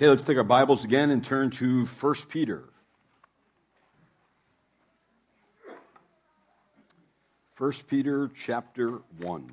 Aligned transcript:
Okay, 0.00 0.08
let's 0.08 0.24
take 0.24 0.38
our 0.38 0.44
Bibles 0.44 0.82
again 0.82 1.10
and 1.10 1.22
turn 1.22 1.50
to 1.50 1.84
1 1.84 2.14
Peter. 2.30 2.64
1 7.58 7.72
Peter 7.86 8.30
chapter 8.34 9.02
1. 9.18 9.52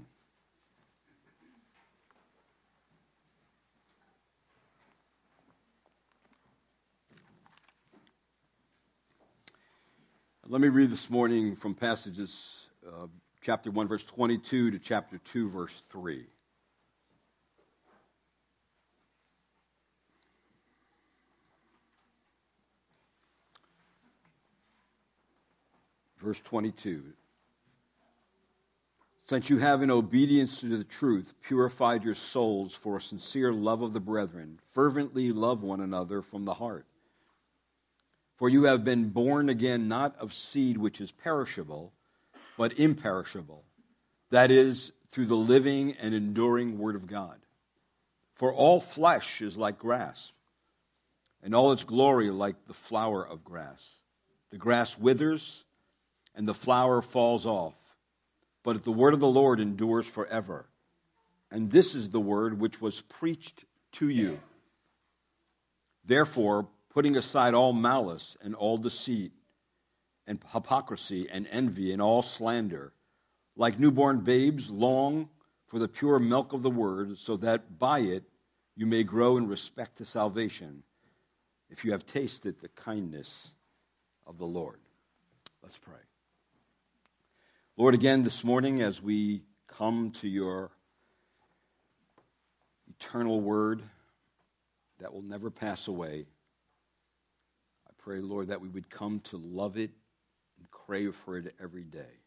Let 10.47 10.61
me 10.61 10.69
read 10.69 10.89
this 10.89 11.09
morning 11.09 11.57
from 11.57 11.75
passages 11.75 12.69
uh, 12.87 13.07
chapter 13.41 13.69
1, 13.69 13.89
verse 13.89 14.05
22 14.05 14.71
to 14.71 14.79
chapter 14.79 15.17
2, 15.17 15.49
verse 15.49 15.81
3. 15.89 16.25
Verse 26.27 26.41
22. 26.43 27.03
Since 29.23 29.49
you 29.49 29.59
have, 29.59 29.81
in 29.81 29.89
obedience 29.89 30.59
to 30.59 30.77
the 30.77 30.83
truth, 30.83 31.33
purified 31.41 32.03
your 32.03 32.15
souls 32.15 32.73
for 32.73 32.97
a 32.97 33.01
sincere 33.01 33.53
love 33.53 33.81
of 33.81 33.93
the 33.93 34.01
brethren, 34.01 34.59
fervently 34.71 35.31
love 35.31 35.63
one 35.63 35.79
another 35.79 36.21
from 36.21 36.43
the 36.43 36.55
heart. 36.55 36.85
For 38.35 38.49
you 38.49 38.65
have 38.65 38.83
been 38.83 39.07
born 39.07 39.47
again 39.47 39.87
not 39.87 40.17
of 40.17 40.33
seed 40.33 40.77
which 40.77 40.99
is 40.99 41.13
perishable, 41.13 41.93
but 42.57 42.77
imperishable, 42.77 43.63
that 44.29 44.51
is, 44.51 44.91
through 45.11 45.27
the 45.27 45.35
living 45.35 45.93
and 45.93 46.13
enduring 46.13 46.77
Word 46.77 46.97
of 46.97 47.07
God. 47.07 47.37
For 48.35 48.53
all 48.53 48.81
flesh 48.81 49.41
is 49.41 49.55
like 49.55 49.79
grass, 49.79 50.33
and 51.41 51.55
all 51.55 51.71
its 51.71 51.85
glory 51.85 52.31
like 52.31 52.67
the 52.67 52.73
flower 52.73 53.25
of 53.25 53.45
grass. 53.45 54.01
The 54.51 54.57
grass 54.57 54.97
withers, 54.97 55.63
and 56.37 56.47
the 56.47 56.53
flower 56.53 57.01
falls 57.01 57.47
off, 57.47 57.73
but 58.63 58.83
the 58.83 58.91
word 58.91 59.15
of 59.15 59.19
the 59.19 59.27
Lord 59.27 59.59
endures 59.59 60.05
forever. 60.05 60.67
And 61.49 61.71
this 61.71 61.95
is 61.95 62.11
the 62.11 62.19
word 62.19 62.59
which 62.59 62.79
was 62.79 63.01
preached 63.01 63.65
to 63.93 64.07
you. 64.07 64.39
Therefore, 66.05 66.67
putting 66.93 67.17
aside 67.17 67.55
all 67.55 67.73
malice 67.73 68.37
and 68.41 68.53
all 68.53 68.77
deceit 68.77 69.31
and 70.27 70.39
hypocrisy 70.53 71.27
and 71.29 71.47
envy 71.49 71.91
and 71.91 72.01
all 72.01 72.21
slander. 72.21 72.93
Like 73.55 73.79
newborn 73.79 74.19
babes, 74.19 74.69
long 74.69 75.29
for 75.65 75.79
the 75.79 75.87
pure 75.87 76.19
milk 76.19 76.53
of 76.53 76.61
the 76.61 76.69
word, 76.69 77.17
so 77.17 77.35
that 77.37 77.79
by 77.79 77.99
it 77.99 78.23
you 78.75 78.85
may 78.85 79.03
grow 79.03 79.37
in 79.37 79.47
respect 79.47 79.97
to 79.97 80.05
salvation, 80.05 80.83
if 81.69 81.83
you 81.83 81.93
have 81.93 82.05
tasted 82.05 82.59
the 82.59 82.69
kindness 82.69 83.53
of 84.27 84.37
the 84.37 84.45
Lord. 84.45 84.79
Let's 85.63 85.79
pray. 85.79 85.97
Lord, 87.79 87.93
again 87.93 88.23
this 88.23 88.43
morning, 88.43 88.81
as 88.81 89.03
we 89.03 89.43
come 89.67 90.09
to 90.13 90.27
your 90.27 90.71
eternal 92.89 93.39
word 93.39 93.83
that 94.99 95.13
will 95.13 95.21
never 95.21 95.51
pass 95.51 95.87
away, 95.87 96.25
I 97.87 97.91
pray, 97.99 98.19
Lord, 98.19 98.47
that 98.47 98.61
we 98.61 98.67
would 98.67 98.89
come 98.89 99.19
to 99.25 99.37
love 99.37 99.77
it 99.77 99.91
and 100.57 100.71
crave 100.71 101.13
for 101.13 101.37
it 101.37 101.53
every 101.61 101.83
day. 101.83 102.17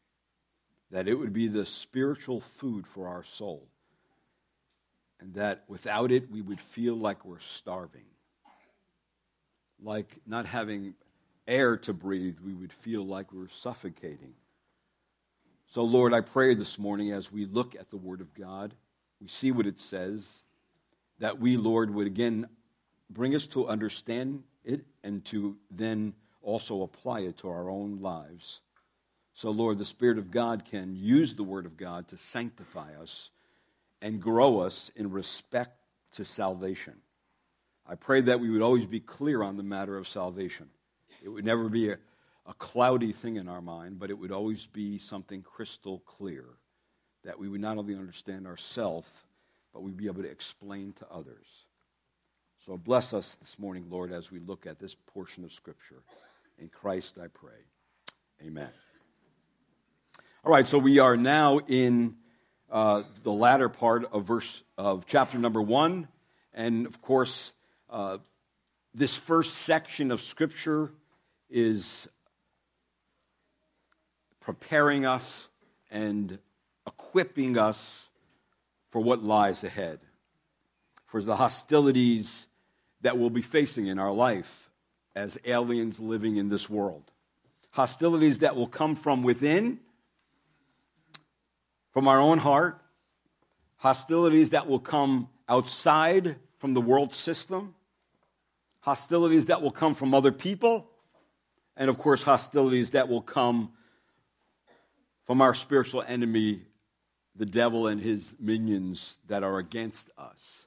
That 0.93 1.09
it 1.09 1.15
would 1.15 1.33
be 1.33 1.49
the 1.49 1.67
spiritual 1.67 2.41
food 2.41 2.87
for 2.87 3.09
our 3.09 3.25
soul. 3.25 3.67
And 5.19 5.35
that 5.35 5.65
without 5.67 6.13
it, 6.13 6.31
we 6.31 6.43
would 6.43 6.61
feel 6.61 6.95
like 6.95 7.25
we're 7.25 7.41
starving. 7.41 8.07
Like 9.83 10.17
not 10.25 10.47
having 10.47 10.95
air 11.49 11.77
to 11.79 11.93
breathe, 11.93 12.37
we 12.39 12.55
would 12.55 12.73
feel 12.73 13.05
like 13.05 13.33
we're 13.33 13.49
suffocating. 13.49 14.35
So, 15.73 15.85
Lord, 15.85 16.13
I 16.13 16.21
pray 16.21 16.57
this 16.57 16.81
morning 16.81 17.13
as 17.13 17.31
we 17.31 17.47
look 17.47 17.77
at 17.77 17.91
the 17.91 17.97
Word 17.97 18.21
of 18.21 18.35
God, 18.35 18.75
we 19.21 19.29
see 19.29 19.53
what 19.53 19.69
it 19.69 19.79
says, 19.79 20.43
that 21.21 21.39
we, 21.39 21.57
Lord, 21.57 21.95
would 21.95 22.09
again 22.09 22.49
bring 23.09 23.37
us 23.37 23.47
to 23.49 23.69
understand 23.69 24.43
it 24.65 24.85
and 25.05 25.25
to 25.27 25.59
then 25.71 26.15
also 26.43 26.83
apply 26.83 27.21
it 27.21 27.39
to 27.39 27.49
our 27.49 27.71
own 27.71 28.01
lives. 28.01 28.63
So, 29.33 29.51
Lord, 29.51 29.79
the 29.79 29.85
Spirit 29.85 30.19
of 30.19 30.33
God 30.33 30.65
can 30.65 30.97
use 30.97 31.35
the 31.35 31.45
Word 31.45 31.67
of 31.67 31.77
God 31.77 32.09
to 32.09 32.17
sanctify 32.17 33.01
us 33.01 33.31
and 34.03 34.21
grow 34.21 34.59
us 34.59 34.91
in 34.97 35.13
respect 35.13 35.79
to 36.15 36.25
salvation. 36.25 36.97
I 37.89 37.95
pray 37.95 38.23
that 38.23 38.41
we 38.41 38.51
would 38.51 38.63
always 38.63 38.87
be 38.87 38.99
clear 38.99 39.45
on 39.45 39.57
the 39.57 39.63
matter 39.63 39.97
of 39.97 40.09
salvation. 40.09 40.69
It 41.23 41.29
would 41.29 41.45
never 41.45 41.69
be 41.69 41.91
a, 41.91 41.99
a 42.51 42.55
cloudy 42.55 43.13
thing 43.13 43.37
in 43.37 43.49
our 43.49 43.63
mind, 43.63 44.01
but 44.01 44.11
it 44.11 44.19
would 44.19 44.33
always 44.33 44.67
be 44.67 44.99
something 44.99 45.41
crystal 45.41 46.01
clear 46.01 46.45
that 47.23 47.39
we 47.39 47.49
would 47.49 47.61
not 47.61 47.79
only 47.79 47.95
understand 47.95 48.45
ourselves, 48.45 49.09
but 49.73 49.83
we'd 49.83 49.97
be 49.97 50.07
able 50.07 50.23
to 50.23 50.29
explain 50.29 50.93
to 50.95 51.07
others. 51.13 51.47
So 52.59 52.77
bless 52.77 53.15
us 53.15 53.37
this 53.37 53.57
morning, 53.57 53.87
Lord, 53.89 54.11
as 54.11 54.33
we 54.33 54.41
look 54.41 54.67
at 54.67 54.81
this 54.81 54.97
portion 54.97 55.45
of 55.45 55.53
Scripture. 55.53 56.03
In 56.59 56.69
Christ 56.69 57.19
I 57.23 57.29
pray. 57.29 57.53
Amen. 58.45 58.69
All 60.45 60.51
right, 60.51 60.67
so 60.67 60.77
we 60.77 60.99
are 60.99 61.17
now 61.17 61.61
in 61.69 62.17
uh, 62.69 63.05
the 63.23 63.33
latter 63.33 63.69
part 63.69 64.13
of 64.13 64.25
verse 64.25 64.65
of 64.77 65.07
chapter 65.07 65.39
number 65.39 65.63
one, 65.63 66.09
and 66.53 66.87
of 66.87 67.01
course, 67.01 67.53
uh, 67.91 68.19
this 68.93 69.17
first 69.17 69.55
section 69.55 70.11
of 70.11 70.21
Scripture 70.21 70.91
is 71.49 72.09
preparing 74.51 75.07
us 75.07 75.47
and 75.93 76.41
equipping 76.85 77.57
us 77.57 78.09
for 78.89 79.01
what 79.01 79.23
lies 79.23 79.63
ahead, 79.63 80.01
for 81.07 81.23
the 81.23 81.37
hostilities 81.37 82.49
that 83.01 83.17
we'll 83.17 83.31
be 83.31 83.43
facing 83.43 83.87
in 83.87 83.97
our 83.97 84.11
life 84.11 84.69
as 85.15 85.39
aliens 85.45 86.01
living 86.01 86.35
in 86.35 86.49
this 86.49 86.69
world. 86.69 87.13
Hostilities 87.71 88.41
that 88.41 88.57
will 88.57 88.67
come 88.67 88.97
from 88.97 89.23
within, 89.23 89.79
from 91.93 92.09
our 92.09 92.19
own 92.19 92.39
heart, 92.39 92.83
hostilities 93.77 94.51
that 94.51 94.67
will 94.67 94.81
come 94.81 95.29
outside 95.49 96.35
from 96.59 96.75
the 96.75 96.81
world 96.81 97.15
system, 97.15 97.77
hostilities 98.81 99.47
that 99.47 99.63
will 99.63 99.71
come 99.71 99.95
from 99.95 100.13
other 100.13 100.33
people, 100.33 100.91
and 101.77 101.89
of 101.89 101.99
course, 101.99 102.25
hostilities 102.25 102.91
that 102.91 103.09
will 103.09 103.23
come 103.23 103.71
from 105.31 105.41
our 105.41 105.55
spiritual 105.55 106.03
enemy, 106.09 106.59
the 107.37 107.47
devil 107.47 107.87
and 107.87 108.01
his 108.01 108.35
minions 108.41 109.17
that 109.29 109.45
are 109.45 109.59
against 109.59 110.11
us. 110.19 110.67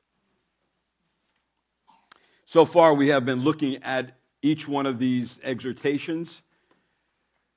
So 2.46 2.64
far, 2.64 2.94
we 2.94 3.10
have 3.10 3.26
been 3.26 3.42
looking 3.42 3.84
at 3.84 4.16
each 4.42 4.66
one 4.66 4.86
of 4.86 5.00
these 5.00 5.38
exhortations 5.44 6.44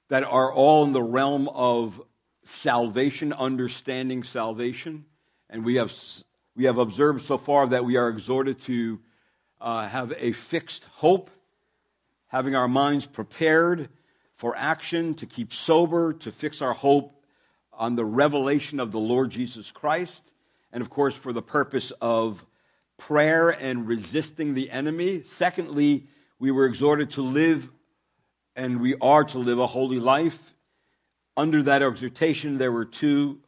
that 0.09 0.25
are 0.25 0.53
all 0.53 0.83
in 0.83 0.93
the 0.93 1.01
realm 1.01 1.49
of 1.51 2.03
salvation, 2.43 3.33
understanding 3.33 4.25
salvation. 4.25 5.05
And 5.49 5.65
we 5.65 5.77
have, 5.77 5.95
we 6.57 6.65
have 6.65 6.79
observed 6.79 7.23
so 7.23 7.39
far 7.39 7.69
that 7.69 7.85
we 7.85 7.97
are 7.97 8.09
exhorted 8.09 8.61
to 8.63 8.99
uh, 9.61 9.87
have 9.87 10.13
a 10.19 10.33
fixed 10.33 10.87
hope, 10.95 11.31
having 12.27 12.57
our 12.57 12.67
minds 12.67 13.07
prepared 13.07 13.91
for 14.37 14.55
action, 14.57 15.15
to 15.15 15.27
keep 15.27 15.53
sober, 15.53 16.13
to 16.13 16.31
fix 16.31 16.61
our 16.63 16.75
hope 16.75 17.15
on 17.73 17.97
the 17.97 18.05
revelation 18.05 18.79
of 18.79 18.93
the 18.93 18.99
Lord 18.99 19.31
Jesus 19.31 19.73
Christ, 19.73 20.33
and 20.73 20.83
of 20.83 20.91
course, 20.91 21.17
for 21.17 21.33
the 21.33 21.43
purpose 21.43 21.91
of 22.01 22.45
prayer 22.99 23.51
and 23.51 23.87
resisting 23.87 24.55
the 24.55 24.71
enemy. 24.71 25.23
Secondly, 25.25 26.07
we 26.39 26.51
were 26.51 26.67
exhorted 26.67 27.11
to 27.13 27.23
live, 27.23 27.71
and 28.55 28.81
we 28.81 28.95
are 29.01 29.25
to 29.25 29.39
live 29.39 29.59
a 29.59 29.67
holy 29.67 30.01
life. 30.01 30.55
Under 31.37 31.63
that 31.63 31.83
exhortation, 31.83 32.59
there 32.59 32.73
were 32.73 32.85
two 32.85 33.41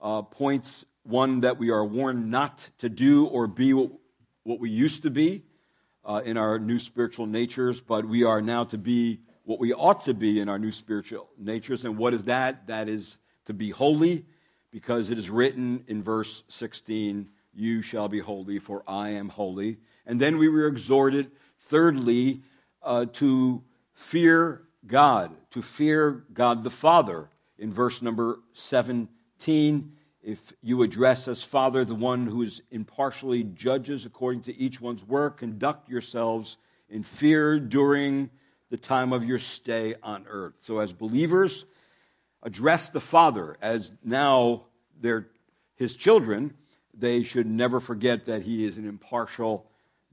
uh, 0.00 0.22
points. 0.22 0.84
One, 1.02 1.40
that 1.42 1.58
we 1.58 1.70
are 1.70 1.84
warned 1.84 2.30
not 2.30 2.68
to 2.78 2.88
do 2.88 3.26
or 3.26 3.46
be 3.46 3.72
what, 3.72 4.60
we 4.60 4.70
used 4.70 5.02
to 5.02 5.10
be 5.10 5.44
uh, 6.04 6.22
in 6.24 6.36
our 6.36 6.58
new 6.58 6.78
spiritual 6.78 7.26
natures, 7.26 7.80
but 7.80 8.04
we 8.04 8.24
are 8.24 8.42
now 8.42 8.64
to 8.64 8.78
be 8.78 9.20
what 9.46 9.60
we 9.60 9.72
ought 9.72 10.02
to 10.02 10.12
be 10.12 10.40
in 10.40 10.48
our 10.48 10.58
new 10.58 10.72
spiritual 10.72 11.28
natures. 11.38 11.84
And 11.84 11.96
what 11.96 12.12
is 12.12 12.24
that? 12.24 12.66
That 12.66 12.88
is 12.88 13.16
to 13.46 13.54
be 13.54 13.70
holy, 13.70 14.26
because 14.72 15.08
it 15.08 15.18
is 15.18 15.30
written 15.30 15.84
in 15.86 16.02
verse 16.02 16.42
16 16.48 17.28
you 17.54 17.80
shall 17.80 18.08
be 18.08 18.18
holy, 18.18 18.58
for 18.58 18.82
I 18.86 19.10
am 19.10 19.30
holy. 19.30 19.78
And 20.04 20.20
then 20.20 20.36
we 20.36 20.48
were 20.48 20.66
exhorted, 20.66 21.30
thirdly, 21.58 22.42
uh, 22.82 23.06
to 23.14 23.62
fear 23.94 24.62
God, 24.86 25.32
to 25.52 25.62
fear 25.62 26.24
God 26.34 26.62
the 26.64 26.70
Father. 26.70 27.30
In 27.58 27.72
verse 27.72 28.02
number 28.02 28.40
17, 28.52 29.92
If 30.22 30.52
you 30.60 30.82
address 30.82 31.28
as 31.28 31.42
Father 31.42 31.84
the 31.84 31.94
one 31.94 32.26
who 32.26 32.42
is 32.42 32.60
impartially 32.70 33.44
judges 33.44 34.04
according 34.04 34.42
to 34.42 34.56
each 34.56 34.80
one's 34.80 35.04
work, 35.04 35.38
conduct 35.38 35.88
yourselves 35.88 36.58
in 36.90 37.02
fear 37.02 37.58
during 37.58 38.28
the 38.70 38.76
time 38.76 39.12
of 39.12 39.24
your 39.24 39.38
stay 39.38 39.94
on 40.02 40.26
earth. 40.28 40.54
So, 40.60 40.78
as 40.78 40.92
believers, 40.92 41.66
address 42.42 42.90
the 42.90 43.00
Father 43.00 43.56
as 43.60 43.92
now 44.04 44.62
they're 45.00 45.28
his 45.76 45.96
children. 45.96 46.54
They 46.94 47.22
should 47.22 47.46
never 47.46 47.80
forget 47.80 48.24
that 48.24 48.42
he 48.42 48.64
is 48.64 48.78
an 48.78 48.88
impartial 48.88 49.66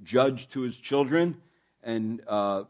judge 0.03 0.49
to 0.49 0.61
his 0.61 0.77
children, 0.77 1.37
and 1.81 2.21
uh, 2.27 2.65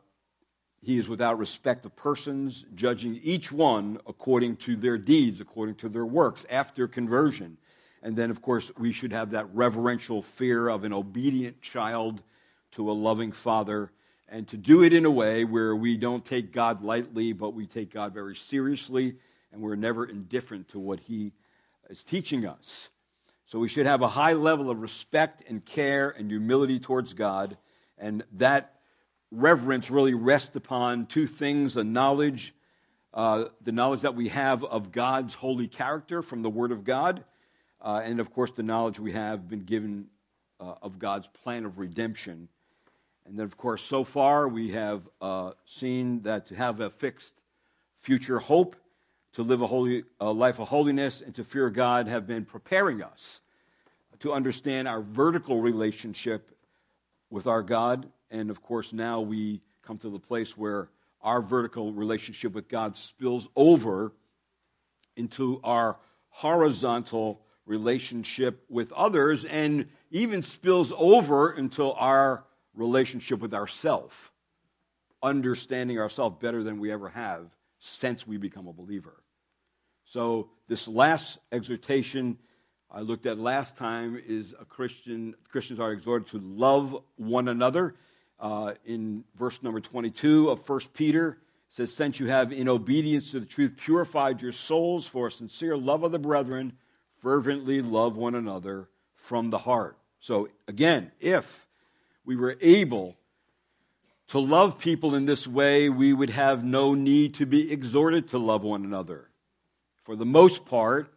he 0.81 0.99
is 0.99 1.09
without 1.09 1.39
respect 1.39 1.85
of 1.85 1.95
persons, 1.95 2.65
judging 2.75 3.19
each 3.23 3.51
one 3.51 3.99
according 4.05 4.57
to 4.57 4.75
their 4.75 4.97
deeds, 4.97 5.39
according 5.39 5.75
to 5.75 5.89
their 5.89 6.05
works 6.05 6.45
after 6.49 6.87
conversion. 6.87 7.57
And 8.03 8.17
then, 8.17 8.29
of 8.29 8.41
course, 8.41 8.69
we 8.77 8.91
should 8.91 9.13
have 9.13 9.31
that 9.31 9.47
reverential 9.53 10.21
fear 10.21 10.67
of 10.67 10.83
an 10.83 10.91
obedient 10.91 11.61
child 11.61 12.21
to 12.71 12.91
a 12.91 12.93
loving 12.93 13.31
father, 13.31 13.91
and 14.33 14.47
to 14.47 14.57
do 14.57 14.81
it 14.81 14.93
in 14.93 15.05
a 15.05 15.11
way 15.11 15.45
where 15.45 15.75
we 15.75 15.95
don't 15.95 16.25
take 16.25 16.51
God 16.51 16.81
lightly, 16.81 17.33
but 17.33 17.53
we 17.53 17.67
take 17.67 17.93
God 17.93 18.15
very 18.15 18.35
seriously, 18.35 19.13
and 19.51 19.61
we're 19.61 19.75
never 19.75 20.05
indifferent 20.05 20.69
to 20.69 20.79
what 20.79 21.01
he 21.01 21.33
is 21.87 22.03
teaching 22.03 22.43
us. 22.43 22.89
So 23.45 23.59
we 23.59 23.67
should 23.67 23.85
have 23.85 24.01
a 24.01 24.07
high 24.07 24.33
level 24.33 24.71
of 24.71 24.79
respect 24.79 25.43
and 25.47 25.63
care 25.63 26.09
and 26.09 26.31
humility 26.31 26.79
towards 26.79 27.13
God, 27.13 27.57
and 27.95 28.23
that 28.31 28.79
reverence 29.29 29.91
really 29.91 30.15
rests 30.15 30.55
upon 30.55 31.05
two 31.05 31.27
things 31.27 31.77
a 31.77 31.83
knowledge, 31.83 32.55
uh, 33.13 33.45
the 33.61 33.71
knowledge 33.71 34.01
that 34.01 34.15
we 34.15 34.29
have 34.29 34.63
of 34.63 34.91
God's 34.91 35.35
holy 35.35 35.67
character 35.67 36.23
from 36.23 36.41
the 36.41 36.49
Word 36.49 36.71
of 36.71 36.83
God, 36.83 37.23
uh, 37.83 38.01
and 38.03 38.19
of 38.19 38.33
course, 38.33 38.49
the 38.49 38.63
knowledge 38.63 38.99
we 38.99 39.11
have 39.11 39.47
been 39.47 39.63
given 39.63 40.07
uh, 40.59 40.73
of 40.81 40.97
God's 40.97 41.27
plan 41.27 41.65
of 41.65 41.77
redemption. 41.77 42.49
And 43.25 43.37
then, 43.39 43.45
of 43.45 43.57
course, 43.57 43.81
so 43.81 44.03
far 44.03 44.47
we 44.47 44.71
have 44.71 45.07
uh, 45.21 45.51
seen 45.65 46.23
that 46.23 46.47
to 46.47 46.55
have 46.55 46.79
a 46.79 46.89
fixed 46.89 47.41
future 47.99 48.39
hope, 48.39 48.75
to 49.33 49.43
live 49.43 49.61
a, 49.61 49.67
holy, 49.67 50.03
a 50.19 50.31
life 50.31 50.59
of 50.59 50.67
holiness, 50.67 51.21
and 51.21 51.33
to 51.35 51.43
fear 51.43 51.69
God 51.69 52.07
have 52.07 52.27
been 52.27 52.45
preparing 52.45 53.01
us 53.01 53.41
to 54.19 54.31
understand 54.31 54.87
our 54.87 55.01
vertical 55.01 55.61
relationship 55.61 56.55
with 57.29 57.47
our 57.47 57.61
God. 57.61 58.09
And 58.31 58.49
of 58.49 58.61
course, 58.61 58.93
now 58.93 59.21
we 59.21 59.61
come 59.81 59.97
to 59.99 60.09
the 60.09 60.19
place 60.19 60.57
where 60.57 60.89
our 61.21 61.41
vertical 61.41 61.91
relationship 61.93 62.53
with 62.53 62.67
God 62.67 62.95
spills 62.95 63.47
over 63.55 64.13
into 65.15 65.59
our 65.63 65.97
horizontal 66.29 67.41
relationship 67.65 68.63
with 68.69 68.91
others 68.93 69.45
and 69.45 69.87
even 70.11 70.41
spills 70.41 70.93
over 70.97 71.51
into 71.51 71.91
our 71.91 72.43
relationship 72.75 73.39
with 73.39 73.53
ourself, 73.53 74.31
understanding 75.21 75.99
ourselves 75.99 76.37
better 76.41 76.63
than 76.63 76.79
we 76.79 76.91
ever 76.91 77.09
have 77.09 77.47
since 77.79 78.25
we 78.25 78.37
become 78.37 78.67
a 78.67 78.73
believer. 78.73 79.23
So, 80.05 80.49
this 80.67 80.87
last 80.87 81.39
exhortation 81.51 82.37
I 82.95 83.01
looked 83.01 83.25
at 83.25 83.39
last 83.39 83.75
time 83.75 84.21
is 84.23 84.53
a 84.59 84.65
Christian, 84.65 85.33
Christians 85.49 85.79
are 85.79 85.91
exhorted 85.91 86.27
to 86.29 86.37
love 86.37 86.95
one 87.15 87.47
another 87.47 87.95
uh, 88.39 88.73
in 88.85 89.23
verse 89.35 89.63
number 89.63 89.79
22 89.79 90.51
of 90.51 90.69
1 90.69 90.79
Peter. 90.93 91.39
says, 91.69 91.91
Since 91.91 92.19
you 92.19 92.27
have, 92.27 92.51
in 92.53 92.69
obedience 92.69 93.31
to 93.31 93.39
the 93.39 93.47
truth, 93.47 93.77
purified 93.77 94.43
your 94.43 94.51
souls 94.51 95.07
for 95.07 95.27
a 95.27 95.31
sincere 95.31 95.75
love 95.75 96.03
of 96.03 96.11
the 96.11 96.19
brethren, 96.19 96.73
fervently 97.19 97.81
love 97.81 98.15
one 98.15 98.35
another 98.35 98.89
from 99.15 99.49
the 99.49 99.57
heart. 99.57 99.97
So, 100.19 100.49
again, 100.67 101.11
if 101.19 101.67
we 102.25 102.35
were 102.35 102.57
able 102.61 103.17
to 104.29 104.39
love 104.39 104.79
people 104.79 105.15
in 105.15 105.25
this 105.25 105.47
way, 105.47 105.89
we 105.89 106.13
would 106.13 106.29
have 106.29 106.63
no 106.63 106.93
need 106.93 107.35
to 107.35 107.45
be 107.45 107.71
exhorted 107.71 108.29
to 108.29 108.37
love 108.37 108.63
one 108.63 108.83
another. 108.83 109.29
For 110.03 110.15
the 110.15 110.25
most 110.25 110.65
part, 110.65 111.13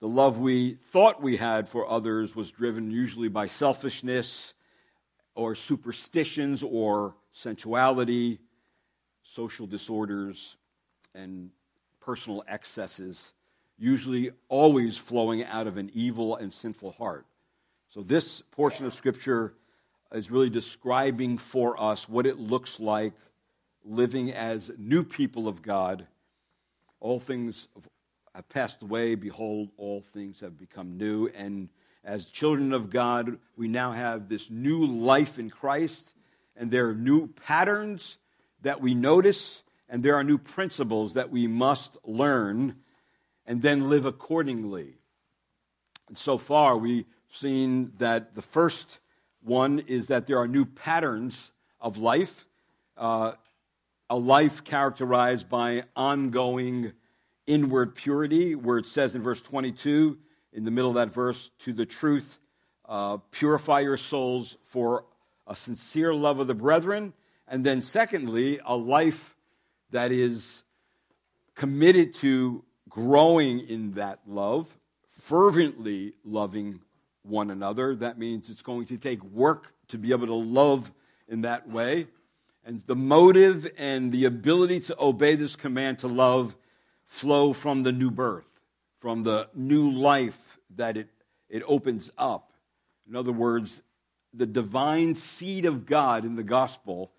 the 0.00 0.08
love 0.08 0.38
we 0.38 0.74
thought 0.74 1.22
we 1.22 1.36
had 1.36 1.68
for 1.68 1.88
others 1.88 2.36
was 2.36 2.50
driven 2.50 2.90
usually 2.90 3.28
by 3.28 3.46
selfishness 3.46 4.54
or 5.34 5.54
superstitions 5.54 6.62
or 6.62 7.14
sensuality, 7.32 8.40
social 9.22 9.66
disorders, 9.66 10.56
and 11.14 11.50
personal 12.00 12.44
excesses, 12.46 13.32
usually 13.78 14.32
always 14.48 14.96
flowing 14.96 15.44
out 15.44 15.66
of 15.66 15.76
an 15.76 15.90
evil 15.94 16.36
and 16.36 16.52
sinful 16.52 16.92
heart. 16.92 17.26
So, 17.88 18.02
this 18.02 18.40
portion 18.42 18.86
of 18.86 18.92
Scripture 18.92 19.54
is 20.12 20.30
really 20.30 20.50
describing 20.50 21.38
for 21.38 21.80
us 21.80 22.08
what 22.08 22.26
it 22.26 22.38
looks 22.38 22.78
like 22.78 23.14
living 23.84 24.32
as 24.32 24.70
new 24.76 25.04
people 25.04 25.48
of 25.48 25.62
God. 25.62 26.06
All 27.00 27.20
things 27.20 27.68
have 28.34 28.48
passed 28.48 28.82
away. 28.82 29.14
Behold, 29.14 29.70
all 29.76 30.00
things 30.00 30.40
have 30.40 30.58
become 30.58 30.96
new. 30.96 31.28
And 31.28 31.68
as 32.04 32.30
children 32.30 32.72
of 32.72 32.90
God, 32.90 33.38
we 33.56 33.68
now 33.68 33.92
have 33.92 34.28
this 34.28 34.50
new 34.50 34.86
life 34.86 35.38
in 35.38 35.50
Christ, 35.50 36.14
and 36.56 36.70
there 36.70 36.88
are 36.88 36.94
new 36.94 37.28
patterns 37.28 38.18
that 38.62 38.80
we 38.80 38.94
notice, 38.94 39.62
and 39.88 40.02
there 40.02 40.14
are 40.14 40.24
new 40.24 40.38
principles 40.38 41.14
that 41.14 41.30
we 41.30 41.46
must 41.46 41.96
learn 42.04 42.76
and 43.46 43.62
then 43.62 43.88
live 43.88 44.04
accordingly. 44.04 44.94
And 46.08 46.16
so 46.16 46.38
far, 46.38 46.76
we've 46.76 47.06
seen 47.30 47.92
that 47.98 48.34
the 48.34 48.42
first 48.42 49.00
one 49.46 49.78
is 49.86 50.08
that 50.08 50.26
there 50.26 50.38
are 50.38 50.48
new 50.48 50.64
patterns 50.64 51.52
of 51.80 51.98
life, 51.98 52.46
uh, 52.96 53.32
a 54.10 54.16
life 54.16 54.64
characterized 54.64 55.48
by 55.48 55.84
ongoing 55.94 56.92
inward 57.46 57.94
purity, 57.94 58.56
where 58.56 58.78
it 58.78 58.86
says 58.86 59.14
in 59.14 59.22
verse 59.22 59.40
22 59.40 60.18
in 60.52 60.64
the 60.64 60.72
middle 60.72 60.90
of 60.90 60.96
that 60.96 61.14
verse, 61.14 61.50
to 61.60 61.72
the 61.72 61.86
truth, 61.86 62.38
uh, 62.88 63.18
purify 63.30 63.80
your 63.80 63.96
souls 63.96 64.56
for 64.64 65.04
a 65.46 65.54
sincere 65.54 66.12
love 66.12 66.40
of 66.40 66.48
the 66.48 66.54
brethren. 66.54 67.12
And 67.46 67.64
then, 67.64 67.82
secondly, 67.82 68.58
a 68.66 68.76
life 68.76 69.36
that 69.90 70.10
is 70.10 70.64
committed 71.54 72.14
to 72.14 72.64
growing 72.88 73.60
in 73.60 73.92
that 73.92 74.20
love, 74.26 74.76
fervently 75.08 76.14
loving 76.24 76.80
one 77.26 77.50
another. 77.50 77.94
That 77.94 78.18
means 78.18 78.50
it's 78.50 78.62
going 78.62 78.86
to 78.86 78.96
take 78.96 79.22
work 79.24 79.72
to 79.88 79.98
be 79.98 80.12
able 80.12 80.26
to 80.26 80.34
love 80.34 80.90
in 81.28 81.42
that 81.42 81.68
way. 81.68 82.06
And 82.64 82.82
the 82.86 82.96
motive 82.96 83.70
and 83.78 84.12
the 84.12 84.24
ability 84.24 84.80
to 84.80 84.96
obey 84.98 85.36
this 85.36 85.56
command 85.56 86.00
to 86.00 86.08
love 86.08 86.56
flow 87.04 87.52
from 87.52 87.84
the 87.84 87.92
new 87.92 88.10
birth, 88.10 88.60
from 88.98 89.22
the 89.22 89.48
new 89.54 89.90
life 89.90 90.58
that 90.76 90.96
it, 90.96 91.08
it 91.48 91.62
opens 91.66 92.10
up. 92.18 92.52
In 93.08 93.14
other 93.14 93.32
words, 93.32 93.82
the 94.34 94.46
divine 94.46 95.14
seed 95.14 95.64
of 95.64 95.86
God 95.86 96.24
in 96.24 96.34
the 96.34 96.42
gospel, 96.42 97.12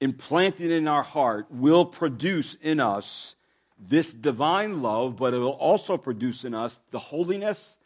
implanted 0.00 0.70
in 0.70 0.88
our 0.88 1.04
heart, 1.04 1.46
will 1.50 1.84
produce 1.84 2.54
in 2.54 2.80
us 2.80 3.36
this 3.78 4.12
divine 4.12 4.82
love, 4.82 5.16
but 5.16 5.32
it 5.32 5.38
will 5.38 5.50
also 5.50 5.96
produce 5.96 6.44
in 6.44 6.54
us 6.54 6.80
the 6.90 6.98
holiness 6.98 7.78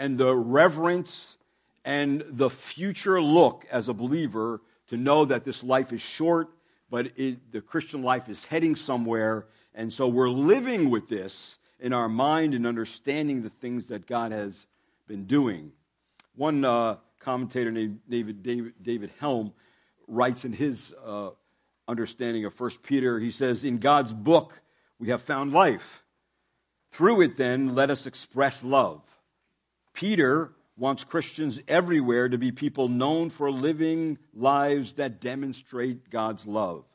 and 0.00 0.16
the 0.16 0.34
reverence 0.34 1.36
and 1.84 2.24
the 2.26 2.48
future 2.48 3.20
look 3.20 3.66
as 3.70 3.86
a 3.86 3.92
believer 3.92 4.62
to 4.88 4.96
know 4.96 5.26
that 5.26 5.44
this 5.44 5.62
life 5.62 5.92
is 5.92 6.00
short, 6.00 6.48
but 6.88 7.12
it, 7.16 7.52
the 7.52 7.60
Christian 7.60 8.02
life 8.02 8.30
is 8.30 8.44
heading 8.44 8.74
somewhere. 8.74 9.46
And 9.74 9.92
so 9.92 10.08
we're 10.08 10.30
living 10.30 10.88
with 10.88 11.10
this 11.10 11.58
in 11.78 11.92
our 11.92 12.08
mind 12.08 12.54
and 12.54 12.66
understanding 12.66 13.42
the 13.42 13.50
things 13.50 13.88
that 13.88 14.06
God 14.06 14.32
has 14.32 14.66
been 15.06 15.26
doing. 15.26 15.70
One 16.34 16.64
uh, 16.64 16.96
commentator 17.18 17.70
named 17.70 18.00
David, 18.08 18.42
David, 18.42 18.72
David, 18.82 19.10
Helm 19.20 19.52
writes 20.08 20.46
in 20.46 20.54
his 20.54 20.94
uh, 21.04 21.28
understanding 21.86 22.46
of 22.46 22.58
1 22.58 22.70
Peter, 22.82 23.20
he 23.20 23.30
says, 23.30 23.64
In 23.64 23.76
God's 23.76 24.14
book 24.14 24.62
we 24.98 25.10
have 25.10 25.20
found 25.20 25.52
life. 25.52 26.04
Through 26.90 27.20
it, 27.20 27.36
then, 27.36 27.74
let 27.74 27.90
us 27.90 28.06
express 28.06 28.64
love. 28.64 29.02
Peter 30.00 30.50
wants 30.78 31.04
Christians 31.04 31.60
everywhere 31.68 32.26
to 32.26 32.38
be 32.38 32.52
people 32.52 32.88
known 32.88 33.28
for 33.28 33.50
living 33.50 34.16
lives 34.32 34.94
that 34.94 35.20
demonstrate 35.20 36.08
God's 36.08 36.46
love. 36.46 36.86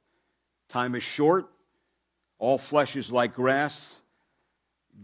Time 0.70 0.96
is 0.96 1.04
short, 1.04 1.46
all 2.40 2.58
flesh 2.58 2.96
is 2.96 3.12
like 3.12 3.36
grass. 3.36 4.02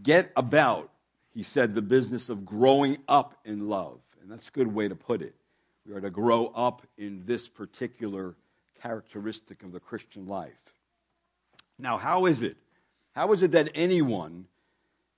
Get 0.02 0.32
about, 0.36 0.90
he 1.32 1.44
said, 1.44 1.76
the 1.76 1.84
business 1.84 2.30
of 2.30 2.44
growing 2.44 2.98
up 3.08 3.36
in 3.46 3.70
love. 3.70 4.00
And 4.20 4.32
that's 4.32 4.50
a 4.50 4.52
good 4.52 4.74
way 4.74 4.88
to 4.88 4.96
put 4.96 5.22
it. 5.22 5.36
We 5.86 5.94
are 5.94 6.02
to 6.02 6.10
grow 6.10 6.48
up 6.48 6.82
in 6.98 7.22
this 7.28 7.48
particular 7.48 8.36
characteristic 8.82 9.62
of 9.62 9.74
the 9.74 9.80
Christian 9.80 10.26
life. 10.26 10.74
Now, 11.78 11.98
how 11.98 12.26
is 12.26 12.42
it? 12.42 12.58
How 13.12 13.32
is 13.34 13.44
it 13.44 13.52
that 13.52 13.70
anyone 13.76 14.48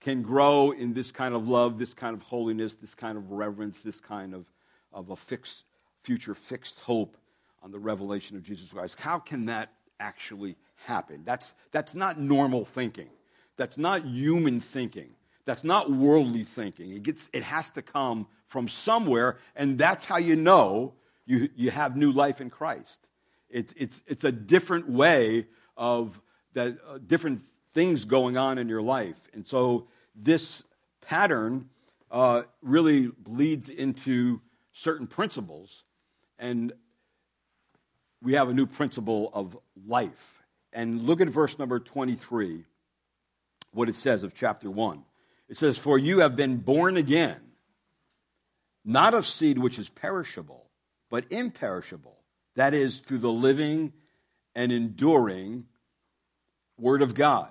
can 0.03 0.21
grow 0.21 0.71
in 0.71 0.93
this 0.93 1.11
kind 1.11 1.33
of 1.33 1.47
love, 1.47 1.79
this 1.79 1.93
kind 1.93 2.13
of 2.15 2.21
holiness, 2.23 2.73
this 2.73 2.93
kind 2.93 3.17
of 3.17 3.31
reverence, 3.31 3.79
this 3.79 4.01
kind 4.01 4.33
of, 4.33 4.45
of 4.91 5.09
a 5.09 5.15
fixed 5.15 5.63
future, 6.01 6.35
fixed 6.35 6.79
hope 6.81 7.17
on 7.63 7.71
the 7.71 7.79
revelation 7.79 8.35
of 8.35 8.43
Jesus 8.43 8.71
Christ. 8.73 8.99
How 8.99 9.17
can 9.17 9.45
that 9.45 9.71
actually 10.01 10.57
happen? 10.85 11.21
That's, 11.23 11.53
that's 11.71 11.95
not 11.95 12.19
normal 12.19 12.65
thinking. 12.65 13.07
That's 13.55 13.77
not 13.77 14.05
human 14.05 14.59
thinking. 14.59 15.11
That's 15.45 15.63
not 15.63 15.89
worldly 15.89 16.43
thinking. 16.43 16.91
It, 16.91 17.03
gets, 17.03 17.29
it 17.31 17.43
has 17.43 17.71
to 17.71 17.81
come 17.81 18.27
from 18.47 18.67
somewhere, 18.67 19.37
and 19.55 19.77
that's 19.77 20.03
how 20.03 20.17
you 20.17 20.35
know 20.35 20.93
you, 21.25 21.49
you 21.55 21.71
have 21.71 21.95
new 21.95 22.11
life 22.11 22.41
in 22.41 22.49
Christ. 22.49 23.07
It, 23.49 23.73
it's, 23.77 24.01
it's 24.07 24.25
a 24.25 24.31
different 24.33 24.89
way 24.89 25.47
of 25.77 26.19
that, 26.53 26.77
uh, 26.87 26.97
different 27.05 27.41
things 27.71 28.03
going 28.03 28.37
on 28.37 28.57
in 28.57 28.67
your 28.67 28.81
life. 28.81 29.29
And 29.33 29.47
so 29.47 29.87
this 30.15 30.63
pattern 31.01 31.69
uh, 32.11 32.43
really 32.61 33.11
leads 33.27 33.69
into 33.69 34.41
certain 34.71 35.07
principles. 35.07 35.83
And 36.37 36.73
we 38.21 38.33
have 38.33 38.49
a 38.49 38.53
new 38.53 38.65
principle 38.65 39.31
of 39.33 39.57
life. 39.87 40.41
And 40.71 41.03
look 41.03 41.21
at 41.21 41.29
verse 41.29 41.59
number 41.59 41.79
23, 41.79 42.63
what 43.73 43.89
it 43.89 43.95
says 43.95 44.23
of 44.23 44.33
chapter 44.33 44.69
1. 44.69 45.03
It 45.49 45.57
says, 45.57 45.77
For 45.77 45.97
you 45.97 46.19
have 46.19 46.35
been 46.35 46.57
born 46.57 46.97
again, 46.97 47.39
not 48.85 49.13
of 49.13 49.25
seed 49.25 49.57
which 49.57 49.77
is 49.77 49.89
perishable, 49.89 50.69
but 51.09 51.25
imperishable. 51.31 52.17
That 52.55 52.73
is, 52.73 52.99
through 52.99 53.19
the 53.19 53.31
living 53.31 53.93
and 54.55 54.71
enduring 54.71 55.65
Word 56.77 57.01
of 57.01 57.13
God. 57.13 57.49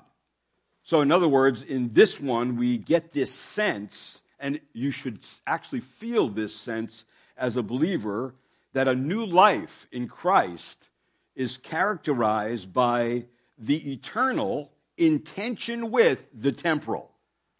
So, 0.84 1.00
in 1.00 1.12
other 1.12 1.28
words, 1.28 1.62
in 1.62 1.90
this 1.90 2.20
one, 2.20 2.56
we 2.56 2.76
get 2.76 3.12
this 3.12 3.30
sense, 3.30 4.20
and 4.40 4.60
you 4.72 4.90
should 4.90 5.20
actually 5.46 5.80
feel 5.80 6.28
this 6.28 6.54
sense 6.54 7.04
as 7.36 7.56
a 7.56 7.62
believer, 7.62 8.34
that 8.72 8.88
a 8.88 8.94
new 8.94 9.24
life 9.24 9.86
in 9.92 10.08
Christ 10.08 10.88
is 11.36 11.56
characterized 11.56 12.72
by 12.72 13.26
the 13.56 13.92
eternal 13.92 14.72
intention 14.96 15.90
with 15.90 16.28
the 16.34 16.52
temporal. 16.52 17.10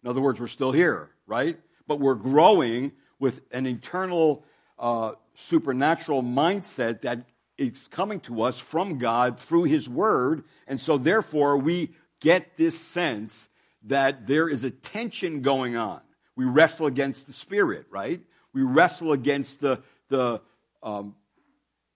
In 0.03 0.09
other 0.09 0.21
words, 0.21 0.41
we're 0.41 0.47
still 0.47 0.73
here, 0.73 1.09
right? 1.25 1.57
But 1.87 1.99
we're 1.99 2.15
growing 2.15 2.91
with 3.19 3.41
an 3.51 3.65
eternal 3.65 4.43
uh, 4.77 5.13
supernatural 5.33 6.23
mindset 6.23 7.01
that 7.01 7.25
is 7.57 7.87
coming 7.87 8.19
to 8.21 8.41
us 8.41 8.59
from 8.59 8.97
God 8.97 9.39
through 9.39 9.63
His 9.63 9.87
Word. 9.87 10.43
And 10.67 10.79
so, 10.79 10.97
therefore, 10.97 11.57
we 11.57 11.91
get 12.23 12.55
this 12.55 12.79
sense 12.79 13.49
that 13.83 14.25
there 14.25 14.47
is 14.47 14.63
a 14.63 14.71
tension 14.71 15.41
going 15.41 15.75
on. 15.75 15.99
We 16.35 16.45
wrestle 16.45 16.87
against 16.87 17.27
the 17.27 17.33
Spirit, 17.33 17.85
right? 17.91 18.21
We 18.53 18.61
wrestle 18.61 19.11
against 19.11 19.59
the, 19.59 19.81
the, 20.07 20.41
um, 20.81 21.15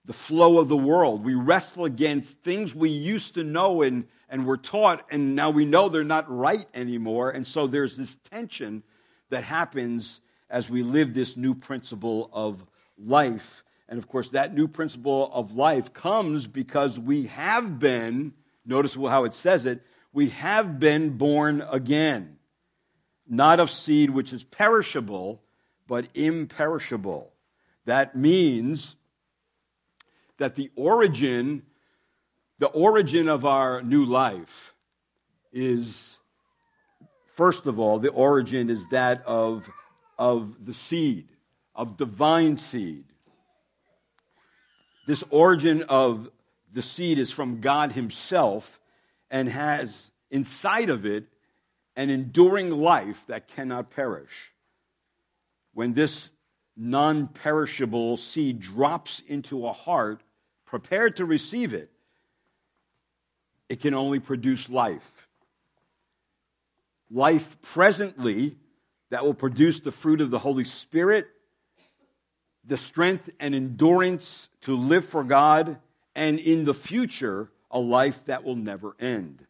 the 0.04 0.12
flow 0.12 0.58
of 0.58 0.68
the 0.68 0.76
world. 0.76 1.24
We 1.24 1.34
wrestle 1.34 1.86
against 1.86 2.42
things 2.42 2.74
we 2.74 2.90
used 2.90 3.34
to 3.34 3.42
know 3.42 3.82
and, 3.82 4.06
and 4.28 4.46
were 4.46 4.58
taught, 4.58 5.06
and 5.10 5.34
now 5.34 5.48
we 5.48 5.64
know 5.64 5.88
they're 5.88 6.04
not 6.04 6.30
right 6.30 6.66
anymore. 6.74 7.30
And 7.30 7.46
so 7.46 7.66
there's 7.66 7.96
this 7.96 8.16
tension 8.30 8.82
that 9.30 9.44
happens 9.44 10.20
as 10.50 10.68
we 10.68 10.82
live 10.82 11.14
this 11.14 11.36
new 11.36 11.54
principle 11.54 12.28
of 12.34 12.64
life. 12.98 13.64
And 13.88 13.98
of 13.98 14.08
course, 14.08 14.28
that 14.30 14.54
new 14.54 14.68
principle 14.68 15.30
of 15.32 15.56
life 15.56 15.94
comes 15.94 16.46
because 16.46 16.98
we 16.98 17.26
have 17.26 17.78
been, 17.78 18.34
notice 18.66 18.94
how 18.94 19.24
it 19.24 19.32
says 19.32 19.64
it, 19.64 19.82
we 20.12 20.30
have 20.30 20.80
been 20.80 21.16
born 21.16 21.62
again, 21.70 22.38
not 23.26 23.60
of 23.60 23.70
seed 23.70 24.10
which 24.10 24.32
is 24.32 24.44
perishable, 24.44 25.42
but 25.86 26.06
imperishable. 26.14 27.32
That 27.84 28.16
means 28.16 28.96
that 30.38 30.54
the 30.54 30.70
origin 30.76 31.62
the 32.58 32.66
origin 32.66 33.28
of 33.28 33.44
our 33.44 33.82
new 33.82 34.04
life 34.04 34.74
is, 35.52 36.18
first 37.26 37.66
of 37.66 37.78
all, 37.78 38.00
the 38.00 38.10
origin 38.10 38.68
is 38.68 38.86
that 38.88 39.22
of, 39.26 39.70
of 40.18 40.66
the 40.66 40.74
seed, 40.74 41.28
of 41.74 41.96
divine 41.96 42.56
seed. 42.56 43.04
This 45.06 45.22
origin 45.30 45.84
of 45.88 46.28
the 46.72 46.82
seed 46.82 47.18
is 47.18 47.30
from 47.30 47.60
God 47.60 47.92
Himself 47.92 48.77
and 49.30 49.48
has 49.48 50.10
inside 50.30 50.90
of 50.90 51.06
it 51.06 51.24
an 51.96 52.10
enduring 52.10 52.70
life 52.70 53.26
that 53.26 53.48
cannot 53.48 53.90
perish. 53.90 54.52
When 55.74 55.94
this 55.94 56.30
non 56.76 57.26
perishable 57.26 58.16
seed 58.16 58.60
drops 58.60 59.20
into 59.26 59.66
a 59.66 59.72
heart 59.72 60.22
prepared 60.64 61.16
to 61.16 61.24
receive 61.24 61.74
it, 61.74 61.90
it 63.68 63.80
can 63.80 63.94
only 63.94 64.20
produce 64.20 64.70
life. 64.70 65.26
Life 67.10 67.60
presently 67.62 68.56
that 69.10 69.24
will 69.24 69.34
produce 69.34 69.80
the 69.80 69.92
fruit 69.92 70.20
of 70.20 70.30
the 70.30 70.38
Holy 70.38 70.64
Spirit, 70.64 71.26
the 72.64 72.76
strength 72.76 73.30
and 73.40 73.54
endurance 73.54 74.48
to 74.62 74.76
live 74.76 75.04
for 75.04 75.24
God, 75.24 75.78
and 76.14 76.38
in 76.38 76.64
the 76.64 76.74
future, 76.74 77.50
a 77.70 77.78
life 77.78 78.24
that 78.26 78.44
will 78.44 78.56
never 78.56 78.96
end. 78.98 79.46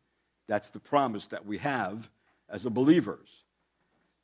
That's 0.46 0.70
the 0.70 0.80
promise 0.80 1.26
that 1.26 1.46
we 1.46 1.58
have 1.58 2.10
as 2.48 2.64
believers. 2.64 3.28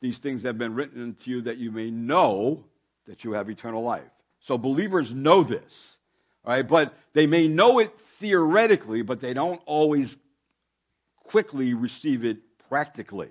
These 0.01 0.19
things 0.19 0.43
have 0.43 0.59
been 0.59 0.75
written 0.75 1.15
to 1.15 1.31
you 1.31 1.43
that 1.43 1.59
you 1.59 1.71
may 1.71 1.91
know 1.91 2.65
that 3.07 3.25
you 3.25 3.33
have 3.33 3.51
eternal 3.51 3.83
life. 3.83 4.03
So 4.41 4.59
believers 4.59 5.13
know 5.13 5.43
this. 5.43 5.99
All 6.45 6.53
right, 6.53 6.67
but 6.67 6.95
they 7.15 7.27
may 7.27 7.49
know 7.49 7.79
it 7.79 7.99
theoretically, 7.99 9.03
but 9.03 9.21
they 9.21 9.33
don't 9.33 9.63
always 9.65 10.19
quickly 11.23 11.73
receive 11.73 12.25
it 12.25 12.39
practically. 12.69 13.31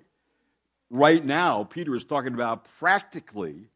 Right 0.90 1.24
now, 1.24 1.64
Peter 1.64 1.96
is 1.96 2.04
talking 2.04 2.34
about 2.34 2.66
practically 2.80 3.70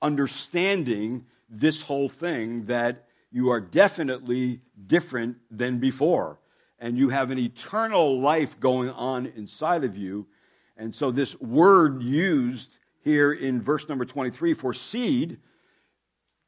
understanding 0.00 1.26
this 1.48 1.82
whole 1.82 2.08
thing 2.08 2.66
that 2.66 3.08
you 3.34 3.50
are 3.50 3.60
definitely 3.60 4.60
different 4.86 5.38
than 5.50 5.80
before. 5.80 6.38
And 6.78 6.96
you 6.96 7.08
have 7.08 7.32
an 7.32 7.38
eternal 7.38 8.20
life 8.20 8.60
going 8.60 8.90
on 8.90 9.26
inside 9.26 9.82
of 9.82 9.96
you. 9.96 10.28
And 10.76 10.94
so, 10.94 11.10
this 11.10 11.38
word 11.40 12.00
used 12.00 12.78
here 13.02 13.32
in 13.32 13.60
verse 13.60 13.88
number 13.88 14.04
23 14.04 14.54
for 14.54 14.72
seed, 14.72 15.38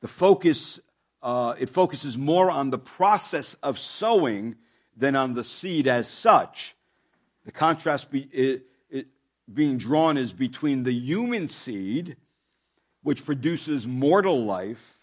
the 0.00 0.06
focus 0.06 0.78
uh, 1.22 1.54
it 1.58 1.68
focuses 1.68 2.16
more 2.16 2.52
on 2.52 2.70
the 2.70 2.78
process 2.78 3.54
of 3.64 3.80
sowing 3.80 4.54
than 4.96 5.16
on 5.16 5.34
the 5.34 5.42
seed 5.42 5.88
as 5.88 6.08
such. 6.08 6.76
The 7.44 7.50
contrast 7.50 8.12
be, 8.12 8.20
it, 8.32 8.62
it, 8.88 9.08
being 9.52 9.78
drawn 9.78 10.16
is 10.16 10.32
between 10.32 10.84
the 10.84 10.92
human 10.92 11.48
seed, 11.48 12.16
which 13.02 13.24
produces 13.24 13.88
mortal 13.88 14.44
life, 14.44 14.95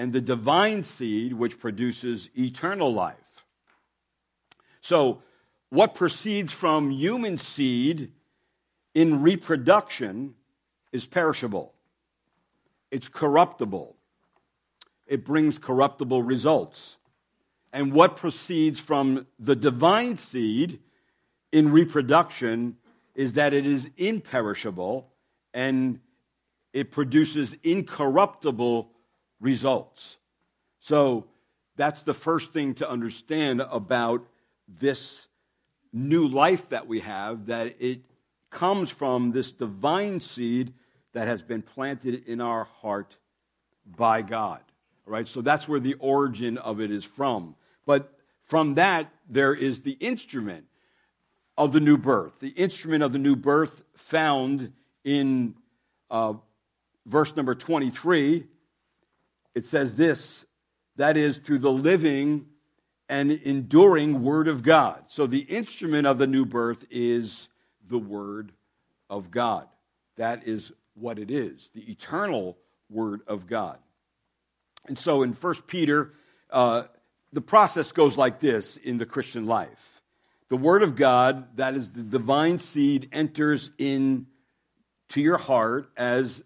and 0.00 0.14
the 0.14 0.20
divine 0.20 0.82
seed, 0.82 1.34
which 1.34 1.58
produces 1.58 2.30
eternal 2.34 2.90
life. 2.90 3.44
So, 4.80 5.22
what 5.68 5.94
proceeds 5.94 6.54
from 6.54 6.90
human 6.90 7.36
seed 7.36 8.12
in 8.94 9.20
reproduction 9.20 10.34
is 10.90 11.06
perishable, 11.06 11.74
it's 12.90 13.08
corruptible 13.08 13.96
it 15.10 15.24
brings 15.24 15.58
corruptible 15.58 16.22
results. 16.22 16.96
And 17.72 17.92
what 17.92 18.16
proceeds 18.16 18.78
from 18.78 19.26
the 19.40 19.56
divine 19.56 20.16
seed 20.16 20.78
in 21.52 21.72
reproduction 21.72 22.76
is 23.16 23.34
that 23.34 23.52
it 23.52 23.66
is 23.66 23.90
imperishable 23.96 25.10
and 25.52 25.98
it 26.72 26.92
produces 26.92 27.56
incorruptible 27.64 28.92
results. 29.40 30.18
So 30.78 31.26
that's 31.76 32.02
the 32.02 32.14
first 32.14 32.52
thing 32.52 32.74
to 32.74 32.88
understand 32.88 33.62
about 33.70 34.26
this 34.68 35.26
new 35.92 36.28
life 36.28 36.68
that 36.68 36.86
we 36.86 37.00
have, 37.00 37.46
that 37.46 37.76
it 37.80 38.00
comes 38.50 38.90
from 38.90 39.32
this 39.32 39.52
divine 39.52 40.20
seed 40.20 40.74
that 41.12 41.26
has 41.26 41.42
been 41.42 41.62
planted 41.62 42.28
in 42.28 42.40
our 42.40 42.64
heart 42.64 43.16
by 43.84 44.22
God 44.22 44.60
right? 45.10 45.26
So 45.26 45.40
that's 45.42 45.68
where 45.68 45.80
the 45.80 45.94
origin 45.94 46.56
of 46.56 46.80
it 46.80 46.90
is 46.90 47.04
from. 47.04 47.56
But 47.84 48.16
from 48.44 48.74
that, 48.74 49.12
there 49.28 49.52
is 49.52 49.82
the 49.82 49.92
instrument 49.92 50.66
of 51.58 51.72
the 51.72 51.80
new 51.80 51.98
birth. 51.98 52.38
The 52.38 52.50
instrument 52.50 53.02
of 53.02 53.12
the 53.12 53.18
new 53.18 53.36
birth 53.36 53.82
found 53.94 54.72
in 55.04 55.56
uh, 56.10 56.34
verse 57.06 57.34
number 57.36 57.54
23. 57.54 58.46
It 59.54 59.64
says 59.64 59.94
this 59.94 60.46
that 60.96 61.16
is, 61.16 61.38
through 61.38 61.60
the 61.60 61.72
living 61.72 62.46
and 63.08 63.32
enduring 63.32 64.22
Word 64.22 64.48
of 64.48 64.62
God. 64.62 65.04
So 65.08 65.26
the 65.26 65.40
instrument 65.40 66.06
of 66.06 66.18
the 66.18 66.26
new 66.26 66.44
birth 66.44 66.84
is 66.90 67.48
the 67.88 67.98
Word 67.98 68.52
of 69.08 69.30
God. 69.30 69.66
That 70.16 70.46
is 70.46 70.72
what 70.94 71.18
it 71.18 71.30
is, 71.30 71.70
the 71.74 71.90
eternal 71.90 72.58
Word 72.88 73.22
of 73.26 73.46
God. 73.46 73.78
And 74.86 74.98
so 74.98 75.22
in 75.22 75.32
1 75.32 75.54
Peter, 75.66 76.12
uh, 76.50 76.84
the 77.32 77.40
process 77.40 77.92
goes 77.92 78.16
like 78.16 78.40
this 78.40 78.76
in 78.76 78.98
the 78.98 79.06
Christian 79.06 79.46
life. 79.46 80.02
The 80.48 80.56
Word 80.56 80.82
of 80.82 80.96
God, 80.96 81.56
that 81.56 81.74
is 81.74 81.92
the 81.92 82.02
divine 82.02 82.58
seed, 82.58 83.08
enters 83.12 83.70
in 83.78 84.26
to 85.10 85.20
your 85.20 85.38
heart 85.38 85.90
as 85.96 86.42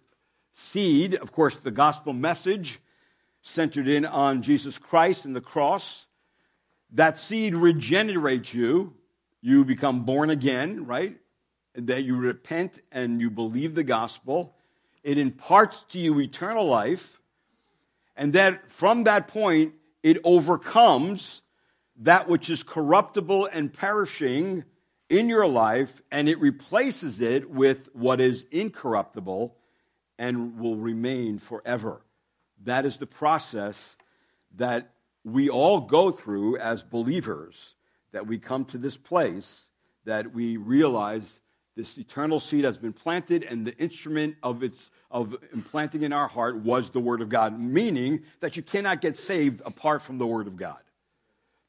seed. 0.53 1.15
Of 1.15 1.33
course, 1.33 1.57
the 1.57 1.71
gospel 1.71 2.13
message 2.13 2.81
centered 3.45 3.87
in 3.87 4.05
on 4.05 4.43
Jesus 4.43 4.79
Christ 4.79 5.25
and 5.25 5.37
the 5.37 5.41
cross. 5.41 6.07
That 6.91 7.21
seed 7.21 7.55
regenerates 7.55 8.53
you. 8.53 8.95
You 9.41 9.65
become 9.65 10.05
born 10.05 10.31
again, 10.31 10.87
right? 10.87 11.17
That 11.75 12.03
you 12.03 12.17
repent 12.17 12.81
and 12.91 13.21
you 13.21 13.31
believe 13.31 13.75
the 13.75 13.85
gospel. 13.85 14.57
It 15.03 15.19
imparts 15.19 15.85
to 15.91 15.99
you 15.99 16.19
eternal 16.19 16.67
life. 16.67 17.21
And 18.17 18.33
that 18.33 18.73
from 18.73 19.05
that 19.05 19.29
point, 19.29 19.75
it 20.03 20.19
overcomes 20.25 21.43
that 21.99 22.29
which 22.29 22.49
is 22.49 22.63
corruptible 22.63 23.49
and 23.53 23.73
perishing 23.73 24.65
in 25.11 25.29
your 25.29 25.47
life, 25.47 26.01
and 26.11 26.29
it 26.29 26.41
replaces 26.41 27.21
it 27.21 27.51
with 27.51 27.89
what 27.93 28.21
is 28.21 28.47
incorruptible 28.51 29.55
and 30.19 30.59
will 30.59 30.77
remain 30.77 31.39
forever. 31.39 32.04
That 32.65 32.85
is 32.85 32.99
the 32.99 33.07
process 33.07 33.97
that 34.57 34.91
we 35.25 35.49
all 35.49 35.81
go 35.81 36.11
through 36.11 36.59
as 36.59 36.83
believers, 36.83 37.75
that 38.13 38.27
we 38.27 38.39
come 38.39 38.65
to 38.67 38.79
this 38.79 38.97
place, 38.97 39.69
that 40.05 40.35
we 40.35 40.57
realize 40.57 41.41
this 41.77 41.99
eternal 41.99 42.39
seed 42.39 42.65
has 42.65 42.79
been 42.79 42.93
planted, 42.93 43.43
and 43.43 43.67
the 43.67 43.77
instrument 43.79 44.37
of 44.43 44.63
its 44.63 44.91
of 45.11 45.35
implanting 45.53 46.03
in 46.03 46.13
our 46.13 46.29
heart 46.29 46.57
was 46.57 46.91
the 46.91 47.01
Word 47.01 47.21
of 47.21 47.29
God, 47.29 47.59
meaning 47.59 48.23
that 48.41 48.57
you 48.57 48.63
cannot 48.63 49.01
get 49.01 49.17
saved 49.17 49.61
apart 49.67 50.03
from 50.03 50.19
the 50.19 50.27
Word 50.27 50.47
of 50.47 50.57
God. 50.57 50.79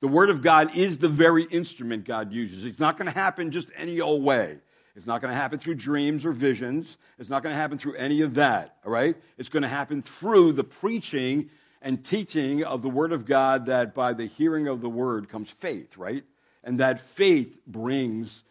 The 0.02 0.08
Word 0.08 0.30
of 0.30 0.44
God 0.44 0.76
is 0.76 1.00
the 1.00 1.08
very 1.08 1.44
instrument 1.46 2.06
God 2.06 2.32
uses. 2.32 2.66
It's 2.66 2.80
not 2.80 2.98
going 2.98 3.12
to 3.12 3.18
happen 3.18 3.50
just 3.50 3.70
any 3.76 4.00
old 4.02 4.24
way. 4.24 4.60
It's 4.96 5.06
not 5.06 5.22
going 5.22 5.34
to 5.34 5.40
happen 5.40 5.60
through 5.60 5.76
dreams 5.76 6.26
or 6.26 6.32
visions. 6.32 6.98
It's 7.20 7.30
not 7.30 7.44
going 7.44 7.54
to 7.54 7.60
happen 7.60 7.78
through 7.78 7.96
any 7.96 8.22
of 8.22 8.36
that, 8.36 8.78
all 8.86 8.92
right? 8.92 9.16
It's 9.38 9.50
going 9.50 9.64
to 9.64 9.70
happen 9.70 10.02
through 10.02 10.54
the 10.54 10.64
preaching 10.64 11.50
and 11.82 12.04
teaching 12.04 12.64
of 12.64 12.82
the 12.82 12.90
Word 12.90 13.12
of 13.12 13.26
God 13.26 13.66
that 13.66 13.94
by 13.94 14.14
the 14.14 14.26
hearing 14.26 14.68
of 14.68 14.82
the 14.82 14.90
Word 14.90 15.28
comes 15.28 15.50
faith, 15.50 15.98
right? 15.98 16.24
And 16.64 16.80
that 16.80 17.00
faith 17.00 17.60
brings 17.68 18.44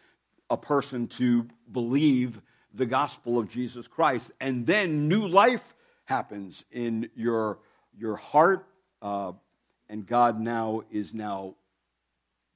a 0.49 0.55
person 0.55 1.07
to 1.07 1.47
believe 1.71 2.41
the 2.73 2.85
gospel 2.85 3.39
of 3.39 3.49
Jesus 3.49 3.87
Christ. 3.87 4.31
And 4.39 4.67
then 4.67 5.07
new 5.07 5.27
life 5.27 5.75
happens 6.05 6.63
in 6.71 7.09
your, 7.15 7.57
your 7.97 8.17
heart, 8.17 8.67
uh, 9.01 9.31
and 9.89 10.05
God 10.05 10.39
now 10.39 10.83
is 10.91 11.13
now 11.13 11.55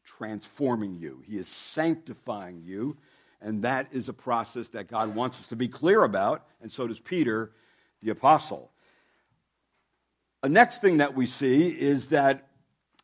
transforming 0.06 0.96
you. 0.96 1.24
He 1.26 1.38
is 1.38 1.48
sanctifying 1.48 2.62
you. 2.64 2.98
And 3.42 3.64
that 3.64 3.88
is 3.92 4.10
a 4.10 4.14
process 4.14 4.70
that 4.70 4.88
God 4.88 5.16
wants 5.16 5.40
us 5.40 5.48
to 5.48 5.56
be 5.56 5.68
clear 5.68 6.04
about, 6.04 6.46
and 6.62 6.72
so 6.72 6.88
does 6.88 7.00
Peter, 7.00 7.52
the 8.02 8.10
apostle. 8.10 8.72
The 10.42 10.50
next 10.50 10.82
thing 10.82 10.98
that 10.98 11.16
we 11.16 11.26
see 11.26 11.70
is 11.70 12.08
that 12.08 12.50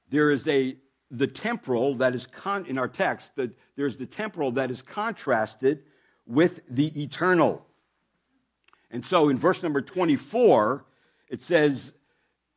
there 0.10 0.32
is 0.32 0.48
a 0.48 0.78
the 1.12 1.28
temporal 1.28 1.96
that 1.96 2.16
is 2.16 2.26
con, 2.26 2.66
in 2.66 2.78
our 2.78 2.88
text 2.88 3.36
that 3.36 3.52
there's 3.76 3.98
the 3.98 4.06
temporal 4.06 4.52
that 4.52 4.72
is 4.72 4.82
contrasted 4.82 5.84
with 6.26 6.62
the 6.70 7.02
eternal. 7.02 7.66
And 8.92 9.06
so 9.06 9.30
in 9.30 9.38
verse 9.38 9.62
number 9.62 9.82
24, 9.82 10.86
it 11.30 11.42
says 11.42 11.94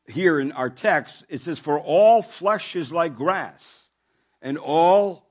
here 0.07 0.41
in 0.41 0.53
our 0.53 0.71
text, 0.71 1.25
it 1.29 1.41
says, 1.41 1.59
For 1.59 1.79
all 1.79 2.23
flesh 2.23 2.77
is 2.77 2.93
like 2.93 3.15
grass, 3.15 3.91
and 4.41 4.57
all 4.57 5.28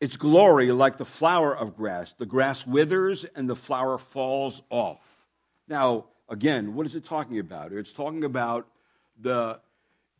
its 0.00 0.16
glory 0.16 0.70
like 0.70 0.96
the 0.96 1.04
flower 1.04 1.56
of 1.56 1.76
grass. 1.76 2.12
The 2.12 2.26
grass 2.26 2.66
withers 2.66 3.24
and 3.24 3.48
the 3.48 3.56
flower 3.56 3.98
falls 3.98 4.62
off. 4.70 5.26
Now, 5.66 6.06
again, 6.28 6.74
what 6.74 6.86
is 6.86 6.94
it 6.94 7.04
talking 7.04 7.38
about? 7.38 7.72
It's 7.72 7.92
talking 7.92 8.24
about 8.24 8.68
the 9.20 9.60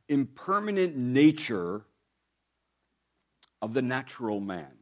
impermanent 0.09 0.97
nature 0.97 1.83
of 3.63 3.75
the 3.75 3.83
natural 3.83 4.41
man. 4.41 4.73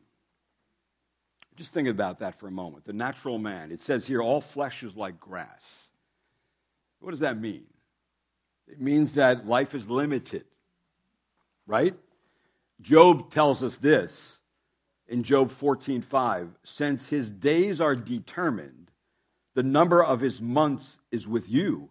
Just 1.56 1.72
think 1.72 1.88
about 1.88 2.18
that 2.18 2.38
for 2.38 2.48
a 2.48 2.50
moment. 2.50 2.84
The 2.84 2.92
natural 2.92 3.38
man. 3.38 3.72
It 3.72 3.80
says 3.80 4.06
here, 4.06 4.22
all 4.22 4.40
flesh 4.40 4.82
is 4.82 4.94
like 4.94 5.18
grass. 5.18 5.88
What 7.00 7.10
does 7.10 7.20
that 7.20 7.38
mean? 7.38 7.64
It 8.68 8.80
means 8.80 9.12
that 9.12 9.46
life 9.46 9.74
is 9.74 9.88
limited, 9.88 10.44
right? 11.66 11.94
Job 12.80 13.30
tells 13.30 13.62
us 13.62 13.78
this 13.78 14.38
in 15.08 15.22
Job 15.22 15.50
14:5, 15.50 16.58
since 16.64 17.08
his 17.08 17.30
days 17.30 17.80
are 17.80 17.96
determined, 17.96 18.90
the 19.54 19.62
number 19.62 20.02
of 20.02 20.20
his 20.20 20.40
months 20.40 20.98
is 21.10 21.26
with 21.26 21.48
you, 21.48 21.90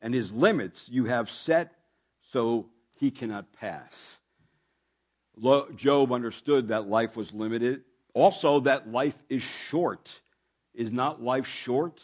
and 0.00 0.14
his 0.14 0.32
limits 0.32 0.88
you 0.88 1.04
have 1.04 1.30
set 1.30 1.72
so 2.20 2.70
he 2.94 3.10
cannot 3.10 3.52
pass. 3.52 4.20
Job 5.76 6.12
understood 6.12 6.68
that 6.68 6.88
life 6.88 7.16
was 7.16 7.32
limited, 7.32 7.84
also 8.14 8.60
that 8.60 8.90
life 8.90 9.22
is 9.28 9.42
short. 9.42 10.20
Is 10.74 10.92
not 10.92 11.22
life 11.22 11.46
short? 11.46 12.00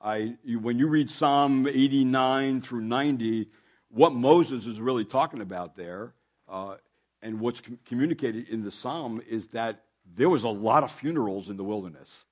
I, 0.00 0.36
when 0.44 0.78
you 0.78 0.88
read 0.88 1.08
Psalm 1.08 1.66
89 1.66 2.60
through 2.60 2.82
90, 2.82 3.48
what 3.88 4.12
Moses 4.12 4.66
is 4.66 4.80
really 4.80 5.04
talking 5.04 5.40
about 5.40 5.76
there 5.76 6.12
uh, 6.48 6.76
and 7.26 7.40
what's 7.40 7.60
com- 7.60 7.78
communicated 7.84 8.48
in 8.48 8.62
the 8.62 8.70
psalm 8.70 9.20
is 9.28 9.48
that 9.48 9.82
there 10.14 10.30
was 10.30 10.44
a 10.44 10.48
lot 10.48 10.84
of 10.84 10.92
funerals 10.92 11.50
in 11.50 11.56
the 11.56 11.64
wilderness. 11.64 12.24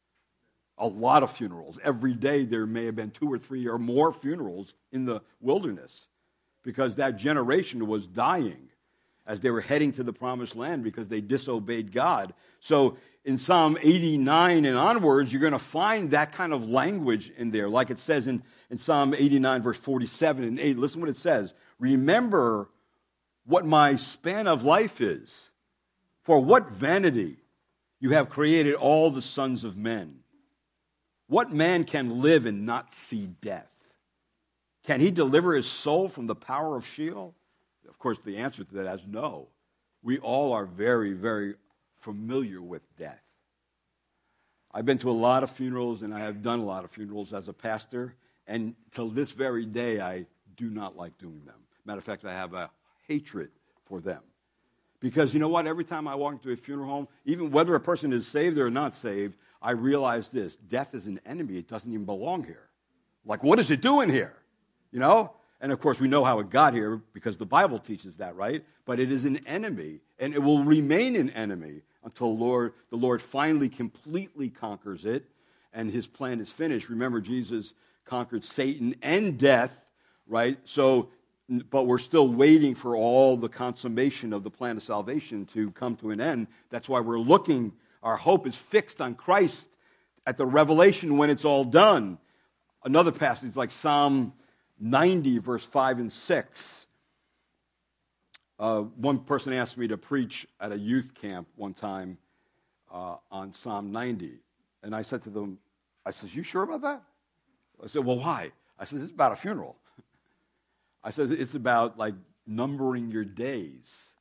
A 0.78 0.87
lot 0.87 1.24
of 1.24 1.33
funerals. 1.33 1.80
Every 1.83 2.14
day 2.14 2.44
there 2.44 2.64
may 2.64 2.85
have 2.87 2.94
been 2.94 3.11
two 3.11 3.30
or 3.30 3.38
three 3.38 3.66
or 3.66 3.76
more 3.78 4.12
funerals 4.12 4.72
in 4.92 5.04
the 5.04 5.20
wilderness 5.40 6.07
because 6.62 6.94
that 6.94 7.16
generation 7.16 7.88
was 7.88 8.07
dying 8.07 8.68
as 9.26 9.40
they 9.40 9.50
were 9.50 9.61
heading 9.61 9.92
to 9.92 10.04
the 10.04 10.12
promised 10.12 10.54
land 10.54 10.85
because 10.85 11.09
they 11.09 11.20
disobeyed 11.20 11.90
God. 11.90 12.33
So 12.61 12.96
in 13.24 13.37
Psalm 13.37 13.76
89 13.83 14.64
and 14.64 14.76
onwards, 14.76 15.33
you're 15.33 15.40
going 15.40 15.52
to 15.54 15.59
find 15.59 16.12
that 16.12 16.33
kind 16.33 16.52
of 16.52 16.68
language 16.68 17.33
in 17.37 17.50
there, 17.50 17.68
like 17.68 17.90
it 17.90 17.98
says 17.98 18.28
in, 18.28 18.44
in 18.70 18.78
Psalm 18.78 19.12
89, 19.12 19.62
verse 19.62 19.78
47 19.78 20.44
and 20.44 20.61
8. 20.61 20.78
Listen 20.78 21.00
what 21.00 21.11
it 21.11 21.16
says 21.16 21.52
Remember 21.80 22.68
what 23.46 23.66
my 23.66 23.96
span 23.96 24.46
of 24.46 24.64
life 24.64 25.00
is. 25.00 25.50
For 26.22 26.40
what 26.40 26.70
vanity 26.70 27.37
you 28.00 28.11
have 28.11 28.30
created 28.30 28.74
all 28.74 29.11
the 29.11 29.22
sons 29.22 29.64
of 29.64 29.76
men. 29.76 30.20
What 31.26 31.52
man 31.52 31.85
can 31.85 32.20
live 32.20 32.46
and 32.46 32.66
not 32.66 32.92
see 32.92 33.26
death? 33.40 33.70
Can 34.85 35.00
he 35.00 35.11
deliver 35.11 35.54
his 35.54 35.66
soul 35.66 36.09
from 36.09 36.26
the 36.26 36.35
power 36.35 36.76
of 36.76 36.87
Sheol? 36.87 37.35
Of 37.88 37.98
course, 37.98 38.18
the 38.18 38.38
answer 38.38 38.64
to 38.64 38.74
that 38.74 38.94
is 38.94 39.07
no. 39.07 39.48
We 40.02 40.18
all 40.18 40.52
are 40.52 40.66
very, 40.66 41.12
very 41.12 41.54
familiar 42.00 42.61
with 42.61 42.83
death. 42.96 43.22
I've 44.72 44.85
been 44.85 44.98
to 44.98 45.11
a 45.11 45.12
lot 45.12 45.42
of 45.42 45.50
funerals 45.50 46.02
and 46.02 46.12
I 46.12 46.20
have 46.20 46.42
done 46.42 46.59
a 46.59 46.64
lot 46.64 46.85
of 46.85 46.90
funerals 46.90 47.33
as 47.33 47.48
a 47.48 47.52
pastor, 47.52 48.14
and 48.46 48.74
till 48.90 49.09
this 49.09 49.30
very 49.30 49.64
day, 49.64 50.00
I 50.00 50.26
do 50.57 50.68
not 50.68 50.96
like 50.96 51.16
doing 51.16 51.44
them. 51.46 51.61
Matter 51.87 51.98
of 51.98 52.04
fact, 52.04 52.24
I 52.24 52.33
have 52.33 52.54
a 52.54 52.70
hatred 53.09 53.51
for 53.87 54.01
them. 54.01 54.21
Because 55.01 55.35
you 55.35 55.40
know 55.40 55.49
what? 55.49 55.67
Every 55.67 55.85
time 55.85 56.09
I 56.09 56.14
walk 56.14 56.35
into 56.35 56.51
a 56.51 56.57
funeral 56.57 56.88
home, 56.88 57.09
even 57.25 57.51
whether 57.51 57.75
a 57.75 57.81
person 57.81 58.12
is 58.12 58.27
saved 58.27 58.59
or 58.59 58.71
not 58.71 58.97
saved, 58.97 59.37
I 59.61 59.73
realize 59.73 60.31
this 60.31 60.57
death 60.57 60.95
is 60.95 61.07
an 61.07 61.21
enemy. 61.27 61.59
It 61.59 61.69
doesn't 61.69 61.93
even 61.93 62.07
belong 62.07 62.45
here. 62.45 62.69
Like, 63.25 63.43
what 63.43 63.59
is 63.59 63.71
it 63.71 63.81
doing 63.81 64.11
here? 64.11 64.35
You 64.93 65.01
know? 65.01 65.35
And 65.61 65.73
of 65.73 65.81
course, 65.81 66.01
we 66.01 66.09
know 66.09 66.25
how 66.25 66.40
it 66.40 66.51
got 66.51 66.75
here 66.75 67.01
because 67.12 67.38
the 67.38 67.47
Bible 67.47 67.79
teaches 67.79 68.19
that, 68.19 68.37
right? 68.37 68.64
But 68.85 69.01
it 69.01 69.11
is 69.11 69.25
an 69.25 69.47
enemy, 69.47 70.01
and 70.19 70.35
it 70.35 70.43
will 70.43 70.62
remain 70.62 71.17
an 71.17 71.31
enemy 71.31 71.83
until 72.03 72.37
Lord, 72.37 72.75
the 72.90 72.97
Lord 72.97 73.23
finally 73.23 73.69
completely 73.69 74.51
conquers 74.51 75.05
it 75.05 75.25
and 75.75 75.90
his 75.90 76.07
plan 76.07 76.40
is 76.40 76.51
finished. 76.51 76.88
Remember, 76.88 77.21
Jesus 77.21 77.75
conquered 78.05 78.45
Satan 78.45 78.95
and 79.03 79.38
death, 79.38 79.85
right? 80.27 80.59
So 80.64 81.11
but 81.48 81.85
we're 81.85 81.98
still 81.98 82.28
waiting 82.28 82.74
for 82.74 82.96
all 82.96 83.37
the 83.37 83.48
consummation 83.48 84.33
of 84.33 84.42
the 84.42 84.50
plan 84.50 84.76
of 84.76 84.83
salvation 84.83 85.44
to 85.46 85.70
come 85.72 85.96
to 85.96 86.11
an 86.11 86.20
end. 86.20 86.46
That's 86.70 86.88
why 86.88 87.00
we're 87.00 87.18
looking, 87.18 87.72
our 88.02 88.16
hope 88.16 88.46
is 88.46 88.57
fixed 88.57 89.00
on 89.00 89.14
Christ 89.14 89.76
at 90.26 90.38
the 90.38 90.46
revelation 90.46 91.18
when 91.18 91.30
it's 91.30 91.44
all 91.44 91.64
done. 91.64 92.18
Another 92.85 93.12
passage 93.12 93.57
like 93.57 93.70
Psalm 93.70 94.33
90, 94.80 95.38
verse 95.38 95.64
5 95.64 95.98
and 95.98 96.12
6. 96.12 96.87
Uh, 98.59 98.80
one 98.83 99.18
person 99.18 99.52
asked 99.52 99.76
me 99.76 99.88
to 99.88 99.98
preach 99.98 100.46
at 100.61 100.72
a 100.72 100.78
youth 100.78 101.14
camp 101.14 101.48
one 101.57 101.74
time 101.74 102.18
uh, 102.92 103.16
on 103.30 103.52
Psalm 103.52 103.92
90. 103.92 104.38
And 104.83 104.94
I 104.94 105.02
said 105.02 105.22
to 105.22 105.30
them, 105.30 105.59
I 106.07 106.11
says, 106.11 106.35
You 106.35 106.42
sure 106.42 106.62
about 106.62 106.83
that? 106.83 107.02
I 107.83 107.88
said, 107.88 108.04
Well, 108.04 108.18
why? 108.18 108.52
I 108.78 108.85
said, 108.85 109.00
It's 109.00 109.11
about 109.11 109.33
a 109.33 109.37
funeral. 109.37 109.76
I 111.05 111.11
said, 111.11 111.31
It's 111.31 111.55
about 111.55 111.99
like 111.99 112.14
numbering 112.47 113.11
your 113.11 113.25
days, 113.25 114.12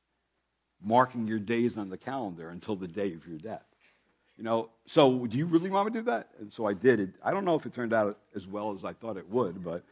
marking 0.82 1.26
your 1.26 1.38
days 1.38 1.76
on 1.76 1.88
the 1.88 1.98
calendar 1.98 2.50
until 2.50 2.76
the 2.76 2.86
day 2.88 3.14
of 3.14 3.26
your 3.26 3.38
death. 3.38 3.64
You 4.36 4.44
know, 4.44 4.70
so 4.86 5.26
do 5.26 5.38
you 5.38 5.46
really 5.46 5.70
want 5.70 5.92
to 5.92 5.98
do 6.00 6.04
that? 6.06 6.28
And 6.40 6.52
so 6.52 6.66
I 6.66 6.74
did 6.74 7.00
it. 7.00 7.10
I 7.22 7.30
don't 7.30 7.44
know 7.44 7.54
if 7.54 7.66
it 7.66 7.72
turned 7.72 7.92
out 7.92 8.18
as 8.34 8.46
well 8.46 8.74
as 8.74 8.84
I 8.84 8.92
thought 8.92 9.16
it 9.16 9.28
would, 9.30 9.62
but 9.62 9.84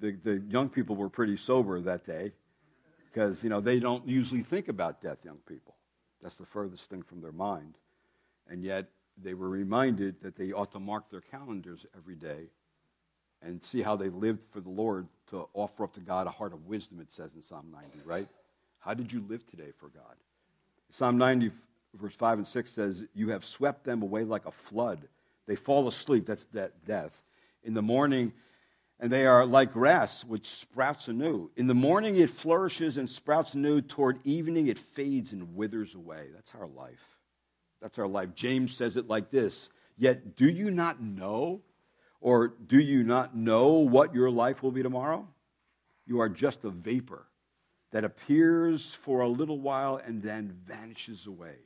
the, 0.00 0.12
the 0.12 0.42
young 0.48 0.70
people 0.70 0.96
were 0.96 1.10
pretty 1.10 1.36
sober 1.36 1.78
that 1.80 2.02
day 2.02 2.32
because, 3.12 3.44
you 3.44 3.50
know, 3.50 3.60
they 3.60 3.78
don't 3.78 4.06
usually 4.08 4.40
think 4.40 4.68
about 4.68 5.02
death, 5.02 5.18
young 5.22 5.38
people. 5.46 5.74
That's 6.22 6.38
the 6.38 6.46
furthest 6.46 6.88
thing 6.88 7.02
from 7.02 7.20
their 7.20 7.32
mind. 7.32 7.74
And 8.48 8.64
yet 8.64 8.86
they 9.22 9.34
were 9.34 9.50
reminded 9.50 10.22
that 10.22 10.36
they 10.36 10.52
ought 10.52 10.72
to 10.72 10.80
mark 10.80 11.10
their 11.10 11.20
calendars 11.20 11.84
every 11.94 12.16
day 12.16 12.48
and 13.44 13.62
see 13.62 13.82
how 13.82 13.96
they 13.96 14.08
lived 14.08 14.44
for 14.50 14.60
the 14.60 14.70
Lord 14.70 15.06
to 15.30 15.46
offer 15.54 15.84
up 15.84 15.94
to 15.94 16.00
God 16.00 16.26
a 16.26 16.30
heart 16.30 16.52
of 16.52 16.66
wisdom, 16.66 17.00
it 17.00 17.12
says 17.12 17.34
in 17.34 17.42
Psalm 17.42 17.66
90, 17.72 18.00
right? 18.04 18.28
How 18.80 18.94
did 18.94 19.12
you 19.12 19.24
live 19.28 19.46
today 19.46 19.72
for 19.78 19.88
God? 19.88 20.16
Psalm 20.90 21.18
90, 21.18 21.50
verse 21.94 22.16
5 22.16 22.38
and 22.38 22.46
6 22.46 22.70
says, 22.70 23.04
You 23.14 23.30
have 23.30 23.44
swept 23.44 23.84
them 23.84 24.02
away 24.02 24.24
like 24.24 24.46
a 24.46 24.50
flood. 24.50 25.08
They 25.46 25.56
fall 25.56 25.88
asleep, 25.88 26.26
that's 26.26 26.46
death. 26.46 27.22
In 27.62 27.74
the 27.74 27.82
morning, 27.82 28.32
and 29.00 29.10
they 29.10 29.26
are 29.26 29.44
like 29.44 29.72
grass 29.72 30.24
which 30.24 30.48
sprouts 30.48 31.08
anew. 31.08 31.50
In 31.56 31.66
the 31.66 31.74
morning 31.74 32.16
it 32.16 32.30
flourishes 32.30 32.96
and 32.96 33.08
sprouts 33.10 33.54
anew. 33.54 33.80
Toward 33.80 34.20
evening 34.24 34.68
it 34.68 34.78
fades 34.78 35.32
and 35.32 35.56
withers 35.56 35.94
away. 35.94 36.28
That's 36.32 36.54
our 36.54 36.66
life. 36.66 37.18
That's 37.82 37.98
our 37.98 38.06
life. 38.06 38.34
James 38.34 38.74
says 38.74 38.96
it 38.96 39.08
like 39.08 39.30
this 39.30 39.68
Yet 39.96 40.36
do 40.36 40.48
you 40.48 40.70
not 40.70 41.02
know, 41.02 41.62
or 42.24 42.48
do 42.48 42.78
you 42.80 43.02
not 43.02 43.36
know 43.36 43.72
what 43.72 44.14
your 44.14 44.30
life 44.30 44.62
will 44.62 44.70
be 44.72 44.82
tomorrow? 44.82 45.28
You 46.06 46.22
are 46.22 46.30
just 46.30 46.64
a 46.64 46.70
vapor 46.70 47.26
that 47.92 48.02
appears 48.02 48.94
for 48.94 49.20
a 49.20 49.28
little 49.28 49.58
while 49.58 50.00
and 50.02 50.22
then 50.22 50.56
vanishes 50.66 51.26
away. 51.26 51.56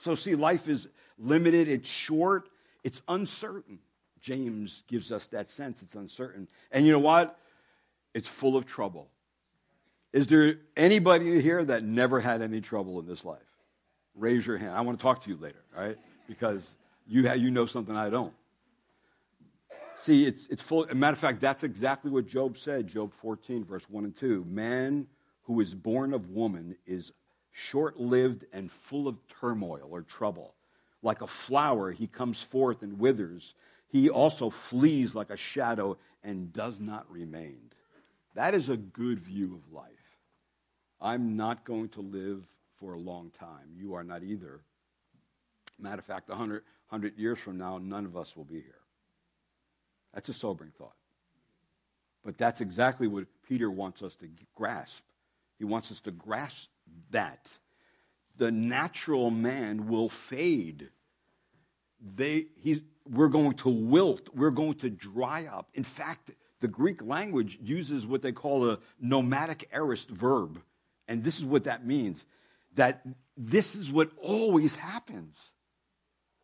So, 0.00 0.14
see, 0.14 0.34
life 0.34 0.68
is 0.68 0.88
limited, 1.18 1.68
it's 1.68 1.88
short, 1.88 2.50
it's 2.84 3.00
uncertain. 3.08 3.78
James 4.20 4.84
gives 4.88 5.10
us 5.10 5.26
that 5.28 5.48
sense 5.48 5.80
it's 5.80 5.94
uncertain. 5.94 6.48
And 6.70 6.84
you 6.84 6.92
know 6.92 6.98
what? 6.98 7.38
It's 8.12 8.28
full 8.28 8.58
of 8.58 8.66
trouble. 8.66 9.08
Is 10.12 10.26
there 10.26 10.56
anybody 10.76 11.40
here 11.40 11.64
that 11.64 11.82
never 11.82 12.20
had 12.20 12.42
any 12.42 12.60
trouble 12.60 13.00
in 13.00 13.06
this 13.06 13.24
life? 13.24 13.40
Raise 14.14 14.46
your 14.46 14.58
hand. 14.58 14.72
I 14.72 14.82
want 14.82 14.98
to 14.98 15.02
talk 15.02 15.24
to 15.24 15.30
you 15.30 15.38
later, 15.38 15.64
all 15.74 15.82
right? 15.82 15.96
Because 16.28 16.76
you, 17.06 17.26
have, 17.26 17.38
you 17.38 17.50
know 17.50 17.64
something 17.64 17.96
I 17.96 18.10
don't. 18.10 18.34
See, 20.04 20.26
it's, 20.26 20.48
it's 20.48 20.60
full. 20.60 20.86
A 20.90 20.94
matter 20.94 21.14
of 21.14 21.18
fact, 21.18 21.40
that's 21.40 21.64
exactly 21.64 22.10
what 22.10 22.26
Job 22.26 22.58
said, 22.58 22.86
Job 22.86 23.14
14, 23.14 23.64
verse 23.64 23.88
1 23.88 24.04
and 24.04 24.14
2. 24.14 24.44
Man 24.46 25.06
who 25.44 25.62
is 25.62 25.74
born 25.74 26.12
of 26.12 26.28
woman 26.28 26.76
is 26.84 27.10
short 27.52 27.98
lived 27.98 28.44
and 28.52 28.70
full 28.70 29.08
of 29.08 29.18
turmoil 29.40 29.88
or 29.90 30.02
trouble. 30.02 30.52
Like 31.02 31.22
a 31.22 31.26
flower, 31.26 31.90
he 31.90 32.06
comes 32.06 32.42
forth 32.42 32.82
and 32.82 32.98
withers. 32.98 33.54
He 33.88 34.10
also 34.10 34.50
flees 34.50 35.14
like 35.14 35.30
a 35.30 35.38
shadow 35.38 35.96
and 36.22 36.52
does 36.52 36.80
not 36.80 37.10
remain. 37.10 37.70
That 38.34 38.52
is 38.52 38.68
a 38.68 38.76
good 38.76 39.18
view 39.18 39.54
of 39.54 39.72
life. 39.72 40.18
I'm 41.00 41.34
not 41.34 41.64
going 41.64 41.88
to 41.88 42.02
live 42.02 42.46
for 42.78 42.92
a 42.92 43.00
long 43.00 43.30
time. 43.30 43.72
You 43.74 43.94
are 43.94 44.04
not 44.04 44.22
either. 44.22 44.60
Matter 45.78 46.00
of 46.00 46.04
fact, 46.04 46.28
100, 46.28 46.62
100 46.90 47.18
years 47.18 47.38
from 47.38 47.56
now, 47.56 47.78
none 47.78 48.04
of 48.04 48.18
us 48.18 48.36
will 48.36 48.44
be 48.44 48.60
here. 48.60 48.83
That's 50.14 50.28
a 50.28 50.32
sobering 50.32 50.70
thought. 50.78 50.94
But 52.24 52.38
that's 52.38 52.60
exactly 52.60 53.06
what 53.06 53.26
Peter 53.46 53.70
wants 53.70 54.02
us 54.02 54.14
to 54.16 54.28
grasp. 54.54 55.02
He 55.58 55.64
wants 55.64 55.92
us 55.92 56.00
to 56.02 56.10
grasp 56.10 56.70
that 57.10 57.58
the 58.36 58.50
natural 58.50 59.30
man 59.30 59.88
will 59.88 60.08
fade. 60.08 60.88
They, 62.00 62.46
he's, 62.56 62.80
we're 63.08 63.28
going 63.28 63.54
to 63.54 63.68
wilt. 63.68 64.30
We're 64.34 64.50
going 64.50 64.74
to 64.76 64.90
dry 64.90 65.46
up. 65.46 65.68
In 65.74 65.84
fact, 65.84 66.30
the 66.60 66.68
Greek 66.68 67.02
language 67.02 67.58
uses 67.60 68.06
what 68.06 68.22
they 68.22 68.32
call 68.32 68.70
a 68.70 68.78
gnomic 69.00 69.68
aorist 69.72 70.08
verb. 70.08 70.62
And 71.06 71.22
this 71.22 71.38
is 71.38 71.44
what 71.44 71.64
that 71.64 71.84
means 71.84 72.24
that 72.76 73.06
this 73.36 73.76
is 73.76 73.92
what 73.92 74.10
always 74.20 74.74
happens. 74.74 75.52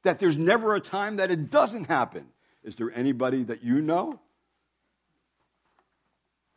That 0.04 0.18
there's 0.18 0.37
never 0.37 0.76
a 0.76 0.80
time 0.80 1.16
that 1.16 1.30
it 1.30 1.50
doesn't 1.50 1.87
happen. 1.87 2.26
Is 2.62 2.76
there 2.76 2.90
anybody 2.94 3.42
that 3.44 3.62
you 3.62 3.80
know 3.80 4.20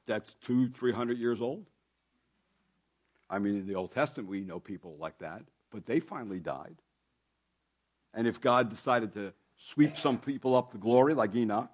that's 0.06 0.34
two, 0.34 0.68
three 0.70 0.92
hundred 0.92 1.18
years 1.18 1.42
old? 1.42 1.66
I 3.30 3.40
mean, 3.40 3.56
in 3.56 3.68
the 3.68 3.76
Old 3.76 3.92
Testament, 3.92 4.30
we 4.30 4.42
know 4.42 4.60
people 4.60 4.96
like 5.00 5.18
that, 5.20 5.44
but 5.72 5.86
they 5.86 6.00
finally 6.00 6.40
died. 6.40 6.76
And 8.14 8.28
if 8.28 8.40
God 8.40 8.70
decided 8.70 9.14
to 9.14 9.34
sweep 9.58 9.98
some 9.98 10.20
people 10.20 10.56
up 10.56 10.72
to 10.72 10.78
glory, 10.78 11.14
like 11.14 11.34
Enoch, 11.36 11.74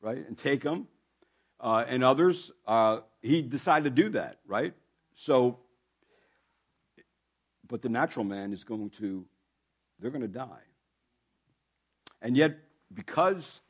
right, 0.00 0.26
and 0.26 0.38
take 0.38 0.62
them, 0.62 0.86
uh, 1.60 1.84
and 1.88 2.04
others, 2.04 2.52
uh, 2.66 3.00
he 3.20 3.42
decided 3.42 3.94
to 3.94 4.02
do 4.02 4.08
that, 4.10 4.38
right? 4.46 4.74
So, 5.14 5.58
but 7.66 7.82
the 7.82 7.88
natural 7.88 8.24
man 8.24 8.52
is 8.52 8.64
going 8.64 8.90
to, 8.90 9.26
they're 9.98 10.10
going 10.10 10.22
to 10.22 10.28
die. 10.28 10.62
And 12.22 12.36
yet, 12.36 12.58
because 12.92 13.60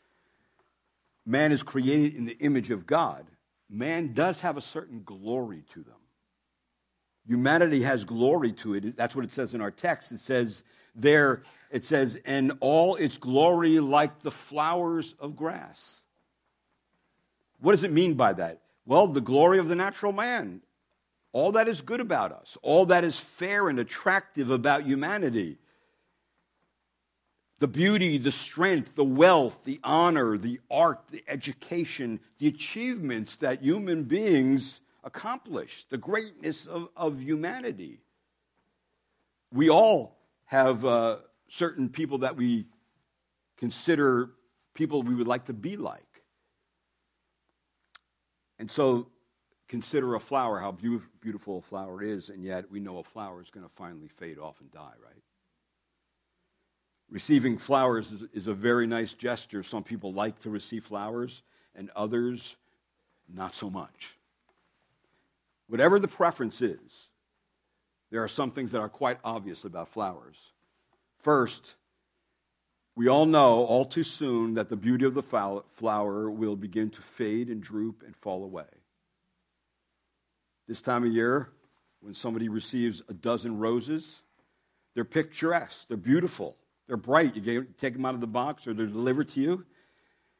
man 1.24 1.52
is 1.52 1.62
created 1.62 2.14
in 2.14 2.26
the 2.26 2.36
image 2.38 2.70
of 2.70 2.86
God, 2.86 3.26
man 3.68 4.12
does 4.12 4.40
have 4.40 4.56
a 4.56 4.60
certain 4.60 5.02
glory 5.04 5.64
to 5.74 5.82
them. 5.82 5.94
Humanity 7.26 7.82
has 7.82 8.04
glory 8.04 8.52
to 8.52 8.74
it. 8.74 8.96
That's 8.96 9.16
what 9.16 9.24
it 9.24 9.32
says 9.32 9.54
in 9.54 9.60
our 9.60 9.72
text. 9.72 10.12
It 10.12 10.20
says 10.20 10.62
there, 10.94 11.42
it 11.70 11.84
says, 11.84 12.20
and 12.24 12.52
all 12.60 12.94
its 12.96 13.18
glory 13.18 13.80
like 13.80 14.20
the 14.20 14.30
flowers 14.30 15.14
of 15.18 15.36
grass. 15.36 16.02
What 17.60 17.72
does 17.72 17.84
it 17.84 17.92
mean 17.92 18.14
by 18.14 18.32
that? 18.34 18.62
Well, 18.84 19.08
the 19.08 19.20
glory 19.20 19.58
of 19.58 19.68
the 19.68 19.74
natural 19.74 20.12
man. 20.12 20.62
All 21.32 21.52
that 21.52 21.68
is 21.68 21.82
good 21.82 22.00
about 22.00 22.32
us, 22.32 22.56
all 22.62 22.86
that 22.86 23.04
is 23.04 23.18
fair 23.18 23.68
and 23.68 23.78
attractive 23.78 24.48
about 24.50 24.86
humanity. 24.86 25.58
The 27.58 27.68
beauty, 27.68 28.18
the 28.18 28.30
strength, 28.30 28.96
the 28.96 29.04
wealth, 29.04 29.64
the 29.64 29.80
honor, 29.82 30.36
the 30.36 30.60
art, 30.70 31.00
the 31.10 31.24
education, 31.26 32.20
the 32.38 32.48
achievements 32.48 33.36
that 33.36 33.62
human 33.62 34.04
beings 34.04 34.80
accomplish, 35.02 35.84
the 35.84 35.96
greatness 35.96 36.66
of, 36.66 36.88
of 36.96 37.22
humanity. 37.22 38.00
We 39.52 39.70
all 39.70 40.18
have 40.46 40.84
uh, 40.84 41.18
certain 41.48 41.88
people 41.88 42.18
that 42.18 42.36
we 42.36 42.66
consider 43.56 44.32
people 44.74 45.02
we 45.02 45.14
would 45.14 45.28
like 45.28 45.46
to 45.46 45.54
be 45.54 45.76
like. 45.76 46.02
And 48.58 48.70
so 48.70 49.08
consider 49.68 50.14
a 50.14 50.20
flower, 50.20 50.60
how 50.60 50.72
beautiful 50.72 51.58
a 51.58 51.62
flower 51.62 52.02
is, 52.02 52.28
and 52.28 52.44
yet 52.44 52.70
we 52.70 52.80
know 52.80 52.98
a 52.98 53.04
flower 53.04 53.42
is 53.42 53.50
going 53.50 53.66
to 53.66 53.72
finally 53.74 54.08
fade 54.08 54.38
off 54.38 54.60
and 54.60 54.70
die, 54.70 54.94
right? 55.02 55.22
Receiving 57.10 57.56
flowers 57.56 58.10
is, 58.10 58.24
is, 58.32 58.46
a 58.46 58.54
very 58.54 58.86
nice 58.86 59.14
gesture. 59.14 59.62
Some 59.62 59.84
people 59.84 60.12
like 60.12 60.40
to 60.42 60.50
receive 60.50 60.84
flowers, 60.84 61.42
and 61.74 61.90
others 61.94 62.56
not 63.32 63.54
so 63.54 63.70
much. 63.70 64.16
Whatever 65.68 65.98
the 65.98 66.08
preference 66.08 66.60
is, 66.60 67.10
there 68.10 68.22
are 68.22 68.28
some 68.28 68.50
things 68.50 68.72
that 68.72 68.80
are 68.80 68.88
quite 68.88 69.18
obvious 69.24 69.64
about 69.64 69.88
flowers. 69.88 70.52
First, 71.18 71.74
we 72.94 73.08
all 73.08 73.26
know 73.26 73.64
all 73.64 73.84
too 73.84 74.04
soon 74.04 74.54
that 74.54 74.68
the 74.68 74.76
beauty 74.76 75.04
of 75.04 75.14
the 75.14 75.22
flower 75.22 76.30
will 76.30 76.56
begin 76.56 76.90
to 76.90 77.02
fade 77.02 77.48
and 77.48 77.60
droop 77.60 78.02
and 78.04 78.16
fall 78.16 78.42
away. 78.42 78.64
This 80.66 80.80
time 80.82 81.04
of 81.04 81.12
year, 81.12 81.50
when 82.00 82.14
somebody 82.14 82.48
receives 82.48 83.02
a 83.08 83.12
dozen 83.12 83.58
roses, 83.58 84.22
they're 84.94 85.04
picturesque, 85.04 85.88
they're 85.88 85.96
beautiful, 85.96 86.56
they're 86.86 86.96
bright. 86.96 87.36
You 87.36 87.66
take 87.80 87.94
them 87.94 88.04
out 88.04 88.14
of 88.14 88.20
the 88.20 88.26
box 88.26 88.66
or 88.66 88.74
they're 88.74 88.86
delivered 88.86 89.28
to 89.30 89.40
you. 89.40 89.64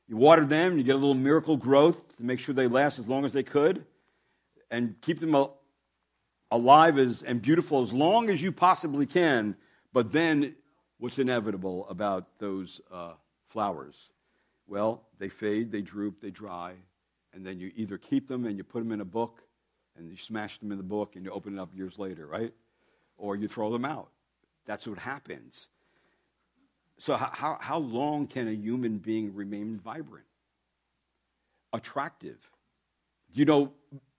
You 0.08 0.16
water 0.16 0.44
them, 0.44 0.78
you 0.78 0.84
get 0.84 0.94
a 0.94 0.98
little 0.98 1.14
Miracle-Gro 1.14 1.92
to 1.92 2.02
make 2.20 2.38
sure 2.38 2.54
they 2.54 2.68
last 2.68 2.98
as 2.98 3.08
long 3.08 3.24
as 3.24 3.32
they 3.32 3.42
could 3.42 3.84
and 4.70 4.94
keep 5.00 5.18
them 5.18 5.34
alive 6.50 6.98
as, 6.98 7.22
and 7.22 7.42
beautiful 7.42 7.82
as 7.82 7.92
long 7.92 8.30
as 8.30 8.40
you 8.40 8.52
possibly 8.52 9.06
can. 9.06 9.56
But 9.92 10.12
then, 10.12 10.54
what's 10.98 11.18
inevitable 11.18 11.88
about 11.88 12.38
those 12.38 12.80
uh, 12.92 13.14
flowers? 13.48 14.10
Well, 14.68 15.02
they 15.18 15.28
fade, 15.28 15.72
they 15.72 15.82
droop, 15.82 16.20
they 16.20 16.30
dry, 16.30 16.74
and 17.32 17.44
then 17.44 17.58
you 17.58 17.72
either 17.74 17.98
keep 17.98 18.28
them 18.28 18.46
and 18.46 18.56
you 18.56 18.64
put 18.64 18.80
them 18.80 18.92
in 18.92 19.00
a 19.00 19.04
book 19.04 19.42
and 19.96 20.10
you 20.10 20.16
smash 20.16 20.58
them 20.58 20.70
in 20.70 20.78
the 20.78 20.84
book 20.84 21.16
and 21.16 21.24
you 21.24 21.30
open 21.30 21.58
it 21.58 21.60
up 21.60 21.74
years 21.74 21.98
later, 21.98 22.26
right? 22.26 22.52
Or 23.16 23.34
you 23.36 23.48
throw 23.48 23.72
them 23.72 23.84
out. 23.84 24.08
That's 24.66 24.86
what 24.86 24.98
happens. 24.98 25.68
So, 26.98 27.16
how, 27.16 27.58
how 27.60 27.78
long 27.78 28.26
can 28.26 28.48
a 28.48 28.52
human 28.52 28.98
being 28.98 29.34
remain 29.34 29.78
vibrant, 29.78 30.24
attractive? 31.72 32.38
You 33.34 33.44
know, 33.44 33.72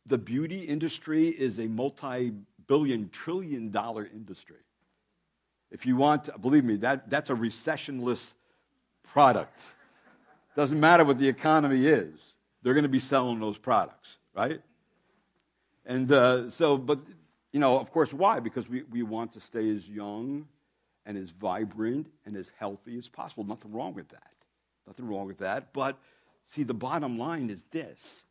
the 0.06 0.18
beauty 0.18 0.60
industry 0.60 1.28
is 1.28 1.60
a 1.60 1.68
multi 1.68 2.34
billion, 2.68 3.10
trillion 3.10 3.72
dollar 3.72 4.08
industry. 4.13 4.58
If 5.72 5.86
you 5.86 5.96
want, 5.96 6.30
believe 6.42 6.63
me, 6.63 6.76
that, 6.78 7.10
that's 7.10 7.30
a 7.30 7.36
recessionless 7.36 8.36
product. 9.04 9.62
Doesn't 10.56 10.80
matter 10.80 11.04
what 11.04 11.18
the 11.18 11.28
economy 11.28 11.88
is, 11.88 12.36
they're 12.62 12.74
going 12.74 12.84
to 12.84 12.90
be 12.90 13.00
selling 13.00 13.40
those 13.40 13.58
products, 13.58 14.18
right? 14.36 14.62
And 15.86 16.12
uh, 16.12 16.50
so, 16.50 16.78
but, 16.78 17.00
you 17.52 17.60
know, 17.60 17.80
of 17.80 17.92
course, 17.92 18.13
why? 18.13 18.40
Because 18.40 18.70
we, 18.70 18.84
we 18.84 19.04
want 19.04 19.34
to 19.34 19.40
stay 19.40 19.70
as 19.70 19.88
young 19.90 20.48
and 21.08 21.17
as 21.17 21.32
vibrant 21.32 22.08
and 22.26 22.36
as 22.36 22.52
healthy 22.60 22.98
as 22.98 23.08
possible. 23.08 23.46
Nothing 23.46 23.72
wrong 23.72 23.96
with 23.96 24.10
that. 24.10 24.34
Nothing 24.86 25.08
wrong 25.08 25.26
with 25.26 25.39
that. 25.39 25.74
But 25.74 25.98
see, 26.46 26.63
the 26.63 26.74
bottom 26.74 27.17
line 27.17 27.50
is 27.50 27.63
this. 27.67 28.26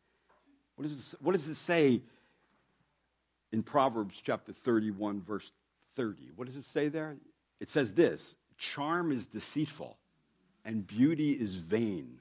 What 0.75 0.83
does 0.83 1.13
it, 1.13 1.21
what 1.21 1.33
does 1.33 1.49
it 1.49 1.55
say 1.55 2.01
in 3.51 3.63
Proverbs 3.63 4.21
chapter 4.23 4.53
31, 4.53 5.21
verse 5.21 5.51
30? 5.95 6.29
What 6.35 6.45
does 6.45 6.55
it 6.55 6.65
say 6.65 6.87
there? 6.87 7.17
It 7.59 7.69
says 7.69 7.93
this 7.93 8.35
Charm 8.57 9.11
is 9.11 9.27
deceitful 9.27 9.97
and 10.63 10.85
beauty 10.85 11.31
is 11.31 11.55
vain. 11.55 12.19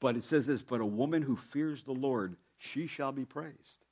But 0.00 0.14
it 0.14 0.22
says 0.22 0.46
this, 0.46 0.62
but 0.62 0.80
a 0.80 0.86
woman 0.86 1.22
who 1.22 1.34
fears 1.34 1.82
the 1.82 1.92
Lord, 1.92 2.36
she 2.56 2.86
shall 2.86 3.10
be 3.10 3.24
praised. 3.24 3.84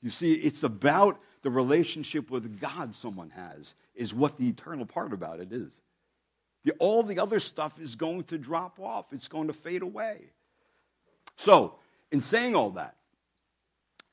You 0.00 0.10
see, 0.10 0.34
it's 0.34 0.62
about 0.62 1.18
the 1.42 1.50
relationship 1.50 2.30
with 2.30 2.60
God 2.60 2.94
someone 2.94 3.30
has, 3.30 3.74
is 3.94 4.14
what 4.14 4.38
the 4.38 4.48
eternal 4.48 4.86
part 4.86 5.12
about 5.12 5.40
it 5.40 5.52
is. 5.52 5.80
The, 6.64 6.72
all 6.78 7.02
the 7.02 7.18
other 7.18 7.40
stuff 7.40 7.80
is 7.80 7.96
going 7.96 8.24
to 8.24 8.38
drop 8.38 8.78
off, 8.78 9.12
it's 9.12 9.28
going 9.28 9.48
to 9.48 9.52
fade 9.52 9.82
away. 9.82 10.18
So, 11.36 11.74
in 12.12 12.20
saying 12.20 12.54
all 12.54 12.70
that, 12.70 12.94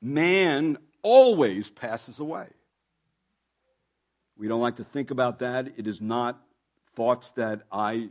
man 0.01 0.77
always 1.03 1.69
passes 1.69 2.19
away. 2.19 2.47
We 4.37 4.47
don't 4.47 4.61
like 4.61 4.77
to 4.77 4.83
think 4.83 5.11
about 5.11 5.39
that. 5.39 5.73
It 5.77 5.85
is 5.85 6.01
not 6.01 6.41
thoughts 6.93 7.31
that 7.31 7.61
I 7.71 8.09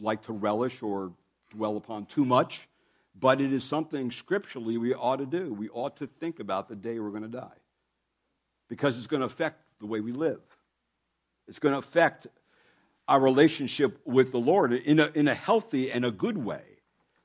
like 0.00 0.22
to 0.22 0.32
relish 0.32 0.82
or 0.82 1.12
dwell 1.50 1.76
upon 1.76 2.06
too 2.06 2.24
much, 2.24 2.66
but 3.18 3.40
it 3.40 3.52
is 3.52 3.62
something 3.62 4.10
scripturally 4.10 4.78
we 4.78 4.94
ought 4.94 5.16
to 5.16 5.26
do. 5.26 5.52
We 5.52 5.68
ought 5.68 5.96
to 5.98 6.06
think 6.06 6.40
about 6.40 6.68
the 6.68 6.76
day 6.76 6.98
we're 6.98 7.10
going 7.10 7.22
to 7.22 7.28
die 7.28 7.60
because 8.70 8.96
it's 8.96 9.08
going 9.08 9.20
to 9.20 9.26
affect 9.26 9.60
the 9.80 9.86
way 9.86 10.00
we 10.00 10.12
live. 10.12 10.40
It's 11.48 11.58
going 11.58 11.72
to 11.72 11.78
affect 11.78 12.28
our 13.08 13.20
relationship 13.20 14.00
with 14.06 14.30
the 14.30 14.38
Lord 14.38 14.72
in 14.72 15.00
a, 15.00 15.10
in 15.14 15.26
a 15.28 15.34
healthy 15.34 15.90
and 15.90 16.04
a 16.04 16.12
good 16.12 16.38
way. 16.38 16.62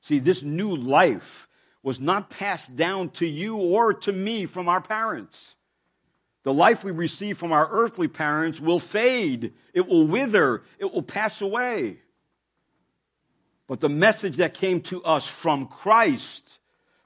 See, 0.02 0.18
this 0.18 0.42
new 0.42 0.76
life 0.76 1.48
was 1.84 2.00
not 2.00 2.28
passed 2.28 2.74
down 2.74 3.10
to 3.10 3.26
you 3.26 3.56
or 3.56 3.94
to 3.94 4.12
me 4.12 4.44
from 4.46 4.68
our 4.68 4.80
parents. 4.80 5.54
The 6.42 6.52
life 6.52 6.82
we 6.82 6.90
receive 6.90 7.38
from 7.38 7.52
our 7.52 7.68
earthly 7.70 8.08
parents 8.08 8.60
will 8.60 8.80
fade, 8.80 9.54
it 9.72 9.86
will 9.86 10.06
wither, 10.06 10.64
it 10.78 10.92
will 10.92 11.02
pass 11.02 11.40
away. 11.40 12.00
But 13.68 13.78
the 13.78 13.88
message 13.88 14.36
that 14.36 14.54
came 14.54 14.80
to 14.82 15.02
us 15.04 15.26
from 15.26 15.66
Christ, 15.66 16.58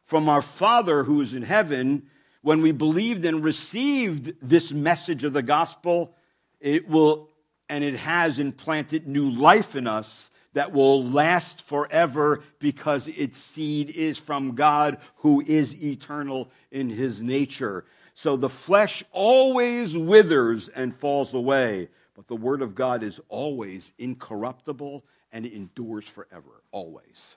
from 0.04 0.30
our 0.30 0.42
Father 0.42 1.04
who 1.04 1.20
is 1.20 1.34
in 1.34 1.42
heaven, 1.42 2.06
when 2.42 2.62
we 2.62 2.72
believed 2.72 3.24
and 3.24 3.44
received 3.44 4.34
this 4.40 4.72
message 4.72 5.24
of 5.24 5.32
the 5.32 5.42
gospel, 5.42 6.14
it 6.60 6.88
will, 6.88 7.28
and 7.68 7.84
it 7.84 7.96
has 7.96 8.38
implanted 8.38 9.06
new 9.06 9.30
life 9.30 9.76
in 9.76 9.86
us 9.86 10.30
that 10.52 10.72
will 10.72 11.04
last 11.04 11.62
forever 11.62 12.42
because 12.58 13.06
its 13.08 13.38
seed 13.38 13.90
is 13.90 14.18
from 14.18 14.54
God 14.54 14.98
who 15.16 15.40
is 15.40 15.82
eternal 15.82 16.50
in 16.70 16.88
his 16.88 17.22
nature. 17.22 17.84
So 18.14 18.36
the 18.36 18.48
flesh 18.48 19.04
always 19.12 19.96
withers 19.96 20.68
and 20.68 20.94
falls 20.94 21.34
away, 21.34 21.88
but 22.14 22.26
the 22.26 22.36
word 22.36 22.62
of 22.62 22.74
God 22.74 23.02
is 23.02 23.20
always 23.28 23.92
incorruptible 23.98 25.04
and 25.32 25.46
endures 25.46 26.06
forever, 26.06 26.62
always. 26.72 27.36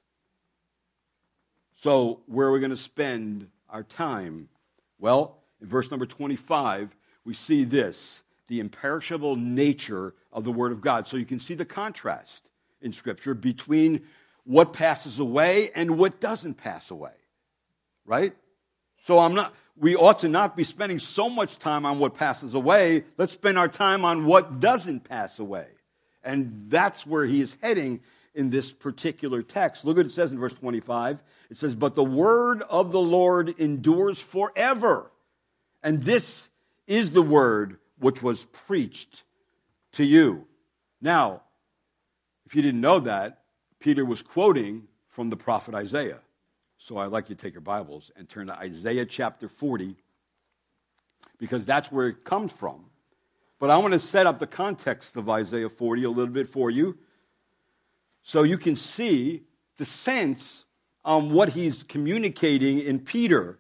So, 1.75 2.21
where 2.27 2.47
are 2.47 2.51
we 2.51 2.59
going 2.59 2.71
to 2.71 2.77
spend 2.77 3.49
our 3.69 3.83
time? 3.83 4.47
Well, 5.03 5.39
in 5.59 5.67
verse 5.67 5.91
number 5.91 6.05
25, 6.05 6.95
we 7.25 7.33
see 7.33 7.65
this 7.65 8.23
the 8.47 8.61
imperishable 8.61 9.35
nature 9.35 10.13
of 10.31 10.45
the 10.45 10.51
Word 10.51 10.71
of 10.71 10.79
God. 10.79 11.07
So 11.07 11.17
you 11.17 11.25
can 11.25 11.41
see 11.41 11.55
the 11.55 11.65
contrast 11.65 12.47
in 12.81 12.93
Scripture 12.93 13.33
between 13.33 14.03
what 14.45 14.71
passes 14.71 15.19
away 15.19 15.71
and 15.75 15.97
what 15.97 16.21
doesn't 16.21 16.53
pass 16.53 16.89
away. 16.89 17.11
Right? 18.05 18.33
So 19.01 19.19
I'm 19.19 19.35
not, 19.35 19.53
we 19.75 19.93
ought 19.93 20.21
to 20.21 20.29
not 20.29 20.55
be 20.55 20.63
spending 20.63 20.99
so 20.99 21.29
much 21.29 21.59
time 21.59 21.85
on 21.85 21.99
what 21.99 22.15
passes 22.15 22.53
away. 22.53 23.03
Let's 23.17 23.33
spend 23.33 23.57
our 23.57 23.67
time 23.67 24.05
on 24.05 24.25
what 24.25 24.61
doesn't 24.61 25.01
pass 25.01 25.37
away. 25.37 25.67
And 26.23 26.67
that's 26.69 27.05
where 27.05 27.25
he 27.25 27.41
is 27.41 27.57
heading 27.61 27.99
in 28.33 28.51
this 28.51 28.71
particular 28.71 29.43
text. 29.43 29.83
Look 29.83 29.97
what 29.97 30.05
it 30.05 30.11
says 30.11 30.31
in 30.31 30.39
verse 30.39 30.53
25. 30.53 31.21
It 31.53 31.57
says, 31.57 31.75
But 31.75 31.93
the 31.93 32.03
word 32.03 32.63
of 32.63 32.91
the 32.91 32.99
Lord 32.99 33.49
endures 33.59 34.19
forever. 34.19 35.11
And 35.83 36.01
this 36.01 36.49
is 36.87 37.11
the 37.11 37.21
word 37.21 37.77
which 37.99 38.23
was 38.23 38.45
preached 38.45 39.21
to 39.91 40.03
you. 40.03 40.47
Now, 40.99 41.43
if 42.47 42.55
you 42.55 42.63
didn't 42.63 42.81
know 42.81 43.01
that, 43.01 43.43
Peter 43.79 44.03
was 44.03 44.23
quoting 44.23 44.87
from 45.09 45.29
the 45.29 45.35
prophet 45.35 45.75
Isaiah. 45.75 46.21
So 46.79 46.97
I'd 46.97 47.11
like 47.11 47.29
you 47.29 47.35
to 47.35 47.41
take 47.43 47.53
your 47.53 47.61
Bibles 47.61 48.09
and 48.15 48.27
turn 48.27 48.47
to 48.47 48.57
Isaiah 48.57 49.05
chapter 49.05 49.47
40, 49.47 49.95
because 51.37 51.67
that's 51.67 51.91
where 51.91 52.07
it 52.07 52.23
comes 52.23 52.51
from. 52.51 52.85
But 53.59 53.69
I 53.69 53.77
want 53.77 53.93
to 53.93 53.99
set 53.99 54.25
up 54.25 54.39
the 54.39 54.47
context 54.47 55.17
of 55.17 55.29
Isaiah 55.29 55.69
40 55.69 56.03
a 56.03 56.09
little 56.09 56.33
bit 56.33 56.47
for 56.47 56.71
you 56.71 56.97
so 58.23 58.41
you 58.41 58.57
can 58.57 58.75
see 58.75 59.43
the 59.77 59.85
sense 59.85 60.62
on 61.05 61.31
what 61.31 61.49
he's 61.49 61.83
communicating 61.83 62.79
in 62.79 62.99
Peter. 62.99 63.59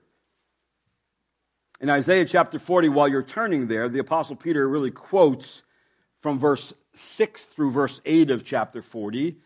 In 1.81 1.89
Isaiah 1.89 2.25
chapter 2.25 2.59
40, 2.59 2.89
while 2.89 3.07
you're 3.07 3.23
turning 3.23 3.67
there, 3.67 3.89
the 3.89 3.99
Apostle 3.99 4.35
Peter 4.35 4.67
really 4.67 4.91
quotes 4.91 5.63
from 6.21 6.39
verse 6.39 6.73
6 6.93 7.45
through 7.45 7.71
verse 7.71 7.99
8 8.05 8.31
of 8.31 8.45
chapter 8.45 8.81
40. 8.81 9.37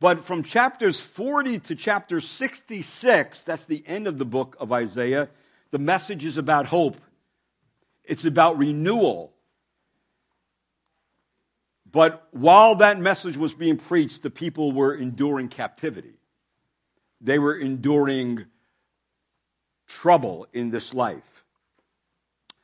But 0.00 0.24
from 0.24 0.42
chapters 0.42 1.00
40 1.00 1.58
to 1.60 1.74
chapter 1.74 2.20
66, 2.20 3.44
that's 3.44 3.66
the 3.66 3.84
end 3.86 4.06
of 4.06 4.18
the 4.18 4.24
book 4.24 4.56
of 4.58 4.72
Isaiah, 4.72 5.28
the 5.70 5.78
message 5.78 6.24
is 6.24 6.38
about 6.38 6.66
hope. 6.66 6.96
It's 8.04 8.24
about 8.24 8.58
renewal. 8.58 9.32
But 11.90 12.26
while 12.30 12.76
that 12.76 12.98
message 12.98 13.36
was 13.36 13.54
being 13.54 13.76
preached, 13.76 14.22
the 14.22 14.30
people 14.30 14.72
were 14.72 14.94
enduring 14.94 15.48
captivity. 15.48 16.14
They 17.22 17.38
were 17.38 17.56
enduring 17.56 18.46
trouble 19.86 20.46
in 20.52 20.70
this 20.70 20.92
life. 20.92 21.44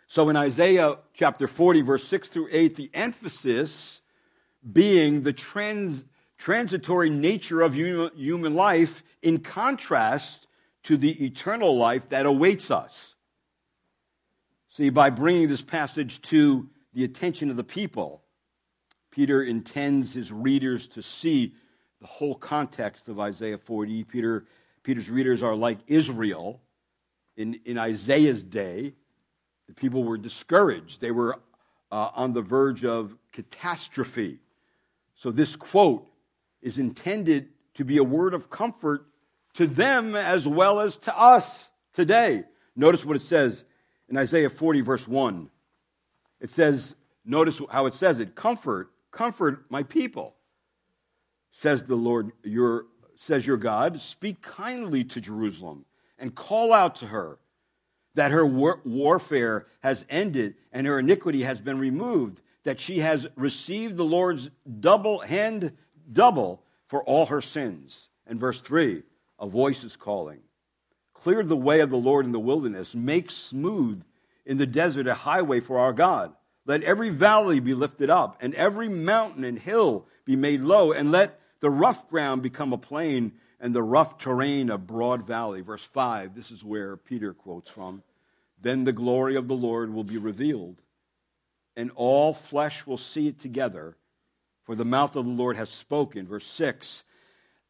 So 0.09 0.29
in 0.31 0.37
Isaiah 0.37 0.97
chapter 1.15 1.47
40, 1.47 1.83
verse 1.83 2.05
6 2.05 2.29
through 2.29 2.49
8, 2.51 2.75
the 2.75 2.91
emphasis 2.93 4.01
being 4.71 5.23
the 5.23 5.33
trans, 5.33 6.05
transitory 6.39 7.11
nature 7.11 7.61
of 7.61 7.75
human 7.75 8.55
life 8.55 9.03
in 9.23 9.39
contrast 9.39 10.47
to 10.85 10.97
the 10.97 11.25
eternal 11.25 11.77
life 11.77 12.09
that 12.09 12.27
awaits 12.27 12.71
us. 12.71 13.15
See, 14.71 14.91
by 14.91 15.11
bringing 15.11 15.49
this 15.49 15.63
passage 15.63 16.23
to 16.23 16.69
the 16.95 17.05
attention 17.05 17.51
of 17.51 17.57
the 17.57 17.65
people, 17.65 18.23
Peter 19.11 19.43
intends 19.43 20.15
his 20.15 20.33
readers 20.33 20.89
to 20.89 21.03
see 21.03 21.55
the 22.01 22.07
whole 22.07 22.35
context 22.35 23.09
of 23.09 23.19
Isaiah 23.21 23.59
40. 23.59 24.05
Peter, 24.05 24.45
Peter's 24.83 25.11
readers 25.11 25.43
are 25.43 25.55
like 25.55 25.79
Israel 25.87 26.61
in, 27.37 27.61
in 27.65 27.79
Isaiah's 27.79 28.45
day. 28.45 28.95
The 29.67 29.75
people 29.75 30.05
were 30.05 30.19
discouraged, 30.19 31.01
they 31.01 31.11
were 31.11 31.39
uh, 31.91 32.11
on 32.15 32.33
the 32.33 32.43
verge 32.43 32.85
of 32.85 33.17
catastrophe. 33.33 34.39
So, 35.15 35.31
this 35.31 35.57
quote 35.57 36.07
is 36.63 36.79
intended 36.79 37.49
to 37.75 37.85
be 37.85 37.99
a 37.99 38.05
word 38.05 38.35
of 38.35 38.51
comfort 38.51 39.07
to 39.55 39.67
them 39.67 40.15
as 40.15 40.47
well 40.47 40.81
as 40.81 40.97
to 40.97 41.19
us 41.19 41.73
today. 41.93 42.45
Notice 42.77 43.05
what 43.05 43.17
it 43.17 43.23
says 43.23 43.65
in 44.09 44.17
Isaiah 44.17 44.51
40, 44.51 44.83
verse 44.83 45.09
1. 45.09 45.51
It 46.41 46.51
says, 46.51 46.95
notice 47.25 47.61
how 47.71 47.87
it 47.87 47.95
says 47.95 48.21
it 48.21 48.35
comfort 48.35 48.91
Comfort 49.11 49.65
my 49.71 49.83
people, 49.83 50.35
says 51.59 51.83
the 51.83 51.97
Lord, 51.97 52.31
your, 52.45 52.87
says 53.17 53.45
your 53.45 53.57
God. 53.57 54.01
Speak 54.01 54.41
kindly 54.41 55.03
to 55.03 55.21
Jerusalem 55.21 55.87
and 56.17 56.33
call 56.33 56.73
out 56.73 56.95
to 56.97 57.07
her 57.07 57.41
that 58.15 58.31
her 58.31 58.47
war- 58.47 58.81
warfare 58.85 59.67
has 59.81 60.05
ended 60.09 60.55
and 60.73 60.87
her 60.87 61.01
iniquity 61.01 61.43
has 61.43 61.61
been 61.61 61.81
removed, 61.81 62.41
that 62.63 62.79
she 62.79 63.01
has 63.01 63.27
received 63.35 63.97
the 63.97 64.05
Lord's 64.05 64.51
double 64.79 65.19
hand 65.19 65.73
double 66.13 66.63
for 66.87 67.03
all 67.03 67.27
her 67.27 67.41
sins. 67.41 68.09
And 68.25 68.39
verse 68.39 68.61
3 68.61 69.03
a 69.41 69.49
voice 69.49 69.83
is 69.83 69.97
calling. 69.97 70.39
Clear 71.13 71.43
the 71.43 71.57
way 71.57 71.81
of 71.81 71.91
the 71.91 71.97
Lord 71.97 72.25
in 72.25 72.31
the 72.31 72.39
wilderness, 72.39 72.95
make 72.95 73.33
smooth 73.33 74.05
in 74.47 74.59
the 74.59 74.67
desert 74.67 75.09
a 75.09 75.15
highway 75.15 75.59
for 75.59 75.81
our 75.81 75.93
God. 75.93 76.33
Let 76.67 76.85
every 76.85 77.11
valley 77.11 77.59
be 77.59 77.75
lifted 77.75 78.11
up, 78.11 78.37
and 78.41 78.55
every 78.55 78.89
mountain 78.89 79.43
and 79.43 79.59
hill 79.59 80.07
be 80.25 80.37
made 80.37 80.61
low, 80.61 80.93
and 80.93 81.11
let 81.11 81.38
the 81.61 81.71
rough 81.71 82.09
ground 82.09 82.43
become 82.43 82.73
a 82.73 82.79
plain, 82.79 83.33
and 83.61 83.75
the 83.75 83.83
rough 83.83 84.19
terrain 84.19 84.71
a 84.71 84.79
broad 84.79 85.27
valley. 85.27 85.61
Verse 85.61 85.83
5, 85.83 86.35
this 86.35 86.51
is 86.51 86.65
where 86.65 86.97
Peter 86.97 87.33
quotes 87.35 87.71
from. 87.71 88.03
Then 88.61 88.85
the 88.85 88.93
glory 88.93 89.37
of 89.37 89.49
the 89.49 89.57
Lord 89.57 89.93
will 89.93 90.05
be 90.05 90.19
revealed, 90.19 90.81
and 91.77 91.91
all 91.95 92.35
flesh 92.35 92.87
will 92.87 92.99
see 92.99 93.29
it 93.29 93.39
together, 93.39 93.97
for 94.65 94.75
the 94.75 94.85
mouth 94.85 95.17
of 95.17 95.25
the 95.25 95.31
Lord 95.31 95.57
has 95.57 95.71
spoken. 95.71 96.27
Verse 96.27 96.47
6, 96.47 97.05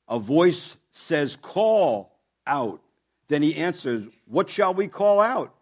a 0.08 0.18
voice 0.18 0.76
says, 0.92 1.36
Call 1.36 2.18
out. 2.46 2.80
Then 3.28 3.42
he 3.42 3.56
answers, 3.56 4.06
What 4.26 4.48
shall 4.48 4.74
we 4.74 4.88
call 4.88 5.20
out? 5.20 5.54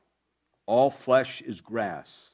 All 0.67 0.91
flesh 0.91 1.43
is 1.43 1.61
grass, 1.61 2.31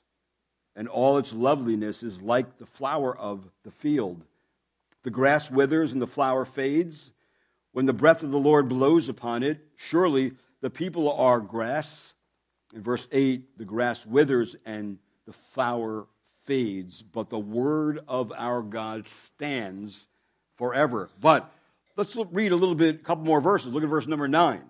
and 0.76 0.88
all 0.88 1.18
its 1.18 1.32
loveliness 1.32 2.02
is 2.02 2.22
like 2.22 2.58
the 2.58 2.66
flower 2.66 3.16
of 3.16 3.50
the 3.62 3.70
field. 3.70 4.24
The 5.02 5.10
grass 5.10 5.50
withers 5.50 5.92
and 5.92 6.00
the 6.00 6.06
flower 6.06 6.44
fades. 6.44 7.12
When 7.72 7.86
the 7.86 7.92
breath 7.92 8.22
of 8.22 8.30
the 8.30 8.38
Lord 8.38 8.68
blows 8.68 9.08
upon 9.08 9.42
it, 9.42 9.58
surely 9.76 10.32
the 10.60 10.70
people 10.70 11.10
are 11.12 11.40
grass. 11.40 12.14
In 12.74 12.82
verse 12.82 13.06
8, 13.10 13.58
the 13.58 13.64
grass 13.64 14.06
withers 14.06 14.56
and 14.64 14.98
the 15.26 15.32
flower 15.32 16.06
fades, 16.44 17.02
but 17.02 17.30
the 17.30 17.38
word 17.38 18.00
of 18.08 18.32
our 18.36 18.62
God 18.62 19.06
stands 19.06 20.06
forever. 20.56 21.08
But 21.20 21.52
let's 21.96 22.16
look, 22.16 22.28
read 22.32 22.52
a 22.52 22.56
little 22.56 22.74
bit, 22.74 22.96
a 22.96 22.98
couple 22.98 23.24
more 23.24 23.40
verses. 23.40 23.72
Look 23.72 23.82
at 23.82 23.88
verse 23.88 24.06
number 24.06 24.28
9. 24.28 24.62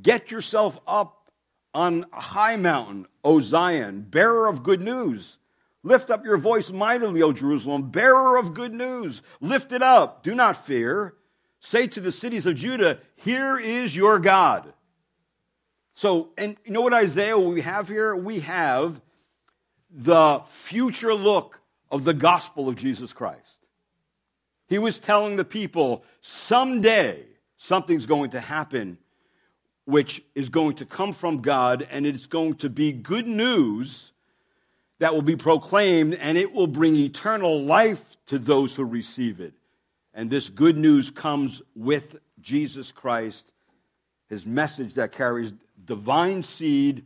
Get 0.00 0.30
yourself 0.30 0.78
up 0.86 1.30
on 1.74 2.04
a 2.12 2.20
high 2.20 2.56
mountain, 2.56 3.06
O 3.24 3.40
Zion, 3.40 4.02
bearer 4.02 4.46
of 4.46 4.62
good 4.62 4.80
news. 4.80 5.37
Lift 5.82 6.10
up 6.10 6.24
your 6.24 6.38
voice 6.38 6.70
mightily, 6.70 7.22
O 7.22 7.32
Jerusalem, 7.32 7.90
bearer 7.90 8.36
of 8.36 8.54
good 8.54 8.74
news. 8.74 9.22
Lift 9.40 9.72
it 9.72 9.82
up. 9.82 10.22
Do 10.22 10.34
not 10.34 10.66
fear. 10.66 11.14
Say 11.60 11.86
to 11.88 12.00
the 12.00 12.12
cities 12.12 12.46
of 12.46 12.56
Judah, 12.56 12.98
Here 13.16 13.58
is 13.58 13.94
your 13.94 14.18
God. 14.18 14.72
So, 15.94 16.30
and 16.38 16.56
you 16.64 16.72
know 16.72 16.82
what 16.82 16.92
Isaiah 16.92 17.38
we 17.38 17.60
have 17.60 17.88
here? 17.88 18.14
We 18.14 18.40
have 18.40 19.00
the 19.90 20.40
future 20.46 21.14
look 21.14 21.60
of 21.90 22.04
the 22.04 22.14
gospel 22.14 22.68
of 22.68 22.76
Jesus 22.76 23.12
Christ. 23.12 23.66
He 24.68 24.78
was 24.78 24.98
telling 24.98 25.36
the 25.36 25.44
people, 25.44 26.04
someday 26.20 27.24
something's 27.56 28.06
going 28.06 28.30
to 28.30 28.40
happen 28.40 28.98
which 29.86 30.22
is 30.34 30.50
going 30.50 30.76
to 30.76 30.84
come 30.84 31.14
from 31.14 31.40
God, 31.40 31.88
and 31.90 32.04
it's 32.04 32.26
going 32.26 32.54
to 32.56 32.68
be 32.68 32.92
good 32.92 33.26
news 33.26 34.12
that 34.98 35.14
will 35.14 35.22
be 35.22 35.36
proclaimed, 35.36 36.14
and 36.14 36.36
it 36.36 36.52
will 36.52 36.66
bring 36.66 36.96
eternal 36.96 37.62
life 37.62 38.16
to 38.26 38.38
those 38.38 38.74
who 38.74 38.84
receive 38.84 39.40
it. 39.40 39.54
And 40.12 40.30
this 40.30 40.48
good 40.48 40.76
news 40.76 41.10
comes 41.10 41.62
with 41.76 42.16
Jesus 42.40 42.90
Christ, 42.90 43.52
his 44.28 44.44
message 44.44 44.94
that 44.94 45.12
carries 45.12 45.54
divine 45.84 46.42
seed, 46.42 47.04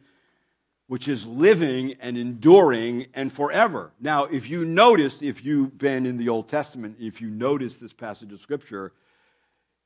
which 0.87 1.09
is 1.09 1.26
living 1.26 1.94
and 2.00 2.16
enduring 2.16 3.07
and 3.14 3.31
forever. 3.31 3.92
Now, 4.00 4.24
if 4.24 4.48
you 4.48 4.64
notice, 4.64 5.22
if 5.22 5.44
you've 5.44 5.76
been 5.76 6.07
in 6.07 6.16
the 6.16 6.31
Old 6.31 6.48
Testament, 6.48 6.96
if 7.00 7.20
you 7.20 7.31
notice 7.31 7.76
this 7.76 7.92
passage 7.92 8.33
of 8.33 8.40
Scripture, 8.40 8.92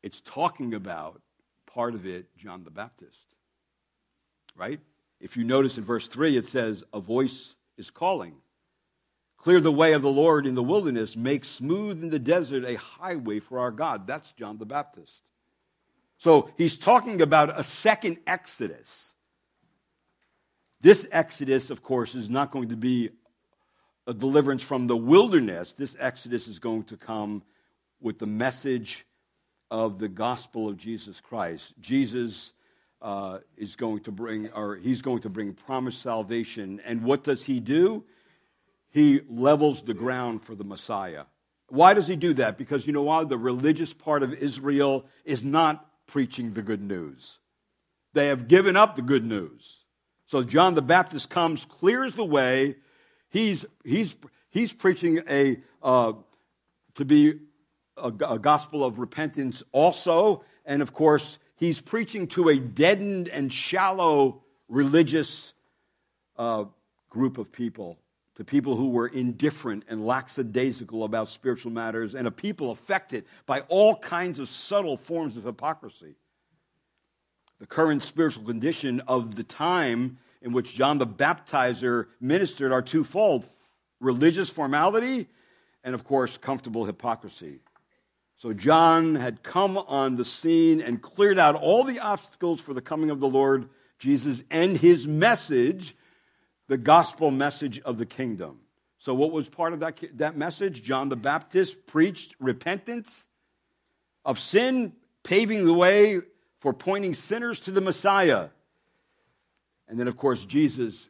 it's 0.02 0.20
talking 0.20 0.74
about 0.74 1.20
part 1.66 1.94
of 1.94 2.06
it, 2.06 2.26
John 2.36 2.64
the 2.64 2.70
Baptist. 2.70 3.18
Right? 4.56 4.80
If 5.20 5.36
you 5.36 5.44
notice 5.44 5.78
in 5.78 5.84
verse 5.84 6.08
3, 6.08 6.36
it 6.36 6.46
says, 6.46 6.84
A 6.92 7.00
voice 7.00 7.54
is 7.76 7.90
calling. 7.90 8.34
Clear 9.38 9.60
the 9.60 9.72
way 9.72 9.92
of 9.92 10.02
the 10.02 10.10
Lord 10.10 10.46
in 10.46 10.54
the 10.54 10.62
wilderness, 10.62 11.16
make 11.16 11.44
smooth 11.44 12.02
in 12.02 12.10
the 12.10 12.18
desert 12.18 12.64
a 12.64 12.76
highway 12.76 13.38
for 13.38 13.58
our 13.58 13.70
God. 13.70 14.06
That's 14.06 14.32
John 14.32 14.58
the 14.58 14.66
Baptist. 14.66 15.22
So 16.18 16.50
he's 16.56 16.78
talking 16.78 17.20
about 17.20 17.58
a 17.58 17.62
second 17.62 18.18
Exodus. 18.26 19.14
This 20.80 21.06
Exodus, 21.12 21.70
of 21.70 21.82
course, 21.82 22.14
is 22.14 22.30
not 22.30 22.50
going 22.50 22.70
to 22.70 22.76
be 22.76 23.10
a 24.06 24.14
deliverance 24.14 24.62
from 24.62 24.86
the 24.86 24.96
wilderness. 24.96 25.72
This 25.72 25.96
Exodus 25.98 26.48
is 26.48 26.58
going 26.58 26.84
to 26.84 26.96
come 26.96 27.42
with 28.00 28.18
the 28.18 28.26
message 28.26 29.06
of 29.70 29.98
the 29.98 30.08
gospel 30.08 30.68
of 30.68 30.76
Jesus 30.76 31.20
Christ. 31.20 31.74
Jesus 31.80 32.52
uh, 33.02 33.38
is 33.56 33.76
going 33.76 34.00
to 34.00 34.12
bring, 34.12 34.50
or 34.52 34.76
he's 34.76 35.02
going 35.02 35.20
to 35.22 35.28
bring 35.28 35.52
promised 35.52 36.02
salvation. 36.02 36.80
And 36.84 37.02
what 37.02 37.24
does 37.24 37.44
he 37.44 37.60
do? 37.60 38.04
He 38.90 39.20
levels 39.28 39.82
the 39.82 39.94
ground 39.94 40.42
for 40.42 40.54
the 40.54 40.64
Messiah. 40.64 41.24
Why 41.68 41.94
does 41.94 42.06
he 42.06 42.16
do 42.16 42.34
that? 42.34 42.56
Because 42.58 42.86
you 42.86 42.92
know 42.92 43.02
why? 43.02 43.24
The 43.24 43.36
religious 43.36 43.92
part 43.92 44.22
of 44.22 44.32
Israel 44.32 45.06
is 45.24 45.44
not 45.44 45.86
preaching 46.06 46.54
the 46.54 46.62
good 46.62 46.80
news. 46.80 47.38
They 48.14 48.28
have 48.28 48.48
given 48.48 48.76
up 48.76 48.96
the 48.96 49.02
good 49.02 49.24
news. 49.24 49.84
So 50.26 50.42
John 50.42 50.74
the 50.74 50.82
Baptist 50.82 51.28
comes, 51.28 51.64
clears 51.64 52.14
the 52.14 52.24
way. 52.24 52.76
He's, 53.28 53.66
he's, 53.84 54.16
he's 54.48 54.72
preaching 54.72 55.22
a, 55.28 55.58
uh, 55.82 56.14
to 56.94 57.04
be 57.04 57.40
a, 57.96 58.08
a 58.08 58.38
gospel 58.38 58.84
of 58.84 58.98
repentance 58.98 59.62
also. 59.72 60.44
And 60.64 60.82
of 60.82 60.92
course, 60.92 61.38
he's 61.56 61.80
preaching 61.80 62.26
to 62.28 62.48
a 62.48 62.58
deadened 62.58 63.28
and 63.28 63.52
shallow 63.52 64.42
religious 64.68 65.52
uh, 66.36 66.64
group 67.10 67.38
of 67.38 67.50
people, 67.50 67.98
to 68.36 68.44
people 68.44 68.76
who 68.76 68.90
were 68.90 69.08
indifferent 69.08 69.84
and 69.88 70.06
lackadaisical 70.06 71.04
about 71.04 71.28
spiritual 71.28 71.72
matters, 71.72 72.14
and 72.14 72.26
a 72.26 72.30
people 72.30 72.70
affected 72.70 73.24
by 73.46 73.60
all 73.68 73.96
kinds 73.96 74.38
of 74.38 74.48
subtle 74.48 74.96
forms 74.96 75.36
of 75.36 75.44
hypocrisy. 75.44 76.14
The 77.58 77.66
current 77.66 78.02
spiritual 78.02 78.44
condition 78.44 79.00
of 79.08 79.34
the 79.34 79.44
time 79.44 80.18
in 80.42 80.52
which 80.52 80.74
John 80.74 80.98
the 80.98 81.06
Baptizer 81.06 82.06
ministered 82.20 82.70
are 82.70 82.82
twofold 82.82 83.46
religious 83.98 84.50
formality 84.50 85.28
and, 85.82 85.94
of 85.94 86.04
course, 86.04 86.36
comfortable 86.36 86.84
hypocrisy. 86.84 87.60
So 88.38 88.52
John 88.52 89.14
had 89.14 89.42
come 89.42 89.78
on 89.78 90.16
the 90.16 90.24
scene 90.24 90.82
and 90.82 91.00
cleared 91.00 91.38
out 91.38 91.54
all 91.54 91.84
the 91.84 92.00
obstacles 92.00 92.60
for 92.60 92.74
the 92.74 92.82
coming 92.82 93.10
of 93.10 93.18
the 93.18 93.28
Lord 93.28 93.70
Jesus 93.98 94.42
and 94.50 94.76
his 94.76 95.06
message, 95.06 95.96
the 96.68 96.76
gospel 96.76 97.30
message 97.30 97.80
of 97.80 97.96
the 97.96 98.04
kingdom. 98.04 98.60
So, 98.98 99.14
what 99.14 99.32
was 99.32 99.48
part 99.48 99.72
of 99.72 99.80
that, 99.80 99.98
that 100.18 100.36
message? 100.36 100.82
John 100.82 101.08
the 101.08 101.16
Baptist 101.16 101.86
preached 101.86 102.34
repentance 102.38 103.26
of 104.24 104.38
sin, 104.38 104.92
paving 105.22 105.64
the 105.64 105.72
way 105.72 106.20
for 106.58 106.74
pointing 106.74 107.14
sinners 107.14 107.60
to 107.60 107.70
the 107.70 107.80
Messiah. 107.80 108.48
And 109.88 109.98
then, 109.98 110.08
of 110.08 110.16
course, 110.16 110.44
Jesus 110.44 111.08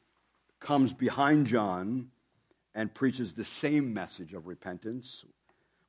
comes 0.61 0.93
behind 0.93 1.47
John 1.47 2.09
and 2.75 2.93
preaches 2.93 3.35
the 3.35 3.45
same 3.45 3.95
message 3.95 4.35
of 4.35 4.47
repentance, 4.47 5.25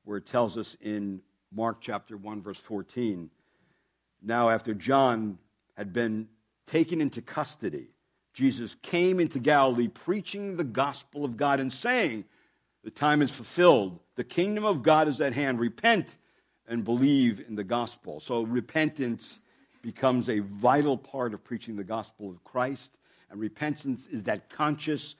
where 0.04 0.16
it 0.16 0.26
tells 0.26 0.56
us 0.56 0.76
in 0.80 1.20
Mark 1.52 1.78
chapter 1.80 2.16
1, 2.16 2.42
verse 2.42 2.58
14. 2.58 3.30
Now, 4.22 4.50
after 4.50 4.74
John 4.74 5.38
had 5.76 5.92
been 5.92 6.28
taken 6.66 7.00
into 7.00 7.22
custody, 7.22 7.88
Jesus 8.34 8.74
came 8.76 9.18
into 9.18 9.38
Galilee 9.38 9.88
preaching 9.88 10.56
the 10.56 10.64
gospel 10.64 11.24
of 11.24 11.36
God 11.36 11.60
and 11.60 11.72
saying, 11.72 12.24
The 12.84 12.90
time 12.90 13.22
is 13.22 13.30
fulfilled. 13.30 13.98
The 14.16 14.24
kingdom 14.24 14.64
of 14.64 14.82
God 14.82 15.08
is 15.08 15.20
at 15.20 15.32
hand. 15.32 15.58
Repent 15.58 16.16
and 16.66 16.84
believe 16.84 17.42
in 17.46 17.56
the 17.56 17.64
gospel. 17.64 18.20
So, 18.20 18.42
repentance 18.42 19.40
becomes 19.80 20.28
a 20.28 20.40
vital 20.40 20.98
part 20.98 21.32
of 21.32 21.44
preaching 21.44 21.76
the 21.76 21.84
gospel 21.84 22.28
of 22.30 22.44
Christ. 22.44 22.96
And 23.30 23.40
repentance 23.40 24.06
is 24.06 24.24
that 24.24 24.50
conscious 24.50 25.14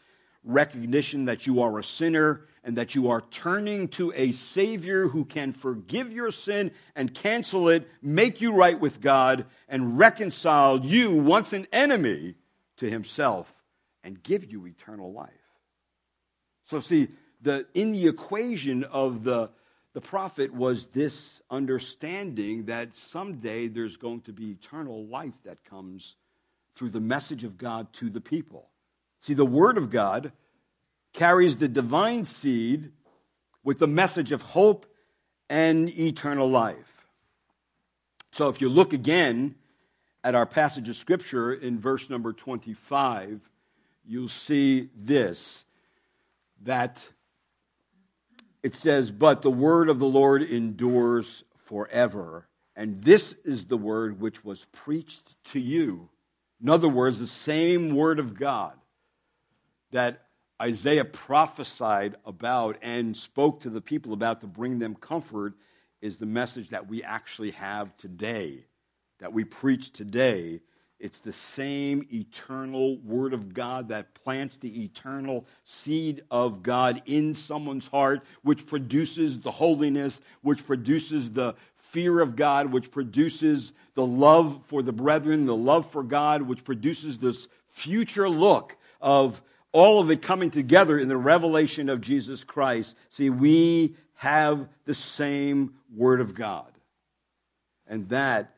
recognition 0.44 1.26
that 1.26 1.46
you 1.46 1.62
are 1.62 1.78
a 1.78 1.84
sinner 1.84 2.47
and 2.64 2.76
that 2.76 2.94
you 2.94 3.10
are 3.10 3.20
turning 3.20 3.88
to 3.88 4.12
a 4.14 4.32
Savior 4.32 5.08
who 5.08 5.24
can 5.24 5.52
forgive 5.52 6.12
your 6.12 6.30
sin 6.30 6.70
and 6.94 7.14
cancel 7.14 7.68
it, 7.68 7.88
make 8.02 8.40
you 8.40 8.52
right 8.52 8.78
with 8.78 9.00
God, 9.00 9.46
and 9.68 9.98
reconcile 9.98 10.84
you, 10.84 11.12
once 11.12 11.52
an 11.52 11.66
enemy, 11.72 12.34
to 12.78 12.90
Himself 12.90 13.52
and 14.02 14.22
give 14.22 14.50
you 14.50 14.66
eternal 14.66 15.12
life. 15.12 15.30
So, 16.64 16.80
see, 16.80 17.08
the, 17.40 17.66
in 17.74 17.92
the 17.92 18.08
equation 18.08 18.84
of 18.84 19.24
the, 19.24 19.50
the 19.94 20.00
prophet 20.00 20.52
was 20.52 20.86
this 20.86 21.40
understanding 21.50 22.66
that 22.66 22.96
someday 22.96 23.68
there's 23.68 23.96
going 23.96 24.22
to 24.22 24.32
be 24.32 24.50
eternal 24.50 25.06
life 25.06 25.34
that 25.44 25.64
comes 25.64 26.16
through 26.74 26.90
the 26.90 27.00
message 27.00 27.44
of 27.44 27.58
God 27.58 27.92
to 27.94 28.10
the 28.10 28.20
people. 28.20 28.68
See, 29.20 29.34
the 29.34 29.46
Word 29.46 29.78
of 29.78 29.90
God 29.90 30.32
carries 31.18 31.56
the 31.56 31.66
divine 31.66 32.24
seed 32.24 32.92
with 33.64 33.80
the 33.80 33.88
message 33.88 34.30
of 34.30 34.40
hope 34.40 34.86
and 35.50 35.88
eternal 35.98 36.48
life. 36.48 37.08
So 38.30 38.48
if 38.48 38.60
you 38.60 38.68
look 38.68 38.92
again 38.92 39.56
at 40.22 40.36
our 40.36 40.46
passage 40.46 40.88
of 40.88 40.94
Scripture 40.94 41.52
in 41.52 41.80
verse 41.80 42.08
number 42.08 42.32
25, 42.32 43.40
you'll 44.06 44.28
see 44.28 44.90
this 44.96 45.64
that 46.62 47.04
it 48.62 48.76
says, 48.76 49.10
But 49.10 49.42
the 49.42 49.50
word 49.50 49.88
of 49.88 49.98
the 49.98 50.06
Lord 50.06 50.42
endures 50.42 51.42
forever. 51.64 52.46
And 52.76 53.02
this 53.02 53.32
is 53.44 53.64
the 53.64 53.76
word 53.76 54.20
which 54.20 54.44
was 54.44 54.66
preached 54.66 55.34
to 55.46 55.58
you. 55.58 56.10
In 56.62 56.68
other 56.68 56.88
words, 56.88 57.18
the 57.18 57.26
same 57.26 57.96
word 57.96 58.20
of 58.20 58.38
God 58.38 58.74
that 59.90 60.27
Isaiah 60.60 61.04
prophesied 61.04 62.16
about 62.24 62.78
and 62.82 63.16
spoke 63.16 63.60
to 63.60 63.70
the 63.70 63.80
people 63.80 64.12
about 64.12 64.40
to 64.40 64.48
bring 64.48 64.80
them 64.80 64.96
comfort 64.96 65.54
is 66.00 66.18
the 66.18 66.26
message 66.26 66.70
that 66.70 66.88
we 66.88 67.02
actually 67.02 67.52
have 67.52 67.96
today, 67.96 68.64
that 69.20 69.32
we 69.32 69.44
preach 69.44 69.92
today. 69.92 70.60
It's 70.98 71.20
the 71.20 71.32
same 71.32 72.04
eternal 72.12 72.98
Word 72.98 73.34
of 73.34 73.54
God 73.54 73.90
that 73.90 74.14
plants 74.14 74.56
the 74.56 74.82
eternal 74.82 75.46
seed 75.62 76.22
of 76.28 76.64
God 76.64 77.02
in 77.06 77.36
someone's 77.36 77.86
heart, 77.86 78.24
which 78.42 78.66
produces 78.66 79.38
the 79.38 79.52
holiness, 79.52 80.20
which 80.42 80.66
produces 80.66 81.30
the 81.30 81.54
fear 81.76 82.18
of 82.18 82.34
God, 82.34 82.72
which 82.72 82.90
produces 82.90 83.72
the 83.94 84.04
love 84.04 84.64
for 84.64 84.82
the 84.82 84.92
brethren, 84.92 85.46
the 85.46 85.54
love 85.54 85.88
for 85.88 86.02
God, 86.02 86.42
which 86.42 86.64
produces 86.64 87.18
this 87.18 87.46
future 87.68 88.28
look 88.28 88.76
of 89.00 89.40
all 89.72 90.00
of 90.00 90.10
it 90.10 90.22
coming 90.22 90.50
together 90.50 90.98
in 90.98 91.08
the 91.08 91.16
revelation 91.16 91.88
of 91.88 92.00
Jesus 92.00 92.44
Christ. 92.44 92.96
See, 93.10 93.30
we 93.30 93.96
have 94.14 94.68
the 94.84 94.94
same 94.94 95.74
Word 95.94 96.20
of 96.20 96.34
God. 96.34 96.72
And 97.86 98.08
that 98.08 98.54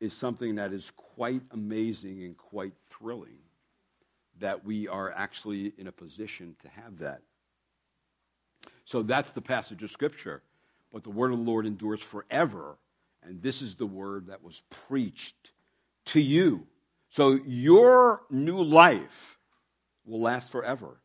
is 0.00 0.12
something 0.12 0.56
that 0.56 0.72
is 0.72 0.92
quite 0.96 1.42
amazing 1.50 2.22
and 2.22 2.36
quite 2.36 2.72
thrilling 2.88 3.38
that 4.38 4.64
we 4.64 4.88
are 4.88 5.12
actually 5.12 5.72
in 5.76 5.86
a 5.86 5.92
position 5.92 6.56
to 6.62 6.68
have 6.68 6.98
that. 6.98 7.20
So 8.84 9.02
that's 9.02 9.32
the 9.32 9.42
passage 9.42 9.82
of 9.82 9.90
Scripture. 9.90 10.42
But 10.92 11.04
the 11.04 11.10
word 11.10 11.32
of 11.32 11.38
the 11.38 11.44
Lord 11.44 11.66
endures 11.66 12.02
forever. 12.02 12.76
And 13.22 13.42
this 13.42 13.62
is 13.62 13.74
the 13.74 13.86
word 13.86 14.26
that 14.26 14.42
was 14.42 14.62
preached 14.88 15.50
to 16.06 16.20
you. 16.20 16.66
So 17.10 17.38
your 17.46 18.22
new 18.30 18.62
life 18.62 19.38
will 20.04 20.20
last 20.20 20.50
forever. 20.50 21.00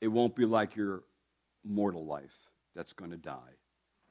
It 0.00 0.08
won't 0.08 0.34
be 0.34 0.44
like 0.44 0.76
your 0.76 1.02
mortal 1.64 2.04
life 2.04 2.36
that's 2.74 2.92
going 2.92 3.10
to 3.10 3.16
die. 3.16 3.56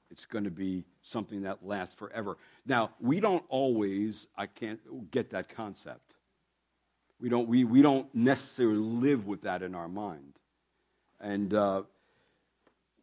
It's 0.10 0.26
going 0.26 0.44
to 0.44 0.52
be 0.52 0.84
something 1.02 1.44
that 1.44 1.66
lasts 1.66 1.96
forever. 1.96 2.38
Now, 2.66 2.92
we 3.00 3.20
don't 3.20 3.44
always, 3.48 4.28
I 4.36 4.46
can't 4.46 5.12
get 5.12 5.30
that 5.30 5.50
concept. 5.50 6.16
We 7.20 7.30
don't, 7.30 7.48
we, 7.48 7.64
we 7.64 7.82
don't 7.82 8.14
necessarily 8.14 8.78
live 8.78 9.26
with 9.26 9.44
that 9.44 9.62
in 9.62 9.74
our 9.74 9.88
mind. 9.88 10.34
And, 11.20 11.54
uh, 11.54 11.84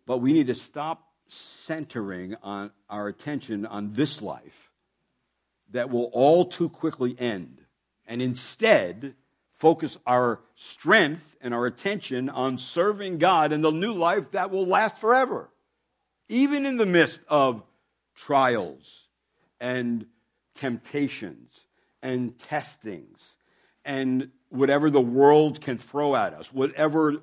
but 0.07 0.19
we 0.19 0.33
need 0.33 0.49
to 0.49 0.55
stop 0.55 1.07
centering 1.29 2.35
on 2.43 2.73
our 2.91 3.09
attention 3.09 3.65
on 3.65 3.93
this 3.93 4.21
life 4.21 4.71
that 5.71 5.91
will 5.91 6.11
all 6.13 6.47
too 6.47 6.69
quickly 6.69 7.15
end. 7.19 7.63
And 8.07 8.21
instead, 8.21 9.15
focus 9.59 9.99
our 10.07 10.41
strength 10.55 11.37
and 11.41 11.53
our 11.53 11.67
attention 11.67 12.29
on 12.29 12.59
serving 12.59 13.19
God 13.19 13.53
and 13.53 13.63
the 13.63 13.71
new 13.71 13.93
life 13.93 14.31
that 14.31 14.51
will 14.51 14.65
last 14.65 15.01
forever. 15.01 15.51
Even 16.29 16.65
in 16.65 16.77
the 16.77 16.87
midst 16.87 17.21
of 17.29 17.63
trials 18.15 19.09
and 19.61 20.07
temptations 20.55 21.65
and 22.03 22.39
testings 22.39 23.37
and 23.85 24.31
whatever 24.49 24.91
the 24.91 25.01
world 25.01 25.61
can 25.61 25.77
throw 25.77 26.15
at 26.15 26.35
us, 26.35 26.53
whatever 26.53 27.17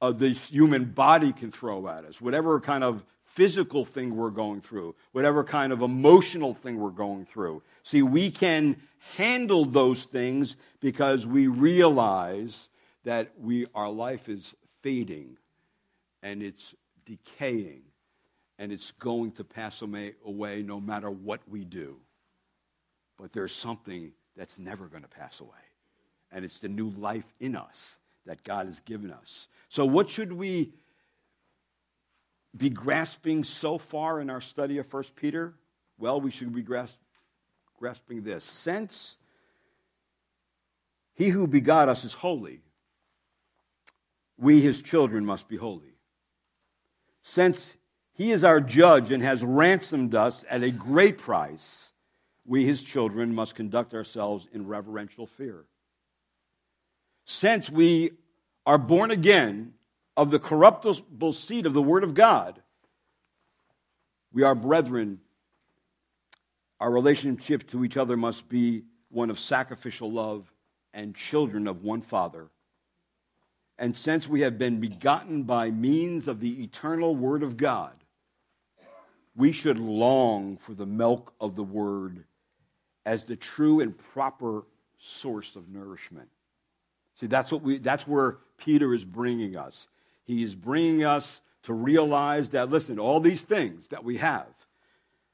uh, 0.00 0.10
the 0.10 0.30
human 0.30 0.84
body 0.86 1.32
can 1.32 1.50
throw 1.50 1.86
at 1.88 2.04
us, 2.04 2.20
whatever 2.20 2.60
kind 2.60 2.82
of 2.82 3.04
physical 3.34 3.84
thing 3.84 4.14
we're 4.14 4.30
going 4.30 4.60
through, 4.60 4.94
whatever 5.10 5.42
kind 5.42 5.72
of 5.72 5.82
emotional 5.82 6.54
thing 6.54 6.78
we're 6.78 6.90
going 6.90 7.24
through. 7.24 7.60
See, 7.82 8.00
we 8.00 8.30
can 8.30 8.76
handle 9.16 9.64
those 9.64 10.04
things 10.04 10.54
because 10.78 11.26
we 11.26 11.48
realize 11.48 12.68
that 13.02 13.32
we, 13.40 13.66
our 13.74 13.90
life 13.90 14.28
is 14.28 14.54
fading 14.82 15.36
and 16.22 16.44
it's 16.44 16.76
decaying 17.04 17.82
and 18.60 18.70
it's 18.70 18.92
going 18.92 19.32
to 19.32 19.42
pass 19.42 19.82
away 19.82 20.62
no 20.62 20.80
matter 20.80 21.10
what 21.10 21.40
we 21.48 21.64
do. 21.64 21.96
But 23.18 23.32
there's 23.32 23.52
something 23.52 24.12
that's 24.36 24.60
never 24.60 24.86
going 24.86 25.02
to 25.02 25.08
pass 25.08 25.40
away, 25.40 25.50
and 26.32 26.44
it's 26.44 26.58
the 26.58 26.68
new 26.68 26.90
life 26.90 27.26
in 27.40 27.56
us 27.56 27.98
that 28.26 28.42
God 28.42 28.66
has 28.66 28.80
given 28.80 29.10
us. 29.12 29.48
So, 29.68 29.84
what 29.84 30.08
should 30.08 30.32
we 30.32 30.72
be 32.56 32.70
grasping 32.70 33.44
so 33.44 33.78
far 33.78 34.20
in 34.20 34.30
our 34.30 34.40
study 34.40 34.78
of 34.78 34.92
1 34.92 35.04
Peter? 35.16 35.54
Well, 35.98 36.20
we 36.20 36.30
should 36.30 36.54
be 36.54 36.62
grasp, 36.62 36.98
grasping 37.78 38.22
this. 38.22 38.44
Since 38.44 39.16
he 41.14 41.28
who 41.28 41.46
begot 41.46 41.88
us 41.88 42.04
is 42.04 42.12
holy, 42.12 42.60
we, 44.36 44.60
his 44.60 44.82
children, 44.82 45.24
must 45.24 45.48
be 45.48 45.56
holy. 45.56 45.94
Since 47.22 47.76
he 48.12 48.32
is 48.32 48.44
our 48.44 48.60
judge 48.60 49.10
and 49.10 49.22
has 49.22 49.42
ransomed 49.42 50.14
us 50.14 50.44
at 50.50 50.62
a 50.62 50.70
great 50.70 51.18
price, 51.18 51.92
we, 52.44 52.64
his 52.64 52.82
children, 52.82 53.34
must 53.34 53.54
conduct 53.54 53.94
ourselves 53.94 54.48
in 54.52 54.66
reverential 54.66 55.26
fear. 55.26 55.64
Since 57.24 57.70
we 57.70 58.10
are 58.66 58.78
born 58.78 59.10
again 59.10 59.74
of 60.16 60.30
the 60.30 60.38
corruptible 60.38 61.32
seed 61.32 61.66
of 61.66 61.72
the 61.72 61.82
Word 61.82 62.04
of 62.04 62.14
God, 62.14 62.62
we 64.32 64.42
are 64.42 64.54
brethren 64.54 65.20
our 66.80 66.90
relationship 66.90 67.68
to 67.70 67.84
each 67.84 67.96
other 67.96 68.16
must 68.16 68.48
be 68.48 68.82
one 69.08 69.30
of 69.30 69.38
sacrificial 69.40 70.12
love 70.12 70.52
and 70.92 71.14
children 71.14 71.66
of 71.66 71.82
one 71.82 72.02
Father. 72.02 72.48
And 73.78 73.96
since 73.96 74.28
we 74.28 74.42
have 74.42 74.58
been 74.58 74.80
begotten 74.80 75.44
by 75.44 75.70
means 75.70 76.28
of 76.28 76.40
the 76.40 76.62
eternal 76.62 77.16
Word 77.16 77.42
of 77.42 77.56
God, 77.56 77.94
we 79.34 79.50
should 79.50 79.78
long 79.78 80.56
for 80.58 80.74
the 80.74 80.86
milk 80.86 81.32
of 81.40 81.56
the 81.56 81.64
Word 81.64 82.24
as 83.06 83.24
the 83.24 83.36
true 83.36 83.80
and 83.80 83.96
proper 83.96 84.64
source 84.98 85.56
of 85.56 85.68
nourishment. 85.68 86.28
See, 87.16 87.26
that's, 87.26 87.50
what 87.50 87.62
we, 87.62 87.78
that's 87.78 88.06
where 88.06 88.38
Peter 88.58 88.92
is 88.94 89.04
bringing 89.04 89.56
us. 89.56 89.88
He 90.24 90.42
is 90.42 90.54
bringing 90.54 91.04
us 91.04 91.40
to 91.64 91.72
realize 91.72 92.50
that, 92.50 92.70
listen, 92.70 92.98
all 92.98 93.20
these 93.20 93.42
things 93.42 93.88
that 93.88 94.04
we 94.04 94.18
have 94.18 94.46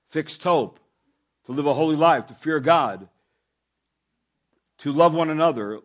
fixed 0.09 0.43
hope, 0.43 0.81
to 1.47 1.53
live 1.53 1.67
a 1.67 1.75
holy 1.75 1.97
life, 1.97 2.27
to 2.27 2.35
fear 2.35 2.61
God, 2.61 3.09
to 4.79 4.93
love 4.93 5.15
one 5.15 5.31
another, 5.31 5.81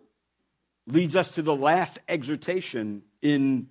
leads 0.87 1.15
us 1.15 1.33
to 1.33 1.41
the 1.41 1.55
last 1.55 1.99
exhortation 2.07 3.03
in 3.21 3.67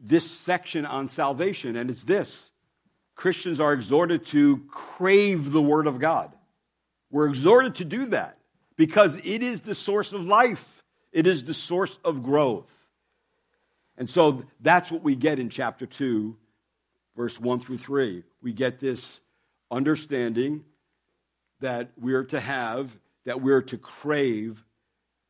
this 0.00 0.30
section 0.30 0.84
on 0.84 1.08
salvation, 1.08 1.76
and 1.76 1.90
it's 1.90 2.04
this 2.04 2.50
Christians 3.14 3.60
are 3.60 3.72
exhorted 3.72 4.26
to 4.26 4.58
crave 4.68 5.52
the 5.52 5.62
Word 5.62 5.86
of 5.86 5.98
God. 5.98 6.32
We're 7.10 7.28
exhorted 7.28 7.76
to 7.76 7.84
do 7.84 8.06
that 8.06 8.38
because 8.76 9.16
it 9.18 9.42
is 9.42 9.60
the 9.60 9.74
source 9.74 10.12
of 10.12 10.24
life, 10.24 10.82
it 11.12 11.26
is 11.26 11.44
the 11.44 11.54
source 11.54 11.98
of 12.04 12.22
growth. 12.22 12.70
And 13.96 14.10
so 14.10 14.44
that's 14.60 14.90
what 14.90 15.02
we 15.02 15.14
get 15.14 15.38
in 15.38 15.48
chapter 15.48 15.86
2, 15.86 16.36
verse 17.16 17.38
1 17.38 17.60
through 17.60 17.78
3. 17.78 18.24
We 18.42 18.52
get 18.52 18.80
this 18.80 19.20
understanding 19.70 20.64
that 21.60 21.90
we're 22.00 22.24
to 22.24 22.40
have, 22.40 22.96
that 23.24 23.40
we're 23.40 23.62
to 23.62 23.78
crave 23.78 24.64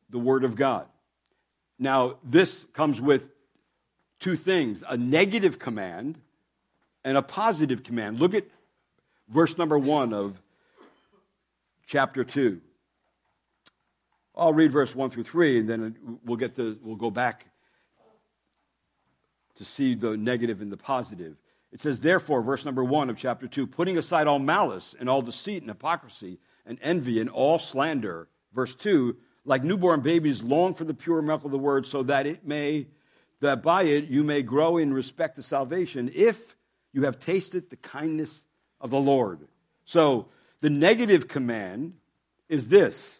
the 0.09 0.19
Word 0.19 0.43
of 0.43 0.55
God. 0.55 0.87
Now, 1.77 2.17
this 2.23 2.65
comes 2.73 2.99
with 2.99 3.31
two 4.19 4.35
things 4.35 4.83
a 4.87 4.97
negative 4.97 5.59
command 5.59 6.19
and 7.03 7.17
a 7.17 7.21
positive 7.21 7.83
command. 7.83 8.19
Look 8.19 8.33
at 8.33 8.45
verse 9.29 9.57
number 9.57 9.77
1 9.77 10.13
of 10.13 10.41
chapter 11.85 12.23
2. 12.23 12.61
I'll 14.35 14.53
read 14.53 14.71
verse 14.71 14.95
1 14.95 15.11
through 15.11 15.23
3, 15.23 15.59
and 15.59 15.69
then 15.69 16.19
we'll, 16.25 16.37
get 16.37 16.55
the, 16.55 16.77
we'll 16.81 16.95
go 16.95 17.11
back 17.11 17.45
to 19.55 19.65
see 19.65 19.95
the 19.95 20.17
negative 20.17 20.61
and 20.61 20.71
the 20.71 20.77
positive. 20.77 21.37
It 21.71 21.81
says, 21.81 21.99
therefore, 21.99 22.41
verse 22.41 22.63
number 22.63 22.83
one 22.83 23.09
of 23.09 23.17
chapter 23.17 23.47
two, 23.47 23.67
putting 23.67 23.97
aside 23.97 24.27
all 24.27 24.39
malice 24.39 24.95
and 24.99 25.09
all 25.09 25.21
deceit 25.21 25.61
and 25.61 25.69
hypocrisy 25.69 26.39
and 26.65 26.77
envy 26.81 27.19
and 27.19 27.29
all 27.29 27.59
slander. 27.59 28.27
Verse 28.53 28.73
two, 28.75 29.17
like 29.43 29.63
newborn 29.63 30.01
babies, 30.01 30.41
long 30.41 30.73
for 30.73 30.85
the 30.85 30.93
pure 30.93 31.21
milk 31.21 31.43
of 31.43 31.51
the 31.51 31.57
word, 31.57 31.85
so 31.85 32.03
that 32.03 32.25
it 32.25 32.47
may, 32.47 32.87
that 33.41 33.61
by 33.61 33.83
it 33.83 34.05
you 34.05 34.23
may 34.23 34.41
grow 34.41 34.77
in 34.77 34.93
respect 34.93 35.35
to 35.35 35.41
salvation, 35.41 36.09
if 36.13 36.55
you 36.93 37.03
have 37.03 37.19
tasted 37.19 37.69
the 37.69 37.75
kindness 37.75 38.45
of 38.79 38.89
the 38.89 38.99
Lord. 38.99 39.47
So 39.83 40.29
the 40.61 40.69
negative 40.69 41.27
command 41.27 41.93
is 42.47 42.69
this 42.69 43.19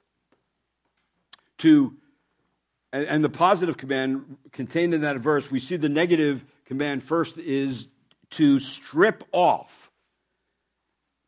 to, 1.59 1.97
and, 2.95 3.05
and 3.07 3.23
the 3.23 3.29
positive 3.29 3.75
command 3.75 4.37
contained 4.53 4.93
in 4.93 5.01
that 5.01 5.17
verse, 5.17 5.51
we 5.51 5.59
see 5.59 5.75
the 5.75 5.89
negative 5.89 6.45
command 6.65 7.03
first 7.03 7.37
is 7.37 7.89
to 8.31 8.57
strip 8.57 9.25
off 9.33 9.91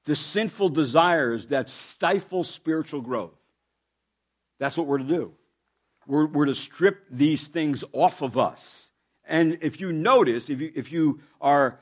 the 0.05 0.15
sinful 0.15 0.70
desires 0.70 1.47
that 1.47 1.70
stifle 1.70 2.45
spiritual 2.45 3.01
growth. 3.01 3.36
That's 4.59 4.78
what 4.78 4.88
we're 4.88 4.99
to 4.99 5.03
do. 5.03 5.34
We're, 6.07 6.28
we're 6.28 6.45
to 6.45 6.55
strip 6.55 7.03
these 7.11 7.49
things 7.49 7.84
off 7.91 8.22
of 8.22 8.38
us. 8.38 8.89
And 9.26 9.57
if 9.61 9.82
you 9.82 9.91
notice, 9.91 10.49
if 10.49 10.61
you, 10.61 10.72
if 10.74 10.93
you 10.93 11.20
are 11.41 11.82